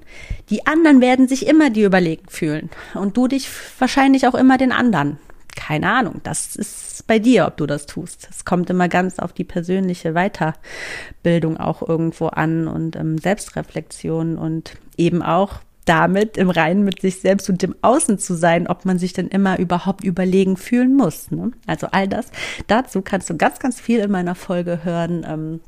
Die 0.49 0.67
anderen 0.67 1.01
werden 1.01 1.29
sich 1.29 1.47
immer 1.47 1.71
dir 1.71 1.87
überlegen 1.87 2.29
fühlen 2.29 2.71
und 2.95 3.17
du 3.17 3.29
dich 3.29 3.49
wahrscheinlich 3.79 4.27
auch 4.27 4.35
immer 4.35 4.57
den 4.57 4.73
anderen. 4.73 5.19
Keine 5.57 5.91
Ahnung, 5.91 6.21
das 6.23 6.57
ist 6.57 7.07
bei 7.07 7.19
dir, 7.19 7.47
ob 7.47 7.57
du 7.57 7.67
das 7.67 7.87
tust. 7.87 8.29
Es 8.31 8.45
kommt 8.45 8.71
immer 8.71 8.89
ganz 8.89 9.19
auf 9.19 9.33
die 9.33 9.45
persönliche 9.45 10.15
Weiterbildung 10.15 11.59
auch 11.59 11.87
irgendwo 11.87 12.29
an 12.29 12.69
und 12.69 12.97
ähm, 12.97 13.19
Selbstreflexion 13.19 14.39
und 14.39 14.77
eben 14.97 15.23
auch 15.23 15.61
damit 15.85 16.37
im 16.37 16.51
Reinen 16.51 16.85
mit 16.85 17.01
sich 17.01 17.21
selbst 17.21 17.51
und 17.51 17.63
dem 17.63 17.75
Außen 17.83 18.19
zu 18.19 18.35
sein, 18.35 18.69
ob 18.69 18.85
man 18.85 18.99
sich 18.99 19.13
denn 19.13 19.29
immer 19.29 19.59
überhaupt 19.59 20.05
überlegen 20.05 20.57
fühlen 20.57 20.95
muss. 20.95 21.31
Ne? 21.31 21.51
Also 21.67 21.89
all 21.91 22.07
das, 22.07 22.27
dazu 22.69 23.03
kannst 23.03 23.29
du 23.29 23.37
ganz, 23.37 23.59
ganz 23.59 23.81
viel 23.81 23.99
in 23.99 24.11
meiner 24.11 24.37
Folge 24.37 24.85
hören. 24.85 25.27
Ähm, 25.29 25.61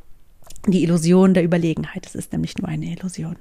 die 0.66 0.82
Illusion 0.84 1.34
der 1.34 1.44
Überlegenheit. 1.44 2.06
Es 2.06 2.14
ist 2.14 2.32
nämlich 2.32 2.58
nur 2.58 2.68
eine 2.68 2.86
Illusion. 2.86 3.36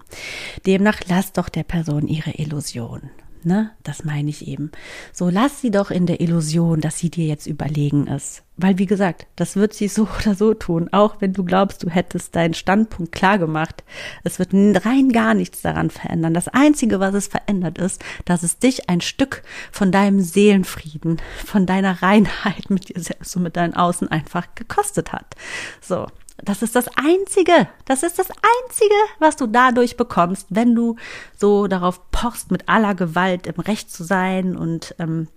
Demnach 0.66 1.00
lass 1.08 1.34
doch 1.34 1.50
der 1.50 1.64
Person 1.64 2.08
ihre 2.08 2.32
Illusion. 2.32 3.12
Ne? 3.44 3.72
Das 3.82 4.06
meine 4.06 4.30
ich 4.30 4.48
eben. 4.48 4.72
So 5.12 5.30
lass 5.30 5.62
sie 5.62 5.72
doch 5.72 5.90
in 5.90 6.06
der 6.06 6.22
Illusion, 6.22 6.80
dass 6.80 7.00
sie 7.00 7.10
dir 7.10 7.26
jetzt 7.26 7.48
überlegen 7.48 8.06
ist. 8.06 8.44
Weil, 8.56 8.78
wie 8.78 8.86
gesagt, 8.86 9.26
das 9.36 9.56
wird 9.56 9.74
sie 9.74 9.88
so 9.88 10.08
oder 10.20 10.36
so 10.36 10.54
tun, 10.54 10.90
auch 10.92 11.22
wenn 11.22 11.34
du 11.34 11.44
glaubst, 11.44 11.82
du 11.82 11.90
hättest 11.90 12.36
deinen 12.36 12.54
Standpunkt 12.54 13.12
klar 13.12 13.40
gemacht. 13.40 13.84
Es 14.24 14.38
wird 14.38 14.54
rein 14.54 15.10
gar 15.10 15.34
nichts 15.34 15.62
daran 15.62 15.90
verändern. 15.90 16.36
Das 16.36 16.50
Einzige, 16.50 17.00
was 17.00 17.16
es 17.16 17.28
verändert, 17.28 17.80
ist, 17.80 18.04
dass 18.26 18.44
es 18.44 18.60
dich 18.60 18.90
ein 18.90 19.02
Stück 19.02 19.42
von 19.72 19.92
deinem 19.92 20.22
Seelenfrieden, 20.22 21.20
von 21.44 21.66
deiner 21.66 22.04
Reinheit 22.04 22.70
mit 22.70 22.90
dir 22.90 23.02
selbst 23.02 23.36
und 23.36 23.44
mit 23.44 23.58
deinem 23.58 23.74
Außen 23.74 24.08
einfach 24.08 24.54
gekostet 24.54 25.14
hat. 25.14 25.36
So. 25.82 26.06
Das 26.44 26.62
ist 26.62 26.76
das 26.76 26.88
Einzige, 26.96 27.68
das 27.86 28.04
ist 28.04 28.18
das 28.18 28.30
Einzige, 28.30 28.96
was 29.20 29.36
du 29.36 29.48
dadurch 29.48 29.96
bekommst, 29.96 30.48
wenn 30.50 30.74
du 30.74 30.96
so 31.38 31.68
darauf 31.68 32.10
pochst, 32.12 32.52
mit 32.52 32.68
aller 32.68 32.96
Gewalt 32.96 33.48
im 33.48 33.60
Recht 33.60 33.92
zu 33.92 34.04
sein 34.04 34.56
und 34.56 34.96
ähm, 35.00 35.28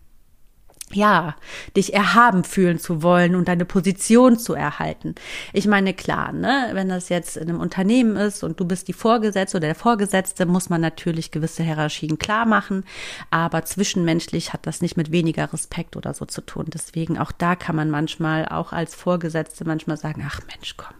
ja, 0.94 1.36
dich 1.76 1.94
erhaben 1.94 2.44
fühlen 2.44 2.78
zu 2.78 3.02
wollen 3.02 3.34
und 3.34 3.48
deine 3.48 3.64
Position 3.64 4.38
zu 4.38 4.54
erhalten. 4.54 5.14
Ich 5.52 5.66
meine, 5.66 5.94
klar, 5.94 6.32
ne, 6.32 6.70
wenn 6.72 6.88
das 6.88 7.08
jetzt 7.08 7.36
in 7.36 7.48
einem 7.48 7.60
Unternehmen 7.60 8.16
ist 8.16 8.42
und 8.42 8.58
du 8.60 8.64
bist 8.64 8.88
die 8.88 8.92
Vorgesetzte 8.92 9.58
oder 9.58 9.68
der 9.68 9.74
Vorgesetzte, 9.74 10.46
muss 10.46 10.70
man 10.70 10.80
natürlich 10.80 11.30
gewisse 11.30 11.62
Hierarchien 11.62 12.18
klar 12.18 12.46
machen, 12.46 12.84
aber 13.30 13.64
zwischenmenschlich 13.64 14.52
hat 14.52 14.66
das 14.66 14.80
nicht 14.80 14.96
mit 14.96 15.12
weniger 15.12 15.52
Respekt 15.52 15.96
oder 15.96 16.14
so 16.14 16.24
zu 16.24 16.40
tun. 16.40 16.66
Deswegen 16.68 17.18
auch 17.18 17.32
da 17.32 17.56
kann 17.56 17.76
man 17.76 17.90
manchmal 17.90 18.46
auch 18.46 18.72
als 18.72 18.94
Vorgesetzte 18.94 19.64
manchmal 19.64 19.96
sagen, 19.96 20.24
ach 20.26 20.40
Mensch, 20.48 20.76
komm, 20.76 20.94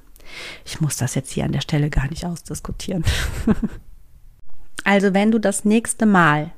ich 0.64 0.80
muss 0.80 0.96
das 0.96 1.14
jetzt 1.14 1.32
hier 1.32 1.44
an 1.44 1.52
der 1.52 1.60
Stelle 1.60 1.90
gar 1.90 2.08
nicht 2.08 2.24
ausdiskutieren. 2.24 3.04
also 4.84 5.14
wenn 5.14 5.30
du 5.30 5.38
das 5.38 5.64
nächste 5.64 6.06
Mal 6.06 6.52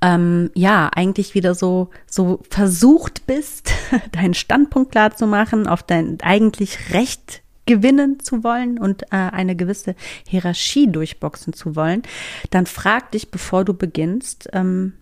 ähm, 0.00 0.50
ja 0.54 0.90
eigentlich 0.94 1.34
wieder 1.34 1.54
so 1.54 1.90
so 2.06 2.40
versucht 2.50 3.26
bist, 3.26 3.72
deinen 4.12 4.34
Standpunkt 4.34 4.92
klar 4.92 5.14
zu 5.14 5.26
machen, 5.26 5.66
auf 5.66 5.82
dein 5.82 6.18
eigentlich 6.22 6.92
Recht 6.92 7.42
gewinnen 7.66 8.20
zu 8.20 8.44
wollen 8.44 8.78
und 8.78 9.04
äh, 9.04 9.16
eine 9.16 9.56
gewisse 9.56 9.94
Hierarchie 10.28 10.86
durchboxen 10.86 11.52
zu 11.52 11.76
wollen, 11.76 12.02
dann 12.50 12.66
frag 12.66 13.12
dich, 13.12 13.30
bevor 13.30 13.64
du 13.64 13.74
beginnst, 13.74 14.50
ähm, 14.52 14.94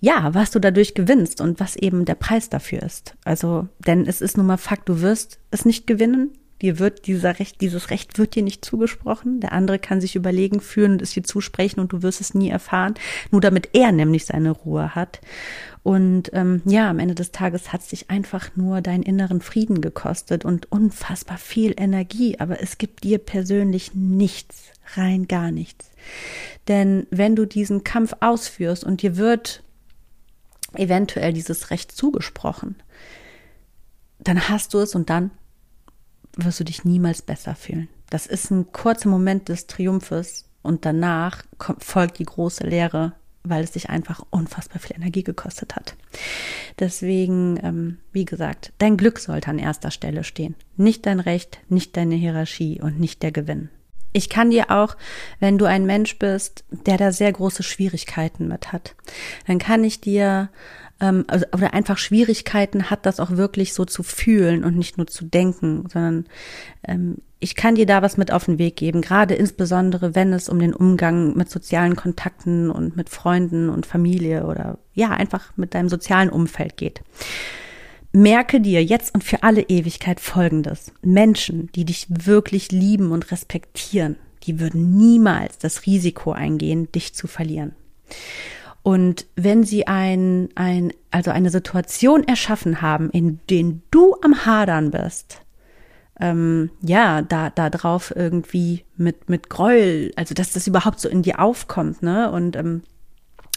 ja, 0.00 0.32
was 0.32 0.50
du 0.50 0.60
dadurch 0.60 0.94
gewinnst 0.94 1.40
und 1.40 1.60
was 1.60 1.76
eben 1.76 2.04
der 2.04 2.14
Preis 2.14 2.48
dafür 2.48 2.82
ist. 2.82 3.16
Also, 3.24 3.68
denn 3.80 4.06
es 4.06 4.20
ist 4.20 4.36
nun 4.36 4.46
mal 4.46 4.56
Fakt, 4.56 4.88
du 4.88 5.02
wirst 5.02 5.38
es 5.50 5.64
nicht 5.64 5.86
gewinnen, 5.86 6.30
Dir 6.62 6.78
wird 6.78 7.06
dieser 7.06 7.38
Recht, 7.38 7.60
dieses 7.60 7.90
Recht 7.90 8.18
wird 8.18 8.34
dir 8.34 8.42
nicht 8.42 8.64
zugesprochen. 8.64 9.40
Der 9.40 9.52
andere 9.52 9.78
kann 9.78 10.00
sich 10.00 10.16
überlegen, 10.16 10.60
führen 10.60 10.92
und 10.92 11.02
es 11.02 11.12
dir 11.12 11.22
zusprechen 11.22 11.80
und 11.80 11.92
du 11.92 12.02
wirst 12.02 12.20
es 12.20 12.34
nie 12.34 12.50
erfahren. 12.50 12.94
Nur 13.30 13.40
damit 13.40 13.70
er 13.72 13.92
nämlich 13.92 14.26
seine 14.26 14.50
Ruhe 14.50 14.94
hat. 14.94 15.20
Und 15.82 16.30
ähm, 16.34 16.60
ja, 16.66 16.90
am 16.90 16.98
Ende 16.98 17.14
des 17.14 17.32
Tages 17.32 17.72
hat 17.72 17.80
es 17.80 17.88
dich 17.88 18.10
einfach 18.10 18.50
nur 18.54 18.82
deinen 18.82 19.02
inneren 19.02 19.40
Frieden 19.40 19.80
gekostet 19.80 20.44
und 20.44 20.70
unfassbar 20.70 21.38
viel 21.38 21.74
Energie. 21.76 22.38
Aber 22.38 22.62
es 22.62 22.76
gibt 22.76 23.04
dir 23.04 23.18
persönlich 23.18 23.94
nichts, 23.94 24.64
rein 24.94 25.26
gar 25.26 25.50
nichts. 25.50 25.90
Denn 26.68 27.06
wenn 27.10 27.36
du 27.36 27.46
diesen 27.46 27.84
Kampf 27.84 28.14
ausführst 28.20 28.84
und 28.84 29.00
dir 29.00 29.16
wird 29.16 29.62
eventuell 30.74 31.32
dieses 31.32 31.70
Recht 31.70 31.92
zugesprochen, 31.92 32.76
dann 34.18 34.48
hast 34.48 34.74
du 34.74 34.78
es 34.78 34.94
und 34.94 35.08
dann 35.08 35.30
wirst 36.36 36.60
du 36.60 36.64
dich 36.64 36.84
niemals 36.84 37.22
besser 37.22 37.54
fühlen. 37.54 37.88
Das 38.10 38.26
ist 38.26 38.50
ein 38.50 38.72
kurzer 38.72 39.08
Moment 39.08 39.48
des 39.48 39.66
Triumphes 39.66 40.46
und 40.62 40.84
danach 40.84 41.42
kommt, 41.58 41.84
folgt 41.84 42.18
die 42.18 42.24
große 42.24 42.64
Leere, 42.64 43.12
weil 43.42 43.64
es 43.64 43.72
dich 43.72 43.88
einfach 43.88 44.24
unfassbar 44.30 44.80
viel 44.80 44.96
Energie 44.96 45.22
gekostet 45.22 45.76
hat. 45.76 45.96
Deswegen, 46.78 47.58
ähm, 47.62 47.98
wie 48.12 48.24
gesagt, 48.24 48.72
dein 48.78 48.96
Glück 48.96 49.18
sollte 49.18 49.48
an 49.48 49.58
erster 49.58 49.90
Stelle 49.90 50.24
stehen. 50.24 50.54
Nicht 50.76 51.06
dein 51.06 51.20
Recht, 51.20 51.60
nicht 51.68 51.96
deine 51.96 52.16
Hierarchie 52.16 52.80
und 52.80 53.00
nicht 53.00 53.22
der 53.22 53.32
Gewinn. 53.32 53.70
Ich 54.12 54.28
kann 54.28 54.50
dir 54.50 54.70
auch, 54.70 54.96
wenn 55.38 55.56
du 55.56 55.66
ein 55.66 55.86
Mensch 55.86 56.18
bist, 56.18 56.64
der 56.70 56.96
da 56.96 57.12
sehr 57.12 57.32
große 57.32 57.62
Schwierigkeiten 57.62 58.48
mit 58.48 58.72
hat, 58.72 58.96
dann 59.46 59.58
kann 59.58 59.84
ich 59.84 60.00
dir 60.00 60.50
ähm, 61.00 61.24
also, 61.26 61.46
oder 61.52 61.74
einfach 61.74 61.98
Schwierigkeiten 61.98 62.90
hat, 62.90 63.06
das 63.06 63.20
auch 63.20 63.32
wirklich 63.32 63.72
so 63.72 63.84
zu 63.84 64.02
fühlen 64.02 64.64
und 64.64 64.76
nicht 64.76 64.98
nur 64.98 65.06
zu 65.06 65.24
denken, 65.24 65.84
sondern 65.88 66.26
ähm, 66.86 67.18
ich 67.40 67.56
kann 67.56 67.74
dir 67.74 67.86
da 67.86 68.02
was 68.02 68.18
mit 68.18 68.32
auf 68.32 68.44
den 68.44 68.58
Weg 68.58 68.76
geben, 68.76 69.00
gerade 69.00 69.34
insbesondere 69.34 70.14
wenn 70.14 70.32
es 70.32 70.48
um 70.48 70.58
den 70.58 70.74
Umgang 70.74 71.36
mit 71.36 71.50
sozialen 71.50 71.96
Kontakten 71.96 72.70
und 72.70 72.96
mit 72.96 73.08
Freunden 73.08 73.70
und 73.70 73.86
Familie 73.86 74.44
oder 74.46 74.78
ja, 74.92 75.10
einfach 75.10 75.56
mit 75.56 75.74
deinem 75.74 75.88
sozialen 75.88 76.28
Umfeld 76.28 76.76
geht. 76.76 77.00
Merke 78.12 78.60
dir 78.60 78.84
jetzt 78.84 79.14
und 79.14 79.24
für 79.24 79.42
alle 79.42 79.62
Ewigkeit 79.62 80.20
Folgendes. 80.20 80.92
Menschen, 81.00 81.70
die 81.72 81.84
dich 81.84 82.06
wirklich 82.10 82.72
lieben 82.72 83.12
und 83.12 83.30
respektieren, 83.30 84.16
die 84.42 84.58
würden 84.60 84.96
niemals 84.96 85.58
das 85.58 85.86
Risiko 85.86 86.32
eingehen, 86.32 86.90
dich 86.92 87.14
zu 87.14 87.26
verlieren. 87.26 87.72
Und 88.82 89.26
wenn 89.36 89.64
sie 89.64 89.86
ein, 89.86 90.48
ein, 90.54 90.92
also 91.10 91.30
eine 91.30 91.50
Situation 91.50 92.24
erschaffen 92.24 92.80
haben, 92.80 93.10
in 93.10 93.40
denen 93.50 93.82
du 93.90 94.16
am 94.22 94.46
Hadern 94.46 94.90
bist, 94.90 95.42
ähm, 96.18 96.70
ja, 96.82 97.22
da, 97.22 97.50
da 97.50 97.70
drauf 97.70 98.12
irgendwie 98.14 98.84
mit, 98.96 99.28
mit 99.28 99.50
Gräuel, 99.50 100.12
also 100.16 100.34
dass 100.34 100.52
das 100.52 100.66
überhaupt 100.66 101.00
so 101.00 101.08
in 101.08 101.22
dir 101.22 101.40
aufkommt, 101.40 102.02
ne? 102.02 102.30
Und 102.30 102.56
ähm, 102.56 102.82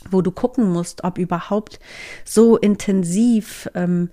wo 0.10 0.22
du 0.22 0.32
gucken 0.32 0.72
musst, 0.72 1.04
ob 1.04 1.18
überhaupt 1.18 1.80
so 2.26 2.58
intensiv 2.58 3.70
ähm, 3.76 4.10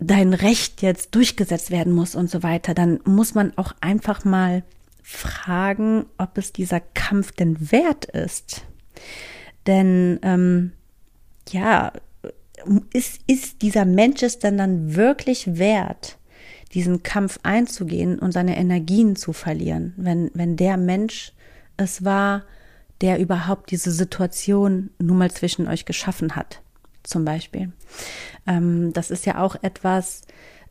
dein 0.00 0.32
Recht 0.34 0.82
jetzt 0.82 1.14
durchgesetzt 1.14 1.70
werden 1.70 1.92
muss 1.92 2.14
und 2.14 2.30
so 2.30 2.42
weiter, 2.42 2.74
dann 2.74 3.00
muss 3.04 3.34
man 3.34 3.52
auch 3.56 3.72
einfach 3.80 4.24
mal 4.24 4.64
fragen, 5.02 6.06
ob 6.18 6.38
es 6.38 6.52
dieser 6.52 6.80
Kampf 6.80 7.32
denn 7.32 7.70
wert 7.70 8.06
ist. 8.06 8.62
Denn 9.66 10.18
ähm, 10.22 10.72
ja, 11.50 11.92
ist, 12.92 13.20
ist 13.26 13.62
dieser 13.62 13.84
Mensch 13.84 14.22
es 14.22 14.38
denn 14.38 14.58
dann 14.58 14.94
wirklich 14.94 15.58
wert, 15.58 16.18
diesen 16.72 17.02
Kampf 17.02 17.40
einzugehen 17.42 18.18
und 18.18 18.32
seine 18.32 18.56
Energien 18.56 19.16
zu 19.16 19.32
verlieren, 19.32 19.94
wenn, 19.96 20.30
wenn 20.34 20.56
der 20.56 20.76
Mensch 20.76 21.32
es 21.76 22.04
war, 22.04 22.44
der 23.00 23.18
überhaupt 23.18 23.70
diese 23.70 23.90
Situation 23.90 24.90
nun 24.98 25.18
mal 25.18 25.30
zwischen 25.30 25.66
euch 25.66 25.84
geschaffen 25.84 26.36
hat 26.36 26.60
zum 27.02 27.24
Beispiel. 27.24 27.72
Ähm, 28.46 28.92
das 28.92 29.10
ist 29.10 29.26
ja 29.26 29.42
auch 29.42 29.56
etwas, 29.62 30.22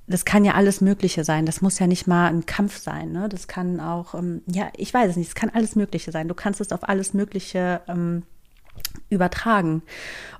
das 0.08 0.26
kann 0.26 0.46
ja 0.46 0.54
alles 0.54 0.82
Mögliche 0.82 1.24
sein. 1.24 1.46
Das 1.46 1.62
muss 1.62 1.80
ja 1.80 1.88
nicht 1.88 2.08
mal 2.08 2.28
ein 2.28 2.46
Kampf 2.46 2.78
sein. 2.78 3.12
Ne? 3.12 3.30
Das 3.30 3.48
kann 3.48 3.80
auch, 3.80 4.14
ähm, 4.14 4.42
ja, 4.48 4.70
ich 4.76 4.94
weiß 4.94 5.10
es 5.12 5.16
nicht, 5.18 5.30
es 5.30 5.36
kann 5.36 5.50
alles 5.50 5.76
Mögliche 5.76 6.12
sein. 6.12 6.28
Du 6.28 6.36
kannst 6.36 6.62
es 6.62 6.72
auf 6.72 6.88
alles 6.88 7.14
Mögliche 7.14 7.82
ähm, 7.88 8.24
übertragen. 9.09 9.82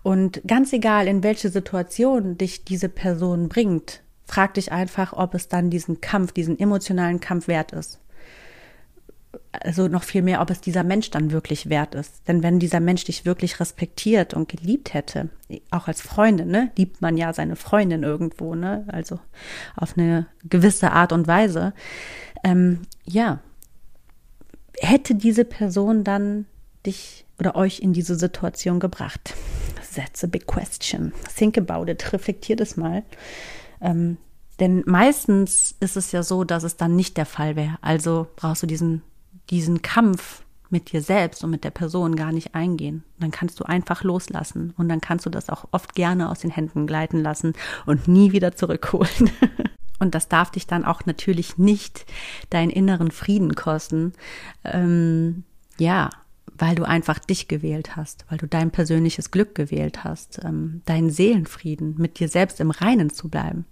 Und 0.04 0.42
ganz 0.48 0.74
egal, 0.74 1.08
in 1.08 1.24
welche 1.24 1.50
Situation 1.50 2.38
dich 2.38 2.64
diese 2.66 2.90
Person 2.90 3.50
bringt, 3.50 4.02
frag 4.26 4.54
dich 4.54 4.72
einfach, 4.72 5.14
ob 5.14 5.34
es 5.34 5.48
dann 5.48 5.70
diesen 5.70 6.02
Kampf, 6.02 6.32
diesen 6.32 6.60
emotionalen 6.60 7.20
Kampf 7.20 7.48
wert 7.48 7.72
ist. 7.72 8.00
also 9.52 9.88
noch 9.88 10.04
viel 10.04 10.22
mehr, 10.22 10.42
ob 10.42 10.50
es 10.50 10.62
dieser 10.62 10.84
Mensch 10.84 11.10
dann 11.12 11.32
wirklich 11.32 11.70
wert 11.70 11.96
ist. 11.96 12.28
Denn 12.28 12.44
wenn 12.44 12.60
dieser 12.60 12.80
Mensch 12.80 13.04
dich 13.06 13.26
wirklich 13.26 13.60
respektiert 13.60 14.34
und 14.34 14.50
geliebt 14.50 14.94
hätte, 14.94 15.30
auch 15.72 15.88
als 15.88 16.02
Freundin, 16.02 16.50
ne, 16.50 16.72
liebt 16.78 17.02
man 17.02 17.18
ja 17.18 17.34
seine 17.34 17.56
Freundin 17.56 18.04
irgendwo, 18.04 18.56
ne, 18.56 18.86
also 18.88 19.20
auf 19.76 19.98
eine 19.98 20.28
gewisse 20.48 20.92
Art 20.92 21.12
und 21.12 21.28
Weise, 21.28 21.74
ähm, 22.44 22.82
ja, 23.06 23.40
hätte 24.80 25.16
diese 25.16 25.46
Person 25.46 26.04
dann 26.04 26.46
dich 26.86 27.26
oder 27.40 27.56
euch 27.56 27.80
in 27.80 27.94
diese 27.94 28.16
Situation 28.16 28.80
gebracht? 28.80 29.36
That's 29.96 30.24
a 30.24 30.28
big 30.28 30.46
question. 30.46 31.14
Think 31.36 31.58
about 31.58 31.92
it, 31.92 32.14
reflektiert 32.14 32.62
es 32.62 32.78
mal. 32.78 33.04
Ähm, 33.82 34.18
denn 34.60 34.84
meistens 34.86 35.76
ist 35.80 35.98
es 35.98 36.12
ja 36.12 36.22
so, 36.22 36.44
dass 36.44 36.64
es 36.64 36.78
dann 36.78 36.96
nicht 36.96 37.18
der 37.18 37.26
Fall 37.26 37.56
wäre. 37.56 37.78
Also 37.82 38.28
brauchst 38.36 38.64
du 38.64 38.68
diesen, 38.68 39.02
diesen 39.50 39.82
Kampf 39.82 40.44
mit 40.70 40.92
dir 40.92 41.02
selbst 41.02 41.44
und 41.44 41.50
mit 41.50 41.64
der 41.64 41.72
Person 41.72 42.16
gar 42.16 42.32
nicht 42.32 42.56
eingehen. 42.56 43.04
Dann 43.20 43.32
kannst 43.32 43.60
du 43.60 43.64
einfach 43.64 44.04
loslassen 44.04 44.74
und 44.78 44.90
dann 44.90 45.02
kannst 45.02 45.26
du 45.26 45.30
das 45.30 45.50
auch 45.50 45.68
oft 45.72 45.96
gerne 45.96 46.30
aus 46.30 46.40
den 46.40 46.52
Händen 46.52 46.86
gleiten 46.86 47.22
lassen 47.24 47.54
und 47.86 48.08
nie 48.08 48.32
wieder 48.32 48.56
zurückholen. 48.56 49.32
und 50.00 50.14
das 50.14 50.28
darf 50.28 50.52
dich 50.52 50.68
dann 50.68 50.86
auch 50.86 51.06
natürlich 51.06 51.58
nicht 51.58 52.06
deinen 52.50 52.70
inneren 52.70 53.12
Frieden 53.12 53.56
kosten. 53.56 54.14
Ähm, 54.64 55.44
ja, 55.80 56.10
weil 56.60 56.76
du 56.76 56.84
einfach 56.84 57.20
dich 57.20 57.48
gewählt 57.48 57.96
hast, 57.96 58.26
weil 58.30 58.38
du 58.38 58.48
dein 58.48 58.70
persönliches 58.70 59.32
Glück 59.32 59.56
gewählt 59.56 60.04
hast, 60.04 60.42
ähm, 60.44 60.82
deinen 60.86 61.10
Seelenfrieden, 61.10 61.96
mit 61.98 62.20
dir 62.20 62.28
selbst 62.28 62.60
im 62.60 62.72
Reinen 62.72 63.10
zu 63.10 63.30
bleiben. 63.30 63.66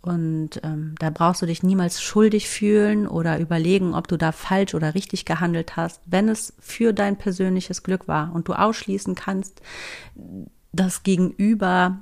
Und 0.00 0.60
ähm, 0.64 0.94
da 0.98 1.10
brauchst 1.10 1.42
du 1.42 1.46
dich 1.46 1.62
niemals 1.62 2.02
schuldig 2.02 2.48
fühlen 2.48 3.06
oder 3.06 3.38
überlegen, 3.38 3.94
ob 3.94 4.08
du 4.08 4.16
da 4.16 4.32
falsch 4.32 4.74
oder 4.74 4.94
richtig 4.94 5.24
gehandelt 5.24 5.76
hast, 5.76 6.00
wenn 6.06 6.28
es 6.28 6.54
für 6.58 6.92
dein 6.92 7.16
persönliches 7.16 7.84
Glück 7.84 8.08
war 8.08 8.34
und 8.34 8.48
du 8.48 8.54
ausschließen 8.54 9.14
kannst, 9.14 9.60
das 10.72 11.04
Gegenüber 11.04 12.00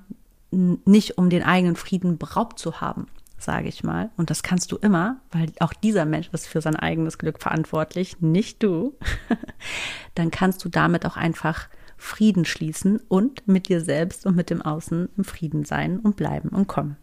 nicht 0.50 1.18
um 1.18 1.30
den 1.30 1.42
eigenen 1.42 1.76
Frieden 1.76 2.16
beraubt 2.18 2.58
zu 2.58 2.80
haben, 2.80 3.06
sage 3.40 3.68
ich 3.68 3.82
mal. 3.82 4.10
Und 4.16 4.30
das 4.30 4.42
kannst 4.42 4.72
du 4.72 4.76
immer, 4.76 5.20
weil 5.30 5.52
auch 5.60 5.72
dieser 5.72 6.04
Mensch 6.04 6.28
ist 6.32 6.46
für 6.46 6.60
sein 6.60 6.76
eigenes 6.76 7.18
Glück 7.18 7.40
verantwortlich, 7.40 8.20
nicht 8.20 8.62
du. 8.62 8.96
Dann 10.14 10.30
kannst 10.30 10.64
du 10.64 10.68
damit 10.68 11.06
auch 11.06 11.16
einfach 11.16 11.68
Frieden 11.96 12.44
schließen 12.44 13.00
und 13.08 13.46
mit 13.46 13.68
dir 13.68 13.80
selbst 13.82 14.24
und 14.26 14.36
mit 14.36 14.50
dem 14.50 14.62
Außen 14.62 15.10
im 15.16 15.24
Frieden 15.24 15.64
sein 15.64 15.98
und 15.98 16.16
bleiben 16.16 16.48
und 16.48 16.66
kommen. 16.66 16.96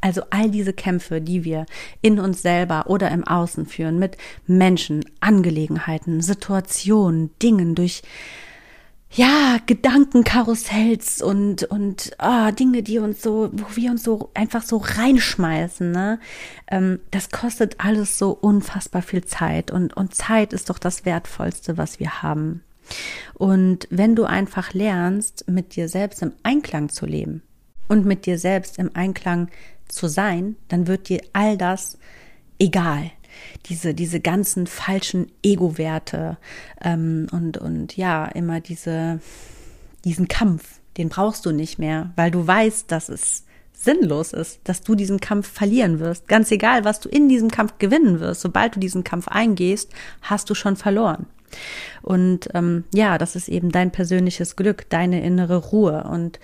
Also 0.00 0.22
all 0.30 0.50
diese 0.50 0.72
Kämpfe, 0.72 1.20
die 1.20 1.44
wir 1.44 1.66
in 2.02 2.20
uns 2.20 2.40
selber 2.40 2.84
oder 2.86 3.10
im 3.10 3.24
Außen 3.24 3.66
führen, 3.66 3.98
mit 3.98 4.16
Menschen, 4.46 5.04
Angelegenheiten, 5.20 6.20
Situationen, 6.20 7.30
Dingen, 7.42 7.74
durch 7.74 8.02
ja, 9.10 9.56
Gedankenkarussells 9.66 11.22
und, 11.22 11.64
und 11.64 12.12
oh, 12.18 12.50
Dinge, 12.50 12.82
die 12.82 12.98
uns 12.98 13.22
so, 13.22 13.50
wo 13.52 13.64
wir 13.74 13.90
uns 13.90 14.02
so 14.02 14.30
einfach 14.34 14.62
so 14.62 14.76
reinschmeißen, 14.76 15.90
ne? 15.90 16.20
Ähm, 16.70 17.00
das 17.10 17.30
kostet 17.30 17.76
alles 17.78 18.18
so 18.18 18.32
unfassbar 18.32 19.02
viel 19.02 19.24
Zeit 19.24 19.70
und, 19.70 19.96
und 19.96 20.14
Zeit 20.14 20.52
ist 20.52 20.68
doch 20.68 20.78
das 20.78 21.06
Wertvollste, 21.06 21.78
was 21.78 22.00
wir 22.00 22.22
haben. 22.22 22.62
Und 23.34 23.86
wenn 23.90 24.14
du 24.14 24.24
einfach 24.24 24.74
lernst, 24.74 25.48
mit 25.48 25.74
dir 25.76 25.88
selbst 25.88 26.22
im 26.22 26.32
Einklang 26.42 26.90
zu 26.90 27.06
leben 27.06 27.42
und 27.88 28.04
mit 28.04 28.26
dir 28.26 28.38
selbst 28.38 28.78
im 28.78 28.90
Einklang 28.94 29.48
zu 29.88 30.06
sein, 30.08 30.56
dann 30.68 30.86
wird 30.86 31.08
dir 31.08 31.20
all 31.32 31.56
das 31.56 31.98
egal. 32.58 33.10
Diese, 33.66 33.94
diese 33.94 34.20
ganzen 34.20 34.66
falschen 34.66 35.30
Ego-Werte 35.42 36.38
ähm, 36.82 37.26
und, 37.32 37.58
und 37.58 37.96
ja, 37.96 38.26
immer 38.26 38.60
diese, 38.60 39.20
diesen 40.04 40.28
Kampf, 40.28 40.80
den 40.96 41.08
brauchst 41.08 41.46
du 41.46 41.52
nicht 41.52 41.78
mehr, 41.78 42.10
weil 42.16 42.30
du 42.30 42.46
weißt, 42.46 42.90
dass 42.90 43.08
es 43.08 43.44
sinnlos 43.72 44.32
ist, 44.32 44.60
dass 44.64 44.80
du 44.80 44.94
diesen 44.94 45.20
Kampf 45.20 45.48
verlieren 45.48 46.00
wirst. 46.00 46.26
Ganz 46.26 46.50
egal, 46.50 46.84
was 46.84 46.98
du 47.00 47.08
in 47.08 47.28
diesem 47.28 47.50
Kampf 47.50 47.74
gewinnen 47.78 48.18
wirst, 48.18 48.40
sobald 48.40 48.74
du 48.74 48.80
diesen 48.80 49.04
Kampf 49.04 49.28
eingehst, 49.28 49.92
hast 50.22 50.50
du 50.50 50.54
schon 50.54 50.76
verloren. 50.76 51.26
Und 52.02 52.48
ähm, 52.54 52.84
ja, 52.94 53.18
das 53.18 53.36
ist 53.36 53.48
eben 53.48 53.70
dein 53.70 53.90
persönliches 53.90 54.56
Glück, 54.56 54.88
deine 54.88 55.22
innere 55.22 55.56
Ruhe. 55.56 56.04
Und 56.04 56.38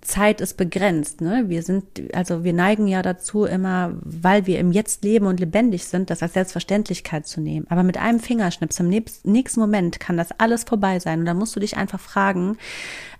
Zeit 0.00 0.40
ist 0.40 0.56
begrenzt. 0.56 1.20
Ne? 1.20 1.44
Wir 1.48 1.62
sind, 1.62 1.84
also 2.14 2.44
wir 2.44 2.52
neigen 2.52 2.86
ja 2.86 3.02
dazu 3.02 3.44
immer, 3.44 3.92
weil 4.02 4.46
wir 4.46 4.58
im 4.58 4.72
Jetzt 4.72 5.04
leben 5.04 5.26
und 5.26 5.40
lebendig 5.40 5.84
sind, 5.84 6.10
das 6.10 6.22
als 6.22 6.34
Selbstverständlichkeit 6.34 7.26
zu 7.26 7.40
nehmen. 7.40 7.66
Aber 7.68 7.82
mit 7.82 7.98
einem 7.98 8.20
Fingerschnips 8.20 8.80
im 8.80 8.88
nächsten 8.88 9.60
Moment 9.60 10.00
kann 10.00 10.16
das 10.16 10.38
alles 10.38 10.64
vorbei 10.64 10.98
sein. 11.00 11.20
Und 11.20 11.26
da 11.26 11.34
musst 11.34 11.56
du 11.56 11.60
dich 11.60 11.76
einfach 11.76 12.00
fragen, 12.00 12.56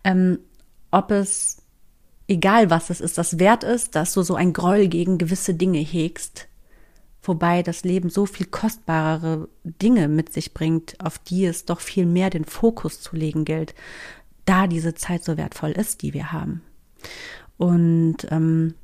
ähm, 0.05 0.39
ob 0.91 1.11
es, 1.11 1.63
egal 2.29 2.71
was 2.71 2.91
es 2.91 3.01
ist, 3.01 3.19
das 3.19 3.39
wert 3.39 3.65
ist, 3.65 3.95
dass 3.97 4.15
du 4.15 4.23
so 4.23 4.35
ein 4.35 4.53
Groll 4.53 4.89
gegen 4.89 5.19
gewisse 5.19 5.55
Dinge 5.55 5.79
hegst, 5.79 6.49
wobei 7.29 7.63
das 7.63 7.85
Leben 7.85 8.11
so 8.11 8.27
viel 8.27 8.47
kostbarere 8.47 9.49
Dinge 9.65 10.09
mit 10.09 10.33
sich 10.33 10.55
bringt, 10.55 10.99
auf 11.05 11.19
die 11.19 11.45
es 11.45 11.65
doch 11.65 11.81
viel 11.81 12.07
mehr 12.07 12.31
den 12.31 12.45
Fokus 12.45 13.01
zu 13.01 13.17
legen 13.17 13.45
gilt, 13.45 13.75
da 14.45 14.67
diese 14.67 14.95
Zeit 14.95 15.25
so 15.25 15.37
wertvoll 15.37 15.73
ist, 15.73 16.03
die 16.03 16.15
wir 16.15 16.33
haben. 16.33 16.63
Und 17.57 18.19
ähm, 18.31 18.75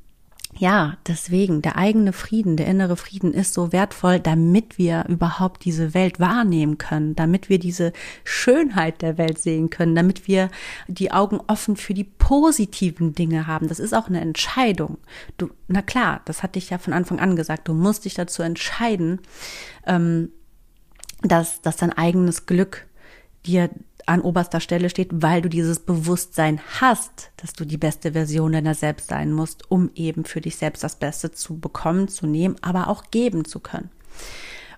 ja, 0.54 0.98
deswegen, 1.06 1.62
der 1.62 1.76
eigene 1.76 2.12
Frieden, 2.12 2.58
der 2.58 2.66
innere 2.66 2.96
Frieden 2.96 3.32
ist 3.32 3.54
so 3.54 3.72
wertvoll, 3.72 4.20
damit 4.20 4.76
wir 4.76 5.06
überhaupt 5.08 5.64
diese 5.64 5.94
Welt 5.94 6.20
wahrnehmen 6.20 6.76
können, 6.76 7.16
damit 7.16 7.48
wir 7.48 7.58
diese 7.58 7.92
Schönheit 8.22 9.00
der 9.00 9.16
Welt 9.16 9.38
sehen 9.38 9.70
können, 9.70 9.94
damit 9.94 10.28
wir 10.28 10.50
die 10.88 11.10
Augen 11.10 11.40
offen 11.46 11.76
für 11.76 11.94
die 11.94 12.04
positiven 12.04 13.14
Dinge 13.14 13.46
haben. 13.46 13.66
Das 13.66 13.80
ist 13.80 13.94
auch 13.94 14.08
eine 14.08 14.20
Entscheidung. 14.20 14.98
Du, 15.38 15.48
na 15.68 15.80
klar, 15.80 16.20
das 16.26 16.42
hatte 16.42 16.58
ich 16.58 16.68
ja 16.68 16.76
von 16.76 16.92
Anfang 16.92 17.18
an 17.18 17.34
gesagt, 17.34 17.66
du 17.66 17.72
musst 17.72 18.04
dich 18.04 18.14
dazu 18.14 18.42
entscheiden, 18.42 19.20
ähm, 19.86 20.30
dass, 21.22 21.62
dass 21.62 21.76
dein 21.76 21.92
eigenes 21.94 22.44
Glück 22.44 22.86
dir 23.46 23.70
an 24.06 24.20
oberster 24.20 24.60
Stelle 24.60 24.90
steht, 24.90 25.08
weil 25.12 25.42
du 25.42 25.48
dieses 25.48 25.80
Bewusstsein 25.80 26.60
hast, 26.80 27.30
dass 27.36 27.52
du 27.52 27.64
die 27.64 27.76
beste 27.76 28.12
Version 28.12 28.52
deiner 28.52 28.74
selbst 28.74 29.08
sein 29.08 29.32
musst, 29.32 29.70
um 29.70 29.90
eben 29.94 30.24
für 30.24 30.40
dich 30.40 30.56
selbst 30.56 30.82
das 30.82 30.96
Beste 30.96 31.32
zu 31.32 31.58
bekommen, 31.58 32.08
zu 32.08 32.26
nehmen, 32.26 32.56
aber 32.62 32.88
auch 32.88 33.10
geben 33.10 33.44
zu 33.44 33.60
können. 33.60 33.90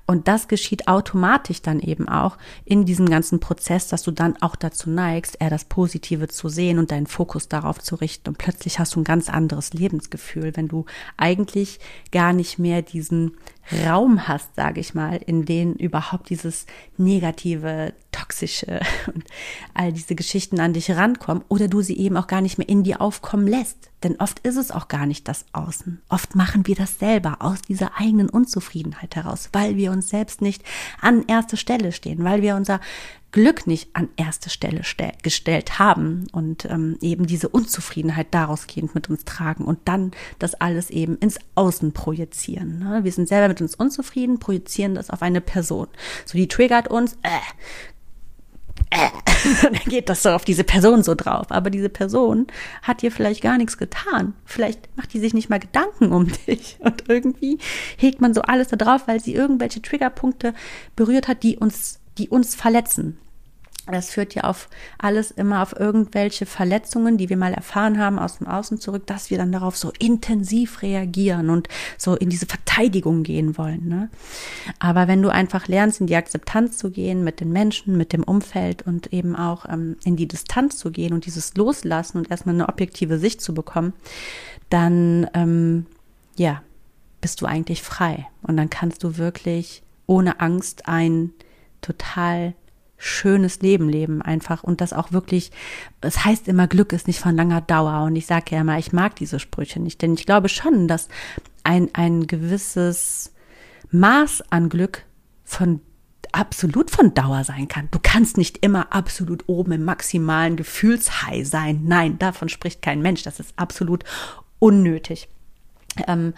Und 0.07 0.29
das 0.29 0.49
geschieht 0.49 0.87
automatisch 0.87 1.63
dann 1.63 1.81
eben 1.81 2.09
auch 2.09 2.37
in 2.65 2.85
diesem 2.85 3.09
ganzen 3.09 3.41
Prozess, 3.41 3.89
dass 3.89 4.03
du 4.03 4.11
dann 4.11 4.37
auch 4.43 4.55
dazu 4.55 4.91
neigst, 4.91 5.37
eher 5.41 5.51
das 5.51 5.65
Positive 5.65 6.29
zu 6.29 6.49
sehen 6.49 6.79
und 6.79 6.91
deinen 6.91 7.07
Fokus 7.07 7.49
darauf 7.49 7.81
zu 7.81 7.95
richten. 7.95 8.31
Und 8.31 8.39
plötzlich 8.39 8.79
hast 8.79 8.95
du 8.95 9.01
ein 9.01 9.05
ganz 9.05 9.31
anderes 9.31 9.73
Lebensgefühl, 9.73 10.57
wenn 10.57 10.69
du 10.69 10.85
eigentlich 11.17 11.81
gar 12.13 12.33
nicht 12.35 12.59
mehr 12.59 12.83
diesen 12.83 13.33
Raum 13.87 14.29
hast, 14.29 14.57
sage 14.57 14.81
ich 14.81 14.93
mal, 14.93 15.17
in 15.17 15.47
den 15.47 15.75
überhaupt 15.75 16.29
dieses 16.29 16.67
negative, 16.99 17.95
toxische 18.13 18.81
und 19.15 19.25
all 19.73 19.93
diese 19.93 20.15
Geschichten 20.15 20.61
an 20.61 20.75
dich 20.75 20.91
rankommen 20.91 21.45
oder 21.49 21.69
du 21.69 21.81
sie 21.81 21.97
eben 21.97 22.17
auch 22.19 22.27
gar 22.27 22.43
nicht 22.43 22.59
mehr 22.59 22.69
in 22.69 22.83
dir 22.83 23.01
aufkommen 23.01 23.47
lässt. 23.47 23.91
Denn 24.05 24.17
oft 24.21 24.39
ist 24.41 24.57
es 24.57 24.71
auch 24.71 24.89
gar 24.89 25.07
nicht 25.07 25.27
das 25.27 25.47
Außen. 25.53 26.03
Oft 26.09 26.37
machen 26.37 26.67
wir 26.67 26.77
das 26.77 26.99
selber 26.99 27.39
aus 27.41 27.63
dieser 27.63 27.99
eigenen 27.99 28.29
Unzufriedenheit 28.29 29.17
heraus, 29.17 29.49
weil 29.53 29.77
wir 29.77 29.91
uns 29.91 30.11
selbst 30.11 30.43
nicht 30.43 30.63
an 31.01 31.25
erste 31.27 31.57
Stelle 31.57 31.91
stehen, 31.91 32.23
weil 32.23 32.43
wir 32.43 32.55
unser 32.55 32.81
Glück 33.33 33.67
nicht 33.67 33.89
an 33.95 34.11
erste 34.17 34.49
Stelle 34.49 34.83
gestellt 35.23 35.81
haben 35.81 36.29
und 36.31 36.67
ähm, 36.67 36.99
eben 37.01 37.27
diese 37.27 37.49
Unzufriedenheit 37.49 38.29
daraus 38.31 38.69
gehend 38.69 38.95
mit 38.95 39.11
uns 39.11 39.25
tragen 39.25 39.65
und 39.65 39.81
dann 39.87 40.13
das 40.39 40.55
alles 40.55 40.89
eben 40.91 41.19
ins 41.19 41.41
Außen 41.57 41.91
projizieren. 41.93 42.79
Ne? 42.79 43.03
Wir 43.03 43.11
sind 43.11 43.27
selber 43.27 43.49
mit 43.49 43.61
uns 43.61 43.75
unzufrieden, 43.75 44.39
projizieren 44.39 44.95
das 44.95 45.11
auf 45.11 45.21
eine 45.21 45.41
Person. 45.41 45.89
So, 46.27 46.39
die 46.39 46.47
triggert 46.47 46.87
uns, 46.87 47.15
äh, 47.23 47.41
äh, 48.95 49.11
dann 49.63 49.75
geht 49.87 50.09
das 50.09 50.23
so 50.23 50.31
auf 50.31 50.45
diese 50.45 50.65
Person 50.65 51.03
so 51.03 51.15
drauf. 51.15 51.51
Aber 51.51 51.71
diese 51.71 51.89
Person 51.89 52.47
hat 52.83 53.03
dir 53.03 53.11
vielleicht 53.11 53.43
gar 53.43 53.59
nichts 53.59 53.77
getan. 53.77 54.35
Vielleicht 54.45 54.89
macht 54.97 55.13
die 55.13 55.21
sich 55.21 55.35
nicht 55.35 55.51
mal 55.51 55.59
Gedanken 55.61 56.13
um 56.13 56.29
dich. 56.47 56.79
Und 56.81 57.09
irgendwie 57.09 57.59
hegt 57.97 58.21
man 58.21 58.35
so 58.35 58.43
alles 58.43 58.69
da 58.69 58.77
drauf, 58.77 59.03
weil 59.07 59.21
sie 59.21 59.35
irgendwelche 59.35 59.83
Triggerpunkte 59.83 60.55
berührt 60.97 61.29
hat, 61.29 61.43
die 61.43 61.57
uns, 61.57 62.01
die 62.19 62.29
uns 62.29 62.55
verletzen. 62.55 63.19
Das 63.87 64.11
führt 64.11 64.35
ja 64.35 64.45
auf 64.45 64.71
alles 64.97 65.31
immer 65.31 65.61
auf 65.61 65.79
irgendwelche 65.79 66.47
Verletzungen, 66.47 67.19
die 67.19 67.29
wir 67.29 67.37
mal 67.37 67.53
erfahren 67.53 67.99
haben 67.99 68.19
aus 68.19 68.39
dem 68.39 68.47
Außen 68.47 68.81
zurück, 68.81 69.07
dass 69.07 69.29
wir 69.29 69.37
dann 69.37 69.53
darauf 69.53 69.77
so 69.77 69.93
intensiv 69.99 70.81
reagieren 70.81 71.51
und 71.51 71.69
so 71.99 72.17
in 72.17 72.31
diese 72.31 72.47
Verteidigung 72.47 73.25
gehen 73.25 73.59
wollen. 73.59 73.87
Ne? 73.87 74.09
Aber 74.79 75.07
wenn 75.07 75.21
du 75.21 75.29
einfach 75.29 75.69
lernst, 75.69 76.01
in 76.01 76.07
die 76.07 76.17
Akzeptanz 76.17 76.79
zu 76.79 76.91
gehen 76.91 77.25
mit 77.25 77.41
den 77.41 77.53
Menschen, 77.53 77.99
mit 77.99 78.15
dem 78.15 78.23
Umfeld 78.23 78.87
und 78.87 79.13
eben 79.13 79.37
auch 79.37 79.67
ähm, 79.69 79.97
in 80.05 80.17
die 80.17 80.29
Distanz 80.29 80.79
zu 80.79 80.91
gehen 80.91 81.13
und 81.13 81.27
dieses 81.27 81.55
Loslassen 81.55 82.17
und 82.17 82.31
erstmal 82.31 82.55
eine 82.55 82.71
objektive 82.71 83.19
Sicht 83.19 83.43
zu 83.43 83.53
bekommen, 83.53 83.93
dann 84.71 85.29
ähm, 85.35 85.85
ja, 86.37 86.63
bist 87.21 87.43
du 87.43 87.47
eigentlich 87.47 87.83
frei. 87.83 88.27
Und 88.43 88.57
dann 88.57 88.71
kannst 88.71 89.05
du 89.05 89.19
wirklich 89.19 89.83
ohne 90.07 90.41
Angst 90.41 90.89
ein 90.89 91.31
total 91.83 92.55
schönes 93.05 93.61
Leben 93.61 93.89
leben 93.89 94.23
einfach 94.23 94.63
und 94.63 94.81
das 94.81 94.93
auch 94.93 95.13
wirklich, 95.13 95.51
es 96.01 96.25
heißt 96.25 96.49
immer, 96.49 96.67
Glück 96.67 96.93
ist 96.93 97.07
nicht 97.07 97.21
von 97.21 97.37
langer 97.37 97.61
Dauer 97.61 98.05
und 98.05 98.17
ich 98.17 98.27
sage 98.27 98.55
ja 98.55 98.61
immer, 98.63 98.79
ich 98.79 98.93
mag 98.93 99.17
diese 99.17 99.39
Sprüche 99.39 99.81
nicht, 99.81 100.03
denn 100.03 100.15
ich 100.15 100.27
glaube 100.27 100.49
schon, 100.49 100.89
dass 100.89 101.09
ein, 101.63 101.91
ein 101.93 102.27
gewisses 102.27 103.33
Maß 103.91 104.45
an 104.51 104.69
Glück 104.69 105.03
von 105.45 105.81
absolut 106.33 106.91
von 106.91 107.15
Dauer 107.15 107.45
sein 107.45 107.69
kann. 107.69 107.89
Du 107.91 107.99
kannst 108.03 108.37
nicht 108.37 108.65
immer 108.65 108.93
absolut 108.93 109.45
oben 109.47 109.73
im 109.73 109.85
maximalen 109.85 110.57
Gefühlshigh 110.57 111.45
sein. 111.45 111.83
Nein, 111.85 112.19
davon 112.19 112.49
spricht 112.49 112.83
kein 112.83 113.03
Mensch. 113.03 113.23
Das 113.23 113.39
ist 113.39 113.53
absolut 113.57 114.05
unnötig. 114.59 115.29
Ähm, 116.07 116.35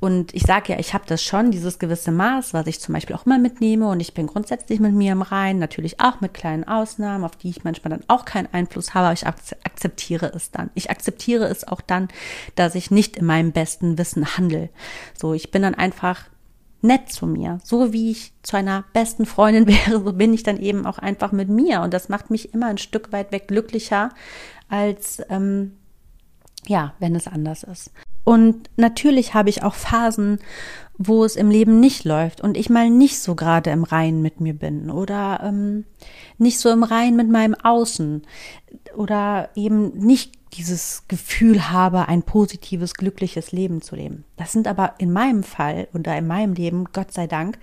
und 0.00 0.34
ich 0.34 0.42
sage 0.42 0.72
ja, 0.72 0.78
ich 0.78 0.94
habe 0.94 1.04
das 1.06 1.22
schon, 1.22 1.50
dieses 1.50 1.78
gewisse 1.78 2.12
Maß, 2.12 2.54
was 2.54 2.66
ich 2.66 2.80
zum 2.80 2.94
Beispiel 2.94 3.16
auch 3.16 3.26
immer 3.26 3.38
mitnehme 3.38 3.88
und 3.88 4.00
ich 4.00 4.14
bin 4.14 4.26
grundsätzlich 4.26 4.80
mit 4.80 4.92
mir 4.92 5.12
im 5.12 5.22
Rein, 5.22 5.58
natürlich 5.58 6.00
auch 6.00 6.20
mit 6.20 6.34
kleinen 6.34 6.64
Ausnahmen, 6.64 7.24
auf 7.24 7.36
die 7.36 7.50
ich 7.50 7.64
manchmal 7.64 7.90
dann 7.90 8.04
auch 8.08 8.24
keinen 8.24 8.48
Einfluss 8.52 8.94
habe, 8.94 9.06
aber 9.06 9.14
ich 9.14 9.26
akzeptiere 9.26 10.32
es 10.34 10.50
dann. 10.50 10.70
Ich 10.74 10.90
akzeptiere 10.90 11.46
es 11.46 11.66
auch 11.66 11.80
dann, 11.80 12.08
dass 12.54 12.74
ich 12.74 12.90
nicht 12.90 13.16
in 13.16 13.26
meinem 13.26 13.52
besten 13.52 13.98
Wissen 13.98 14.36
handle. 14.36 14.68
So, 15.18 15.34
ich 15.34 15.50
bin 15.50 15.62
dann 15.62 15.74
einfach 15.74 16.24
nett 16.80 17.10
zu 17.10 17.26
mir. 17.26 17.58
So 17.64 17.92
wie 17.92 18.10
ich 18.10 18.32
zu 18.42 18.56
einer 18.56 18.84
besten 18.92 19.26
Freundin 19.26 19.66
wäre, 19.66 20.02
so 20.04 20.12
bin 20.12 20.34
ich 20.34 20.42
dann 20.42 20.58
eben 20.58 20.86
auch 20.86 20.98
einfach 20.98 21.32
mit 21.32 21.48
mir. 21.48 21.82
Und 21.82 21.94
das 21.94 22.08
macht 22.08 22.30
mich 22.30 22.54
immer 22.54 22.66
ein 22.66 22.78
Stück 22.78 23.12
weit 23.12 23.32
weg 23.32 23.48
glücklicher, 23.48 24.10
als 24.68 25.22
ähm, 25.30 25.72
ja, 26.66 26.94
wenn 26.98 27.14
es 27.14 27.26
anders 27.26 27.62
ist. 27.62 27.90
Und 28.28 28.68
natürlich 28.76 29.32
habe 29.32 29.48
ich 29.48 29.62
auch 29.62 29.74
Phasen, 29.74 30.38
wo 30.98 31.24
es 31.24 31.34
im 31.34 31.50
Leben 31.50 31.80
nicht 31.80 32.04
läuft 32.04 32.42
und 32.42 32.58
ich 32.58 32.68
mal 32.68 32.90
nicht 32.90 33.18
so 33.20 33.34
gerade 33.34 33.70
im 33.70 33.84
Reinen 33.84 34.20
mit 34.20 34.38
mir 34.38 34.52
bin 34.52 34.90
oder 34.90 35.40
ähm, 35.42 35.86
nicht 36.36 36.58
so 36.58 36.68
im 36.68 36.82
Reinen 36.82 37.16
mit 37.16 37.30
meinem 37.30 37.54
Außen 37.54 38.20
oder 38.94 39.48
eben 39.54 39.96
nicht 39.96 40.34
dieses 40.52 41.04
Gefühl 41.08 41.70
habe, 41.70 42.06
ein 42.08 42.22
positives, 42.22 42.92
glückliches 42.92 43.50
Leben 43.50 43.80
zu 43.80 43.96
leben. 43.96 44.26
Das 44.36 44.52
sind 44.52 44.68
aber 44.68 44.96
in 44.98 45.10
meinem 45.10 45.42
Fall 45.42 45.88
oder 45.94 46.14
in 46.18 46.26
meinem 46.26 46.52
Leben, 46.52 46.84
Gott 46.92 47.14
sei 47.14 47.26
Dank, 47.26 47.58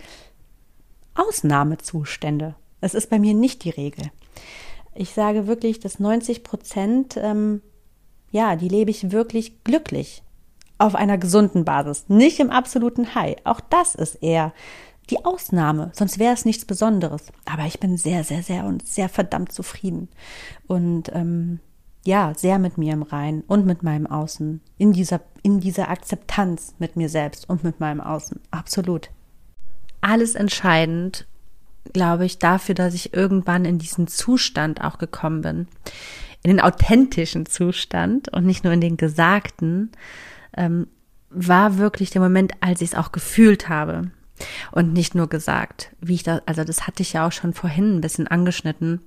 Ausnahmezustände. 1.13 2.55
Es 2.82 2.95
ist 2.95 3.11
bei 3.11 3.20
mir 3.20 3.36
nicht 3.36 3.66
die 3.66 3.70
Regel. 3.70 4.09
Ich 4.95 5.11
sage 5.11 5.45
wirklich, 5.45 5.80
dass 5.80 5.99
90 5.99 6.41
Prozent, 6.41 7.18
ähm, 7.22 7.61
ja, 8.32 8.55
die 8.55 8.68
lebe 8.68 8.89
ich 8.89 9.11
wirklich 9.11 9.63
glücklich 9.63 10.24
auf 10.78 10.95
einer 10.95 11.17
gesunden 11.17 11.65
Basis, 11.65 12.05
nicht 12.07 12.39
im 12.39 12.49
absoluten 12.49 13.15
High. 13.15 13.38
Auch 13.43 13.61
das 13.61 13.95
ist 13.95 14.15
eher 14.15 14.53
die 15.09 15.23
Ausnahme, 15.23 15.91
sonst 15.93 16.19
wäre 16.19 16.34
es 16.34 16.45
nichts 16.45 16.65
Besonderes. 16.65 17.32
Aber 17.45 17.65
ich 17.65 17.80
bin 17.80 17.97
sehr, 17.97 18.23
sehr, 18.23 18.43
sehr 18.43 18.65
und 18.65 18.86
sehr 18.88 19.09
verdammt 19.09 19.51
zufrieden 19.51 20.09
und 20.67 21.11
ähm, 21.13 21.59
ja, 22.05 22.34
sehr 22.36 22.59
mit 22.59 22.78
mir 22.78 22.93
im 22.93 23.01
Rein 23.01 23.43
und 23.47 23.65
mit 23.65 23.82
meinem 23.82 24.05
Außen, 24.07 24.61
in 24.78 24.93
dieser, 24.93 25.21
in 25.41 25.59
dieser 25.59 25.89
Akzeptanz 25.89 26.76
mit 26.78 26.95
mir 26.95 27.09
selbst 27.09 27.49
und 27.49 27.63
mit 27.63 27.80
meinem 27.80 27.99
Außen. 27.99 28.39
Absolut. 28.51 29.09
Alles 30.01 30.36
entscheidend, 30.36 31.26
glaube 31.93 32.26
ich, 32.26 32.38
dafür, 32.38 32.76
dass 32.76 32.93
ich 32.93 33.13
irgendwann 33.13 33.65
in 33.65 33.80
diesen 33.80 34.07
Zustand 34.07 34.84
auch 34.84 34.99
gekommen 34.99 35.41
bin. 35.41 35.67
In 36.43 36.51
den 36.51 36.61
authentischen 36.61 37.47
Zustand 37.47 38.32
und 38.32 38.45
nicht 38.45 38.63
nur 38.63 38.73
in 38.73 38.82
den 38.82 38.97
gesagten, 38.97 39.91
ähm, 40.56 40.88
war 41.30 41.78
wirklich 41.78 42.10
der 42.10 42.22
Moment, 42.22 42.53
als 42.62 42.82
ich 42.82 42.91
es 42.91 42.95
auch 42.95 43.12
gefühlt 43.12 43.70
habe 43.70 44.12
und 44.72 44.93
nicht 44.93 45.16
nur 45.16 45.28
gesagt. 45.28 45.91
Wie 45.99 46.16
ich 46.16 46.24
da, 46.24 46.41
also 46.45 46.64
das 46.64 46.88
hatte 46.88 47.03
ich 47.03 47.14
ja 47.14 47.28
auch 47.28 47.32
schon 47.32 47.53
vorhin 47.53 47.97
ein 47.97 48.01
bisschen 48.01 48.28
angeschnitten. 48.28 49.01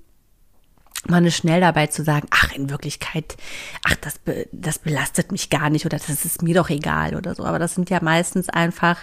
Man 1.07 1.25
ist 1.25 1.37
schnell 1.37 1.61
dabei 1.61 1.87
zu 1.87 2.03
sagen, 2.03 2.27
ach, 2.31 2.53
in 2.53 2.71
Wirklichkeit, 2.71 3.37
ach, 3.85 3.95
das, 3.97 4.21
das 4.51 4.81
belastet 4.81 5.31
mich 5.31 5.49
gar 5.49 5.71
nicht 5.71 5.87
oder 5.87 5.97
das 5.97 6.25
ist 6.25 6.43
mir 6.43 6.55
doch 6.55 6.71
egal 6.71 7.15
oder 7.15 7.35
so. 7.35 7.45
Aber 7.45 7.59
das 7.59 7.75
sind 7.75 7.89
ja 7.89 8.03
meistens 8.03 8.49
einfach 8.49 8.99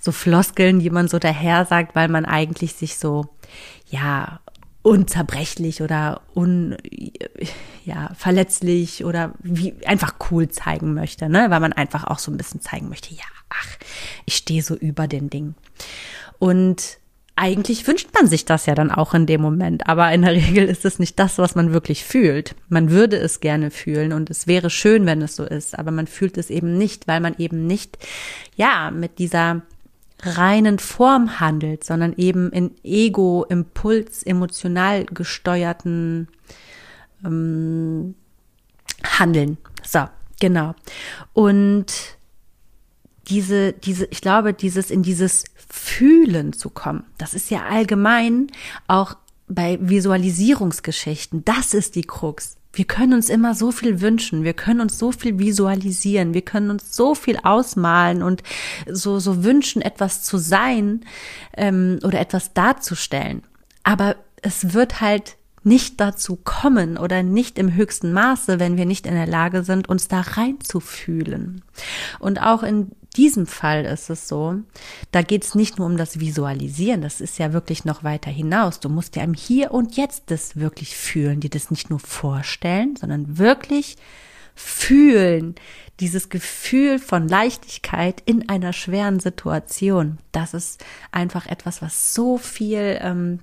so 0.00 0.10
Floskeln, 0.12 0.80
die 0.80 0.90
man 0.90 1.08
so 1.08 1.18
daher 1.18 1.64
sagt, 1.64 1.94
weil 1.94 2.08
man 2.08 2.24
eigentlich 2.24 2.74
sich 2.74 2.98
so, 2.98 3.28
ja, 3.86 4.40
unzerbrechlich 4.86 5.82
oder 5.82 6.20
un, 6.32 6.76
ja, 7.84 8.12
verletzlich 8.14 9.04
oder 9.04 9.32
wie 9.42 9.74
einfach 9.84 10.14
cool 10.30 10.48
zeigen 10.48 10.94
möchte, 10.94 11.28
ne? 11.28 11.46
Weil 11.50 11.58
man 11.58 11.72
einfach 11.72 12.04
auch 12.04 12.20
so 12.20 12.30
ein 12.30 12.36
bisschen 12.36 12.60
zeigen 12.60 12.88
möchte, 12.88 13.12
ja, 13.12 13.24
ach, 13.48 13.78
ich 14.26 14.36
stehe 14.36 14.62
so 14.62 14.76
über 14.76 15.08
den 15.08 15.28
Ding. 15.28 15.56
Und 16.38 16.98
eigentlich 17.34 17.84
wünscht 17.88 18.10
man 18.14 18.28
sich 18.28 18.44
das 18.44 18.66
ja 18.66 18.76
dann 18.76 18.92
auch 18.92 19.12
in 19.12 19.26
dem 19.26 19.40
Moment, 19.40 19.88
aber 19.88 20.12
in 20.12 20.22
der 20.22 20.32
Regel 20.34 20.68
ist 20.68 20.84
es 20.84 21.00
nicht 21.00 21.18
das, 21.18 21.38
was 21.38 21.56
man 21.56 21.72
wirklich 21.72 22.04
fühlt. 22.04 22.54
Man 22.68 22.92
würde 22.92 23.16
es 23.16 23.40
gerne 23.40 23.72
fühlen 23.72 24.12
und 24.12 24.30
es 24.30 24.46
wäre 24.46 24.70
schön, 24.70 25.04
wenn 25.04 25.20
es 25.20 25.34
so 25.34 25.42
ist, 25.42 25.76
aber 25.76 25.90
man 25.90 26.06
fühlt 26.06 26.38
es 26.38 26.48
eben 26.48 26.78
nicht, 26.78 27.08
weil 27.08 27.20
man 27.20 27.34
eben 27.38 27.66
nicht, 27.66 27.98
ja, 28.54 28.92
mit 28.92 29.18
dieser 29.18 29.62
reinen 30.22 30.78
Form 30.78 31.40
handelt, 31.40 31.84
sondern 31.84 32.14
eben 32.16 32.50
in 32.50 32.74
Ego, 32.82 33.44
Impuls, 33.48 34.22
emotional 34.22 35.04
gesteuerten 35.04 36.28
ähm, 37.24 38.14
Handeln. 39.04 39.58
So, 39.84 40.08
genau. 40.40 40.74
Und 41.32 42.16
diese, 43.28 43.72
diese, 43.72 44.06
ich 44.06 44.20
glaube, 44.20 44.54
dieses 44.54 44.90
in 44.90 45.02
dieses 45.02 45.44
Fühlen 45.68 46.52
zu 46.52 46.70
kommen, 46.70 47.04
das 47.18 47.34
ist 47.34 47.50
ja 47.50 47.64
allgemein 47.66 48.48
auch 48.86 49.16
bei 49.48 49.78
Visualisierungsgeschichten. 49.80 51.44
Das 51.44 51.74
ist 51.74 51.94
die 51.94 52.02
Krux. 52.02 52.55
Wir 52.76 52.84
können 52.84 53.14
uns 53.14 53.30
immer 53.30 53.54
so 53.54 53.72
viel 53.72 54.02
wünschen, 54.02 54.44
wir 54.44 54.52
können 54.52 54.82
uns 54.82 54.98
so 54.98 55.10
viel 55.10 55.38
visualisieren, 55.38 56.34
wir 56.34 56.42
können 56.42 56.70
uns 56.70 56.94
so 56.94 57.14
viel 57.14 57.38
ausmalen 57.42 58.22
und 58.22 58.42
so, 58.86 59.18
so 59.18 59.42
wünschen, 59.42 59.80
etwas 59.80 60.22
zu 60.22 60.36
sein 60.36 61.00
ähm, 61.56 61.98
oder 62.04 62.20
etwas 62.20 62.52
darzustellen. 62.52 63.42
Aber 63.82 64.16
es 64.42 64.74
wird 64.74 65.00
halt 65.00 65.36
nicht 65.62 66.00
dazu 66.00 66.36
kommen 66.36 66.98
oder 66.98 67.22
nicht 67.22 67.58
im 67.58 67.74
höchsten 67.74 68.12
Maße, 68.12 68.60
wenn 68.60 68.76
wir 68.76 68.84
nicht 68.84 69.06
in 69.06 69.14
der 69.14 69.26
Lage 69.26 69.64
sind, 69.64 69.88
uns 69.88 70.06
da 70.06 70.20
reinzufühlen. 70.20 71.62
Und 72.20 72.42
auch 72.42 72.62
in 72.62 72.92
diesem 73.16 73.46
Fall 73.46 73.84
ist 73.84 74.10
es 74.10 74.28
so, 74.28 74.56
da 75.10 75.22
geht 75.22 75.44
es 75.44 75.54
nicht 75.54 75.78
nur 75.78 75.86
um 75.86 75.96
das 75.96 76.20
Visualisieren, 76.20 77.00
das 77.00 77.20
ist 77.20 77.38
ja 77.38 77.52
wirklich 77.52 77.84
noch 77.84 78.04
weiter 78.04 78.30
hinaus. 78.30 78.80
Du 78.80 78.88
musst 78.88 79.16
ja 79.16 79.22
im 79.22 79.34
Hier 79.34 79.72
und 79.72 79.96
Jetzt 79.96 80.24
das 80.30 80.56
wirklich 80.56 80.96
fühlen, 80.96 81.40
dir 81.40 81.50
das 81.50 81.70
nicht 81.70 81.90
nur 81.90 82.00
vorstellen, 82.00 82.96
sondern 82.96 83.38
wirklich 83.38 83.96
fühlen. 84.54 85.54
Dieses 86.00 86.28
Gefühl 86.28 86.98
von 86.98 87.28
Leichtigkeit 87.28 88.22
in 88.26 88.48
einer 88.48 88.72
schweren 88.72 89.20
Situation. 89.20 90.18
Das 90.32 90.54
ist 90.54 90.84
einfach 91.10 91.46
etwas, 91.46 91.82
was 91.82 92.14
so 92.14 92.38
viel 92.38 92.98
ähm, 93.00 93.40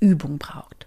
Übung 0.00 0.38
braucht. 0.38 0.86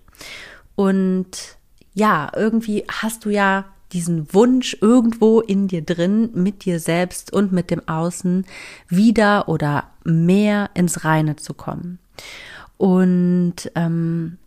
Und 0.76 1.58
ja, 1.94 2.32
irgendwie 2.36 2.84
hast 2.90 3.24
du 3.24 3.30
ja 3.30 3.66
diesen 3.94 4.34
Wunsch 4.34 4.78
irgendwo 4.82 5.42
in 5.42 5.68
dir 5.68 5.82
drin, 5.84 6.30
mit 6.34 6.66
dir 6.66 6.80
selbst 6.80 7.32
und 7.32 7.52
mit 7.52 7.72
dem 7.72 7.88
Außen 7.88 8.46
wieder 8.90 9.48
oder 9.48 9.92
mehr 10.04 10.70
ins 10.74 11.06
Reine 11.06 11.36
zu 11.36 11.54
kommen. 11.54 12.00
Und 12.78 13.72
ähm, 13.76 14.38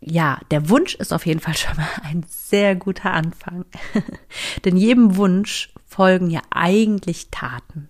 ja, 0.00 0.38
der 0.50 0.68
Wunsch 0.68 0.94
ist 0.94 1.12
auf 1.12 1.26
jeden 1.26 1.40
Fall 1.40 1.54
schon 1.56 1.76
mal 1.76 1.88
ein 2.02 2.24
sehr 2.28 2.76
guter 2.76 3.12
Anfang. 3.12 3.64
Denn 4.64 4.76
jedem 4.76 5.16
Wunsch 5.16 5.72
folgen 5.86 6.30
ja 6.30 6.40
eigentlich 6.50 7.28
Taten. 7.30 7.88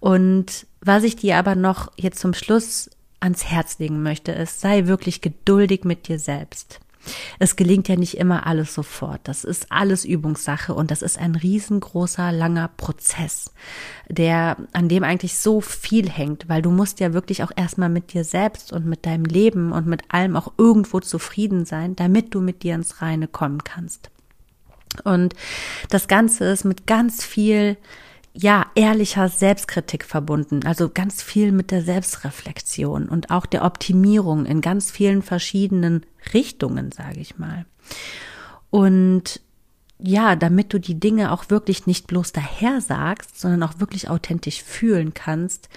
Und 0.00 0.66
was 0.80 1.02
ich 1.02 1.16
dir 1.16 1.38
aber 1.38 1.54
noch 1.54 1.90
jetzt 1.96 2.20
zum 2.20 2.34
Schluss 2.34 2.90
ans 3.20 3.44
Herz 3.46 3.78
legen 3.78 4.02
möchte, 4.02 4.32
ist, 4.32 4.60
sei 4.60 4.86
wirklich 4.86 5.20
geduldig 5.20 5.84
mit 5.84 6.08
dir 6.08 6.18
selbst. 6.18 6.80
Es 7.38 7.56
gelingt 7.56 7.88
ja 7.88 7.96
nicht 7.96 8.16
immer 8.16 8.46
alles 8.46 8.74
sofort. 8.74 9.20
Das 9.24 9.44
ist 9.44 9.70
alles 9.70 10.04
Übungssache 10.04 10.74
und 10.74 10.90
das 10.90 11.02
ist 11.02 11.18
ein 11.18 11.34
riesengroßer, 11.34 12.32
langer 12.32 12.68
Prozess, 12.76 13.52
der, 14.08 14.56
an 14.72 14.88
dem 14.88 15.04
eigentlich 15.04 15.38
so 15.38 15.60
viel 15.60 16.08
hängt, 16.08 16.48
weil 16.48 16.62
du 16.62 16.70
musst 16.70 17.00
ja 17.00 17.12
wirklich 17.12 17.42
auch 17.42 17.52
erstmal 17.54 17.88
mit 17.88 18.12
dir 18.12 18.24
selbst 18.24 18.72
und 18.72 18.86
mit 18.86 19.06
deinem 19.06 19.24
Leben 19.24 19.72
und 19.72 19.86
mit 19.86 20.02
allem 20.08 20.36
auch 20.36 20.52
irgendwo 20.58 21.00
zufrieden 21.00 21.64
sein, 21.64 21.96
damit 21.96 22.34
du 22.34 22.40
mit 22.40 22.62
dir 22.62 22.74
ins 22.74 23.02
Reine 23.02 23.28
kommen 23.28 23.64
kannst. 23.64 24.10
Und 25.04 25.34
das 25.90 26.08
Ganze 26.08 26.44
ist 26.46 26.64
mit 26.64 26.86
ganz 26.86 27.24
viel 27.24 27.76
ja, 28.40 28.66
ehrlicher 28.76 29.28
Selbstkritik 29.28 30.04
verbunden, 30.04 30.64
also 30.64 30.88
ganz 30.88 31.22
viel 31.22 31.50
mit 31.50 31.72
der 31.72 31.82
Selbstreflexion 31.82 33.08
und 33.08 33.30
auch 33.30 33.46
der 33.46 33.64
Optimierung 33.64 34.46
in 34.46 34.60
ganz 34.60 34.92
vielen 34.92 35.22
verschiedenen 35.22 36.06
Richtungen, 36.32 36.92
sage 36.92 37.18
ich 37.18 37.38
mal. 37.38 37.66
Und 38.70 39.40
ja, 39.98 40.36
damit 40.36 40.72
du 40.72 40.78
die 40.78 41.00
Dinge 41.00 41.32
auch 41.32 41.50
wirklich 41.50 41.88
nicht 41.88 42.06
bloß 42.06 42.30
daher 42.30 42.80
sagst, 42.80 43.40
sondern 43.40 43.64
auch 43.64 43.80
wirklich 43.80 44.08
authentisch 44.08 44.62
fühlen 44.62 45.14
kannst, 45.14 45.68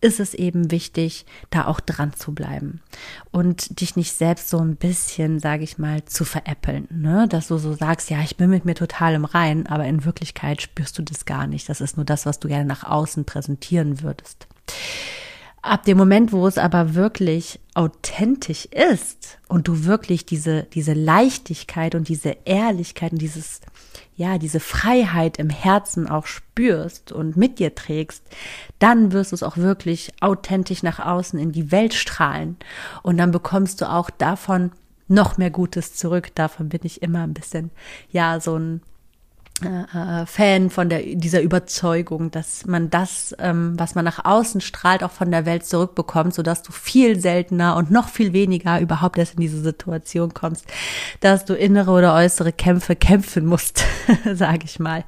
ist 0.00 0.20
es 0.20 0.34
eben 0.34 0.70
wichtig, 0.70 1.26
da 1.50 1.66
auch 1.66 1.80
dran 1.80 2.12
zu 2.14 2.32
bleiben 2.32 2.80
und 3.32 3.80
dich 3.80 3.96
nicht 3.96 4.12
selbst 4.12 4.48
so 4.48 4.58
ein 4.58 4.76
bisschen, 4.76 5.40
sage 5.40 5.64
ich 5.64 5.78
mal, 5.78 6.04
zu 6.04 6.24
veräppeln, 6.24 6.86
ne? 6.90 7.26
Dass 7.28 7.48
du 7.48 7.58
so 7.58 7.72
sagst, 7.72 8.10
ja, 8.10 8.20
ich 8.22 8.36
bin 8.36 8.50
mit 8.50 8.64
mir 8.64 8.74
total 8.74 9.14
im 9.14 9.24
Rein, 9.24 9.66
aber 9.66 9.84
in 9.84 10.04
Wirklichkeit 10.04 10.62
spürst 10.62 10.98
du 10.98 11.02
das 11.02 11.24
gar 11.24 11.46
nicht. 11.46 11.68
Das 11.68 11.80
ist 11.80 11.96
nur 11.96 12.06
das, 12.06 12.26
was 12.26 12.38
du 12.38 12.48
gerne 12.48 12.64
nach 12.64 12.84
außen 12.84 13.24
präsentieren 13.24 14.02
würdest. 14.02 14.46
Ab 15.62 15.84
dem 15.84 15.98
Moment, 15.98 16.32
wo 16.32 16.46
es 16.46 16.56
aber 16.56 16.94
wirklich 16.94 17.58
authentisch 17.74 18.66
ist 18.66 19.38
und 19.48 19.66
du 19.66 19.84
wirklich 19.84 20.24
diese, 20.24 20.62
diese 20.62 20.92
Leichtigkeit 20.92 21.96
und 21.96 22.08
diese 22.08 22.36
Ehrlichkeit 22.44 23.12
und 23.12 23.18
dieses, 23.18 23.60
ja, 24.18 24.36
diese 24.36 24.58
Freiheit 24.58 25.38
im 25.38 25.48
Herzen 25.48 26.08
auch 26.08 26.26
spürst 26.26 27.12
und 27.12 27.36
mit 27.36 27.60
dir 27.60 27.76
trägst, 27.76 28.24
dann 28.80 29.12
wirst 29.12 29.30
du 29.30 29.36
es 29.36 29.44
auch 29.44 29.56
wirklich 29.56 30.12
authentisch 30.20 30.82
nach 30.82 30.98
außen 30.98 31.38
in 31.38 31.52
die 31.52 31.70
Welt 31.70 31.94
strahlen. 31.94 32.56
Und 33.04 33.16
dann 33.16 33.30
bekommst 33.30 33.80
du 33.80 33.88
auch 33.88 34.10
davon 34.10 34.72
noch 35.06 35.38
mehr 35.38 35.50
Gutes 35.50 35.94
zurück. 35.94 36.34
Davon 36.34 36.68
bin 36.68 36.80
ich 36.82 37.00
immer 37.00 37.22
ein 37.22 37.32
bisschen, 37.32 37.70
ja, 38.10 38.40
so 38.40 38.58
ein 38.58 38.82
äh, 39.62 40.26
Fan 40.26 40.70
von 40.70 40.88
der, 40.88 41.02
dieser 41.02 41.42
Überzeugung, 41.42 42.30
dass 42.30 42.66
man 42.66 42.90
das, 42.90 43.34
ähm, 43.38 43.74
was 43.78 43.94
man 43.94 44.04
nach 44.04 44.24
außen 44.24 44.60
strahlt, 44.60 45.02
auch 45.02 45.10
von 45.10 45.30
der 45.30 45.46
Welt 45.46 45.66
zurückbekommt, 45.66 46.34
so 46.34 46.42
dass 46.42 46.62
du 46.62 46.72
viel 46.72 47.18
seltener 47.20 47.76
und 47.76 47.90
noch 47.90 48.08
viel 48.08 48.32
weniger 48.32 48.80
überhaupt 48.80 49.18
erst 49.18 49.34
in 49.34 49.40
diese 49.40 49.60
Situation 49.60 50.34
kommst, 50.34 50.66
dass 51.20 51.44
du 51.44 51.54
innere 51.54 51.90
oder 51.90 52.14
äußere 52.14 52.52
Kämpfe 52.52 52.96
kämpfen 52.96 53.46
musst, 53.46 53.84
sage 54.34 54.64
ich 54.64 54.78
mal. 54.78 55.04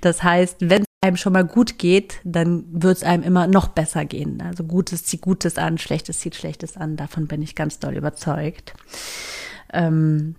Das 0.00 0.22
heißt, 0.22 0.56
wenn 0.60 0.84
einem 1.00 1.16
schon 1.16 1.32
mal 1.32 1.44
gut 1.44 1.78
geht, 1.78 2.20
dann 2.24 2.64
wird 2.70 2.98
es 2.98 3.02
einem 3.02 3.22
immer 3.22 3.46
noch 3.46 3.68
besser 3.68 4.04
gehen. 4.04 4.42
Also 4.42 4.64
Gutes 4.64 5.04
zieht 5.04 5.20
Gutes 5.20 5.58
an, 5.58 5.78
Schlechtes 5.78 6.20
zieht 6.20 6.34
Schlechtes 6.34 6.76
an. 6.76 6.96
Davon 6.96 7.26
bin 7.26 7.42
ich 7.42 7.54
ganz 7.54 7.78
doll 7.78 7.94
überzeugt. 7.94 8.74
Ähm, 9.72 10.36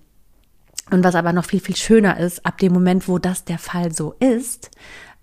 und 0.89 1.03
was 1.03 1.15
aber 1.15 1.33
noch 1.33 1.45
viel, 1.45 1.59
viel 1.59 1.75
schöner 1.75 2.19
ist, 2.19 2.45
ab 2.45 2.57
dem 2.57 2.73
Moment, 2.73 3.07
wo 3.07 3.17
das 3.17 3.45
der 3.45 3.59
Fall 3.59 3.93
so 3.93 4.13
ist, 4.19 4.71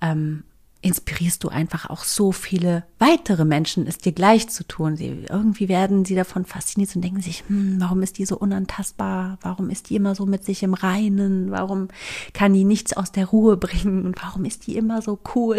ähm, 0.01 0.45
inspirierst 0.85 1.43
du 1.43 1.49
einfach 1.49 1.89
auch 1.89 2.05
so 2.05 2.31
viele 2.31 2.85
weitere 2.99 3.47
Menschen, 3.47 3.87
es 3.87 3.97
dir 3.97 4.13
gleich 4.13 4.51
zu 4.51 4.69
tun. 4.69 4.97
Sie, 4.97 5.25
irgendwie 5.31 5.71
werden 5.71 6.05
sie 6.05 6.15
davon 6.15 6.45
fasziniert 6.45 6.95
und 6.95 7.03
denken 7.03 7.23
sich, 7.23 7.43
hm, 7.49 7.77
warum 7.81 8.03
ist 8.03 8.19
die 8.19 8.27
so 8.27 8.37
unantastbar? 8.37 9.39
Warum 9.41 9.71
ist 9.71 9.89
die 9.89 9.97
immer 9.97 10.15
so 10.15 10.27
mit 10.27 10.45
sich 10.45 10.63
im 10.63 10.75
Reinen? 10.75 11.51
Warum 11.51 11.89
kann 12.35 12.53
die 12.53 12.65
nichts 12.65 12.93
aus 12.93 13.13
der 13.13 13.27
Ruhe 13.27 13.57
bringen? 13.57 14.15
Warum 14.23 14.45
ist 14.45 14.67
die 14.67 14.77
immer 14.77 15.01
so 15.01 15.19
cool? 15.35 15.57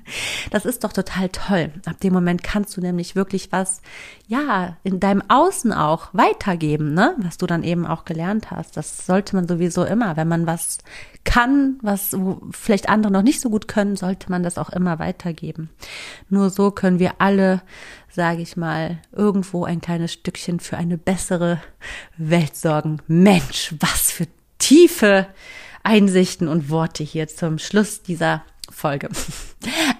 das 0.50 0.66
ist 0.66 0.84
doch 0.84 0.92
total 0.92 1.30
toll. 1.30 1.72
Ab 1.86 2.00
dem 2.00 2.12
Moment 2.12 2.44
kannst 2.44 2.76
du 2.76 2.82
nämlich 2.82 3.16
wirklich 3.16 3.50
was, 3.50 3.80
ja, 4.26 4.76
in 4.84 5.00
deinem 5.00 5.22
Außen 5.28 5.72
auch 5.72 6.08
weitergeben, 6.12 6.92
ne? 6.92 7.14
Was 7.18 7.38
du 7.38 7.46
dann 7.46 7.62
eben 7.62 7.86
auch 7.86 8.04
gelernt 8.04 8.50
hast. 8.50 8.76
Das 8.76 9.06
sollte 9.06 9.34
man 9.34 9.48
sowieso 9.48 9.84
immer, 9.84 10.18
wenn 10.18 10.28
man 10.28 10.46
was 10.46 10.78
kann, 11.24 11.78
was 11.82 12.16
vielleicht 12.50 12.88
andere 12.88 13.12
noch 13.12 13.22
nicht 13.22 13.40
so 13.40 13.50
gut 13.50 13.68
können, 13.68 13.96
sollte 13.96 14.30
man 14.30 14.42
das 14.42 14.57
auch 14.58 14.70
immer 14.70 14.98
weitergeben. 14.98 15.70
Nur 16.28 16.50
so 16.50 16.70
können 16.70 16.98
wir 16.98 17.20
alle, 17.20 17.62
sage 18.10 18.42
ich 18.42 18.56
mal, 18.56 18.98
irgendwo 19.12 19.64
ein 19.64 19.80
kleines 19.80 20.12
Stückchen 20.12 20.60
für 20.60 20.76
eine 20.76 20.98
bessere 20.98 21.60
Welt 22.16 22.56
sorgen. 22.56 22.98
Mensch, 23.06 23.74
was 23.80 24.10
für 24.10 24.26
tiefe 24.58 25.26
Einsichten 25.82 26.48
und 26.48 26.70
Worte 26.70 27.02
hier 27.02 27.28
zum 27.28 27.58
Schluss 27.58 28.02
dieser 28.02 28.42
Folge. 28.70 29.08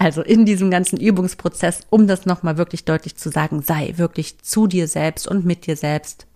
Also 0.00 0.22
in 0.22 0.46
diesem 0.46 0.70
ganzen 0.70 1.00
Übungsprozess, 1.00 1.80
um 1.90 2.06
das 2.06 2.24
nochmal 2.24 2.56
wirklich 2.56 2.84
deutlich 2.84 3.16
zu 3.16 3.30
sagen, 3.30 3.62
sei 3.62 3.94
wirklich 3.96 4.38
zu 4.42 4.68
dir 4.68 4.86
selbst 4.86 5.26
und 5.26 5.44
mit 5.44 5.66
dir 5.66 5.76
selbst 5.76 6.27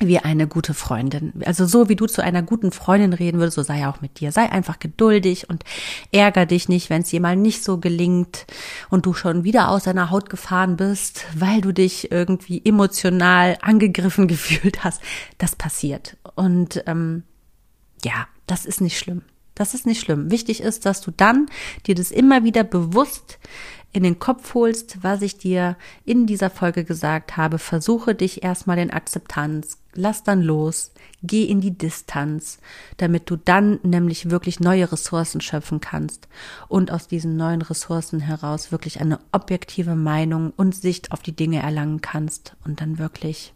wie 0.00 0.18
eine 0.18 0.46
gute 0.46 0.74
Freundin. 0.74 1.32
Also 1.44 1.66
so 1.66 1.88
wie 1.88 1.96
du 1.96 2.06
zu 2.06 2.22
einer 2.22 2.42
guten 2.42 2.72
Freundin 2.72 3.12
reden 3.12 3.38
würdest, 3.38 3.56
so 3.56 3.62
sei 3.62 3.86
auch 3.86 4.00
mit 4.00 4.20
dir. 4.20 4.32
Sei 4.32 4.50
einfach 4.50 4.78
geduldig 4.78 5.48
und 5.48 5.64
ärger 6.12 6.46
dich 6.46 6.68
nicht, 6.68 6.90
wenn 6.90 7.02
es 7.02 7.10
dir 7.10 7.20
mal 7.20 7.36
nicht 7.36 7.64
so 7.64 7.78
gelingt 7.78 8.46
und 8.90 9.06
du 9.06 9.14
schon 9.14 9.44
wieder 9.44 9.70
aus 9.70 9.84
deiner 9.84 10.10
Haut 10.10 10.30
gefahren 10.30 10.76
bist, 10.76 11.24
weil 11.34 11.60
du 11.60 11.72
dich 11.72 12.10
irgendwie 12.12 12.62
emotional 12.64 13.58
angegriffen 13.60 14.28
gefühlt 14.28 14.84
hast. 14.84 15.00
Das 15.38 15.56
passiert. 15.56 16.16
Und 16.34 16.82
ähm, 16.86 17.24
ja, 18.04 18.26
das 18.46 18.66
ist 18.66 18.80
nicht 18.80 18.98
schlimm. 18.98 19.22
Das 19.54 19.74
ist 19.74 19.86
nicht 19.86 20.00
schlimm. 20.00 20.30
Wichtig 20.30 20.60
ist, 20.60 20.86
dass 20.86 21.00
du 21.00 21.10
dann 21.10 21.46
dir 21.86 21.96
das 21.96 22.12
immer 22.12 22.44
wieder 22.44 22.62
bewusst 22.62 23.38
in 23.92 24.02
den 24.02 24.18
Kopf 24.18 24.54
holst, 24.54 25.02
was 25.02 25.22
ich 25.22 25.38
dir 25.38 25.76
in 26.04 26.26
dieser 26.26 26.50
Folge 26.50 26.84
gesagt 26.84 27.36
habe. 27.36 27.58
Versuche 27.58 28.14
dich 28.14 28.44
erstmal 28.44 28.78
in 28.78 28.90
Akzeptanz, 28.90 29.77
lass 29.98 30.22
dann 30.22 30.40
los, 30.40 30.92
geh 31.22 31.44
in 31.44 31.60
die 31.60 31.76
Distanz, 31.76 32.58
damit 32.96 33.28
du 33.28 33.36
dann 33.36 33.80
nämlich 33.82 34.30
wirklich 34.30 34.60
neue 34.60 34.90
Ressourcen 34.90 35.40
schöpfen 35.40 35.80
kannst 35.80 36.28
und 36.68 36.90
aus 36.90 37.08
diesen 37.08 37.36
neuen 37.36 37.62
Ressourcen 37.62 38.20
heraus 38.20 38.72
wirklich 38.72 39.00
eine 39.00 39.18
objektive 39.32 39.96
Meinung 39.96 40.52
und 40.56 40.74
Sicht 40.74 41.12
auf 41.12 41.20
die 41.20 41.34
Dinge 41.34 41.60
erlangen 41.60 42.00
kannst 42.00 42.56
und 42.64 42.80
dann 42.80 42.98
wirklich, 42.98 43.52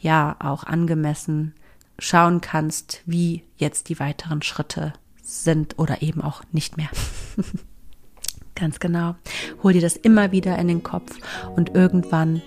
ja, 0.00 0.36
auch 0.40 0.64
angemessen 0.64 1.54
schauen 1.98 2.40
kannst, 2.40 3.02
wie 3.06 3.44
jetzt 3.56 3.88
die 3.88 4.00
weiteren 4.00 4.42
Schritte 4.42 4.92
sind 5.22 5.78
oder 5.78 6.02
eben 6.02 6.22
auch 6.22 6.42
nicht 6.50 6.76
mehr. 6.76 6.88
Ganz 8.54 8.80
genau. 8.80 9.14
Hol 9.62 9.72
dir 9.72 9.80
das 9.80 9.96
immer 9.96 10.32
wieder 10.32 10.58
in 10.58 10.68
den 10.68 10.82
Kopf 10.82 11.16
und 11.56 11.74
irgendwann 11.74 12.42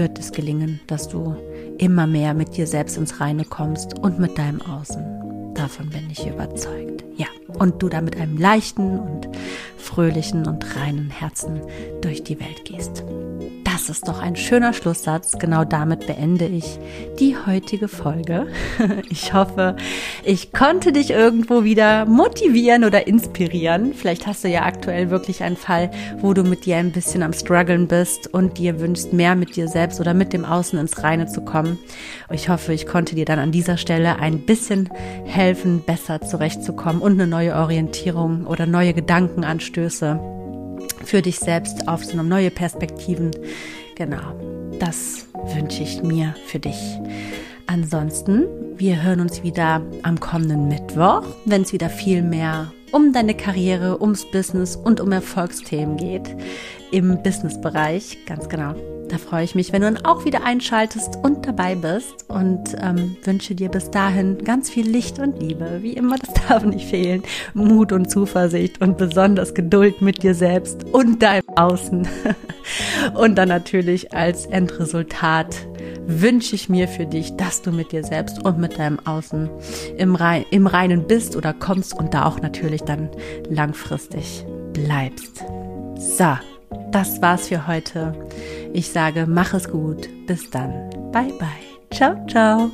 wird 0.00 0.18
es 0.18 0.32
gelingen, 0.32 0.80
dass 0.86 1.08
du 1.08 1.36
immer 1.76 2.06
mehr 2.06 2.32
mit 2.32 2.56
dir 2.56 2.66
selbst 2.66 2.96
ins 2.96 3.20
Reine 3.20 3.44
kommst 3.44 3.98
und 3.98 4.18
mit 4.18 4.38
deinem 4.38 4.62
Außen. 4.62 5.52
Davon 5.52 5.90
bin 5.90 6.08
ich 6.10 6.26
überzeugt. 6.26 7.04
Ja, 7.16 7.26
und 7.58 7.82
du 7.82 7.90
da 7.90 8.00
mit 8.00 8.16
einem 8.16 8.38
leichten 8.38 8.98
und 8.98 9.28
fröhlichen 9.76 10.46
und 10.46 10.74
reinen 10.74 11.10
Herzen 11.10 11.60
durch 12.00 12.24
die 12.24 12.40
Welt 12.40 12.64
gehst. 12.64 13.04
Das 13.80 13.88
ist 13.88 14.08
doch 14.08 14.20
ein 14.20 14.36
schöner 14.36 14.74
Schlusssatz. 14.74 15.38
Genau 15.38 15.64
damit 15.64 16.06
beende 16.06 16.44
ich 16.44 16.78
die 17.18 17.34
heutige 17.46 17.88
Folge. 17.88 18.46
Ich 19.08 19.32
hoffe, 19.34 19.76
ich 20.24 20.52
konnte 20.52 20.92
dich 20.92 21.10
irgendwo 21.10 21.64
wieder 21.64 22.04
motivieren 22.04 22.84
oder 22.84 23.06
inspirieren. 23.06 23.92
Vielleicht 23.94 24.26
hast 24.26 24.44
du 24.44 24.48
ja 24.48 24.64
aktuell 24.64 25.10
wirklich 25.10 25.42
einen 25.42 25.56
Fall, 25.56 25.90
wo 26.18 26.34
du 26.34 26.42
mit 26.42 26.64
dir 26.64 26.76
ein 26.76 26.92
bisschen 26.92 27.22
am 27.22 27.32
struggeln 27.32 27.88
bist 27.88 28.32
und 28.32 28.58
dir 28.58 28.80
wünschst, 28.80 29.12
mehr 29.12 29.34
mit 29.34 29.56
dir 29.56 29.68
selbst 29.68 30.00
oder 30.00 30.14
mit 30.14 30.32
dem 30.32 30.44
Außen 30.44 30.78
ins 30.78 31.02
Reine 31.02 31.26
zu 31.26 31.40
kommen. 31.40 31.78
Ich 32.30 32.48
hoffe, 32.48 32.72
ich 32.72 32.86
konnte 32.86 33.14
dir 33.14 33.24
dann 33.24 33.38
an 33.38 33.52
dieser 33.52 33.76
Stelle 33.76 34.18
ein 34.18 34.40
bisschen 34.40 34.88
helfen, 35.24 35.82
besser 35.84 36.20
zurechtzukommen 36.20 37.02
und 37.02 37.12
eine 37.12 37.26
neue 37.26 37.54
Orientierung 37.54 38.46
oder 38.46 38.66
neue 38.66 38.94
Gedankenanstöße 38.94 40.39
für 41.04 41.22
dich 41.22 41.38
selbst 41.38 41.88
aufzunehmen, 41.88 42.28
neue 42.28 42.50
Perspektiven. 42.50 43.30
Genau, 43.94 44.34
das 44.78 45.26
wünsche 45.54 45.82
ich 45.82 46.02
mir 46.02 46.34
für 46.46 46.58
dich. 46.58 46.98
Ansonsten, 47.66 48.46
wir 48.76 49.02
hören 49.02 49.20
uns 49.20 49.42
wieder 49.42 49.82
am 50.02 50.18
kommenden 50.18 50.68
Mittwoch, 50.68 51.22
wenn 51.44 51.62
es 51.62 51.72
wieder 51.72 51.88
viel 51.88 52.22
mehr 52.22 52.72
um 52.92 53.12
deine 53.12 53.34
Karriere, 53.34 54.00
ums 54.00 54.30
Business 54.30 54.76
und 54.76 55.00
um 55.00 55.12
Erfolgsthemen 55.12 55.96
geht 55.96 56.36
im 56.90 57.22
Businessbereich. 57.22 58.18
Ganz 58.26 58.48
genau. 58.48 58.74
Da 59.10 59.18
freue 59.18 59.42
ich 59.42 59.56
mich, 59.56 59.72
wenn 59.72 59.82
du 59.82 59.92
dann 59.92 60.04
auch 60.04 60.24
wieder 60.24 60.44
einschaltest 60.44 61.18
und 61.24 61.44
dabei 61.44 61.74
bist 61.74 62.26
und 62.28 62.76
ähm, 62.80 63.16
wünsche 63.24 63.56
dir 63.56 63.68
bis 63.68 63.90
dahin 63.90 64.38
ganz 64.44 64.70
viel 64.70 64.88
Licht 64.88 65.18
und 65.18 65.42
Liebe. 65.42 65.80
Wie 65.82 65.94
immer, 65.94 66.16
das 66.16 66.32
darf 66.48 66.64
nicht 66.64 66.88
fehlen. 66.88 67.24
Mut 67.52 67.90
und 67.90 68.08
Zuversicht 68.08 68.80
und 68.80 68.98
besonders 68.98 69.54
Geduld 69.54 70.00
mit 70.00 70.22
dir 70.22 70.34
selbst 70.34 70.84
und 70.92 71.22
deinem 71.22 71.48
Außen. 71.56 72.06
und 73.14 73.34
dann 73.36 73.48
natürlich 73.48 74.14
als 74.14 74.46
Endresultat 74.46 75.66
wünsche 76.06 76.54
ich 76.54 76.68
mir 76.68 76.88
für 76.88 77.06
dich, 77.06 77.36
dass 77.36 77.62
du 77.62 77.72
mit 77.72 77.92
dir 77.92 78.04
selbst 78.04 78.44
und 78.44 78.58
mit 78.58 78.78
deinem 78.78 78.98
Außen 79.00 79.48
im, 79.96 80.14
Rein, 80.14 80.44
im 80.50 80.66
Reinen 80.66 81.06
bist 81.06 81.36
oder 81.36 81.52
kommst 81.52 81.94
und 81.94 82.14
da 82.14 82.26
auch 82.26 82.40
natürlich 82.40 82.82
dann 82.82 83.10
langfristig 83.48 84.44
bleibst. 84.72 85.44
So, 85.96 86.36
das 86.90 87.20
war's 87.22 87.48
für 87.48 87.66
heute. 87.66 88.14
Ich 88.72 88.90
sage, 88.90 89.26
mach 89.28 89.54
es 89.54 89.70
gut. 89.70 90.08
Bis 90.26 90.50
dann. 90.50 90.90
Bye 91.12 91.32
bye. 91.38 91.48
Ciao, 91.90 92.14
ciao. 92.26 92.70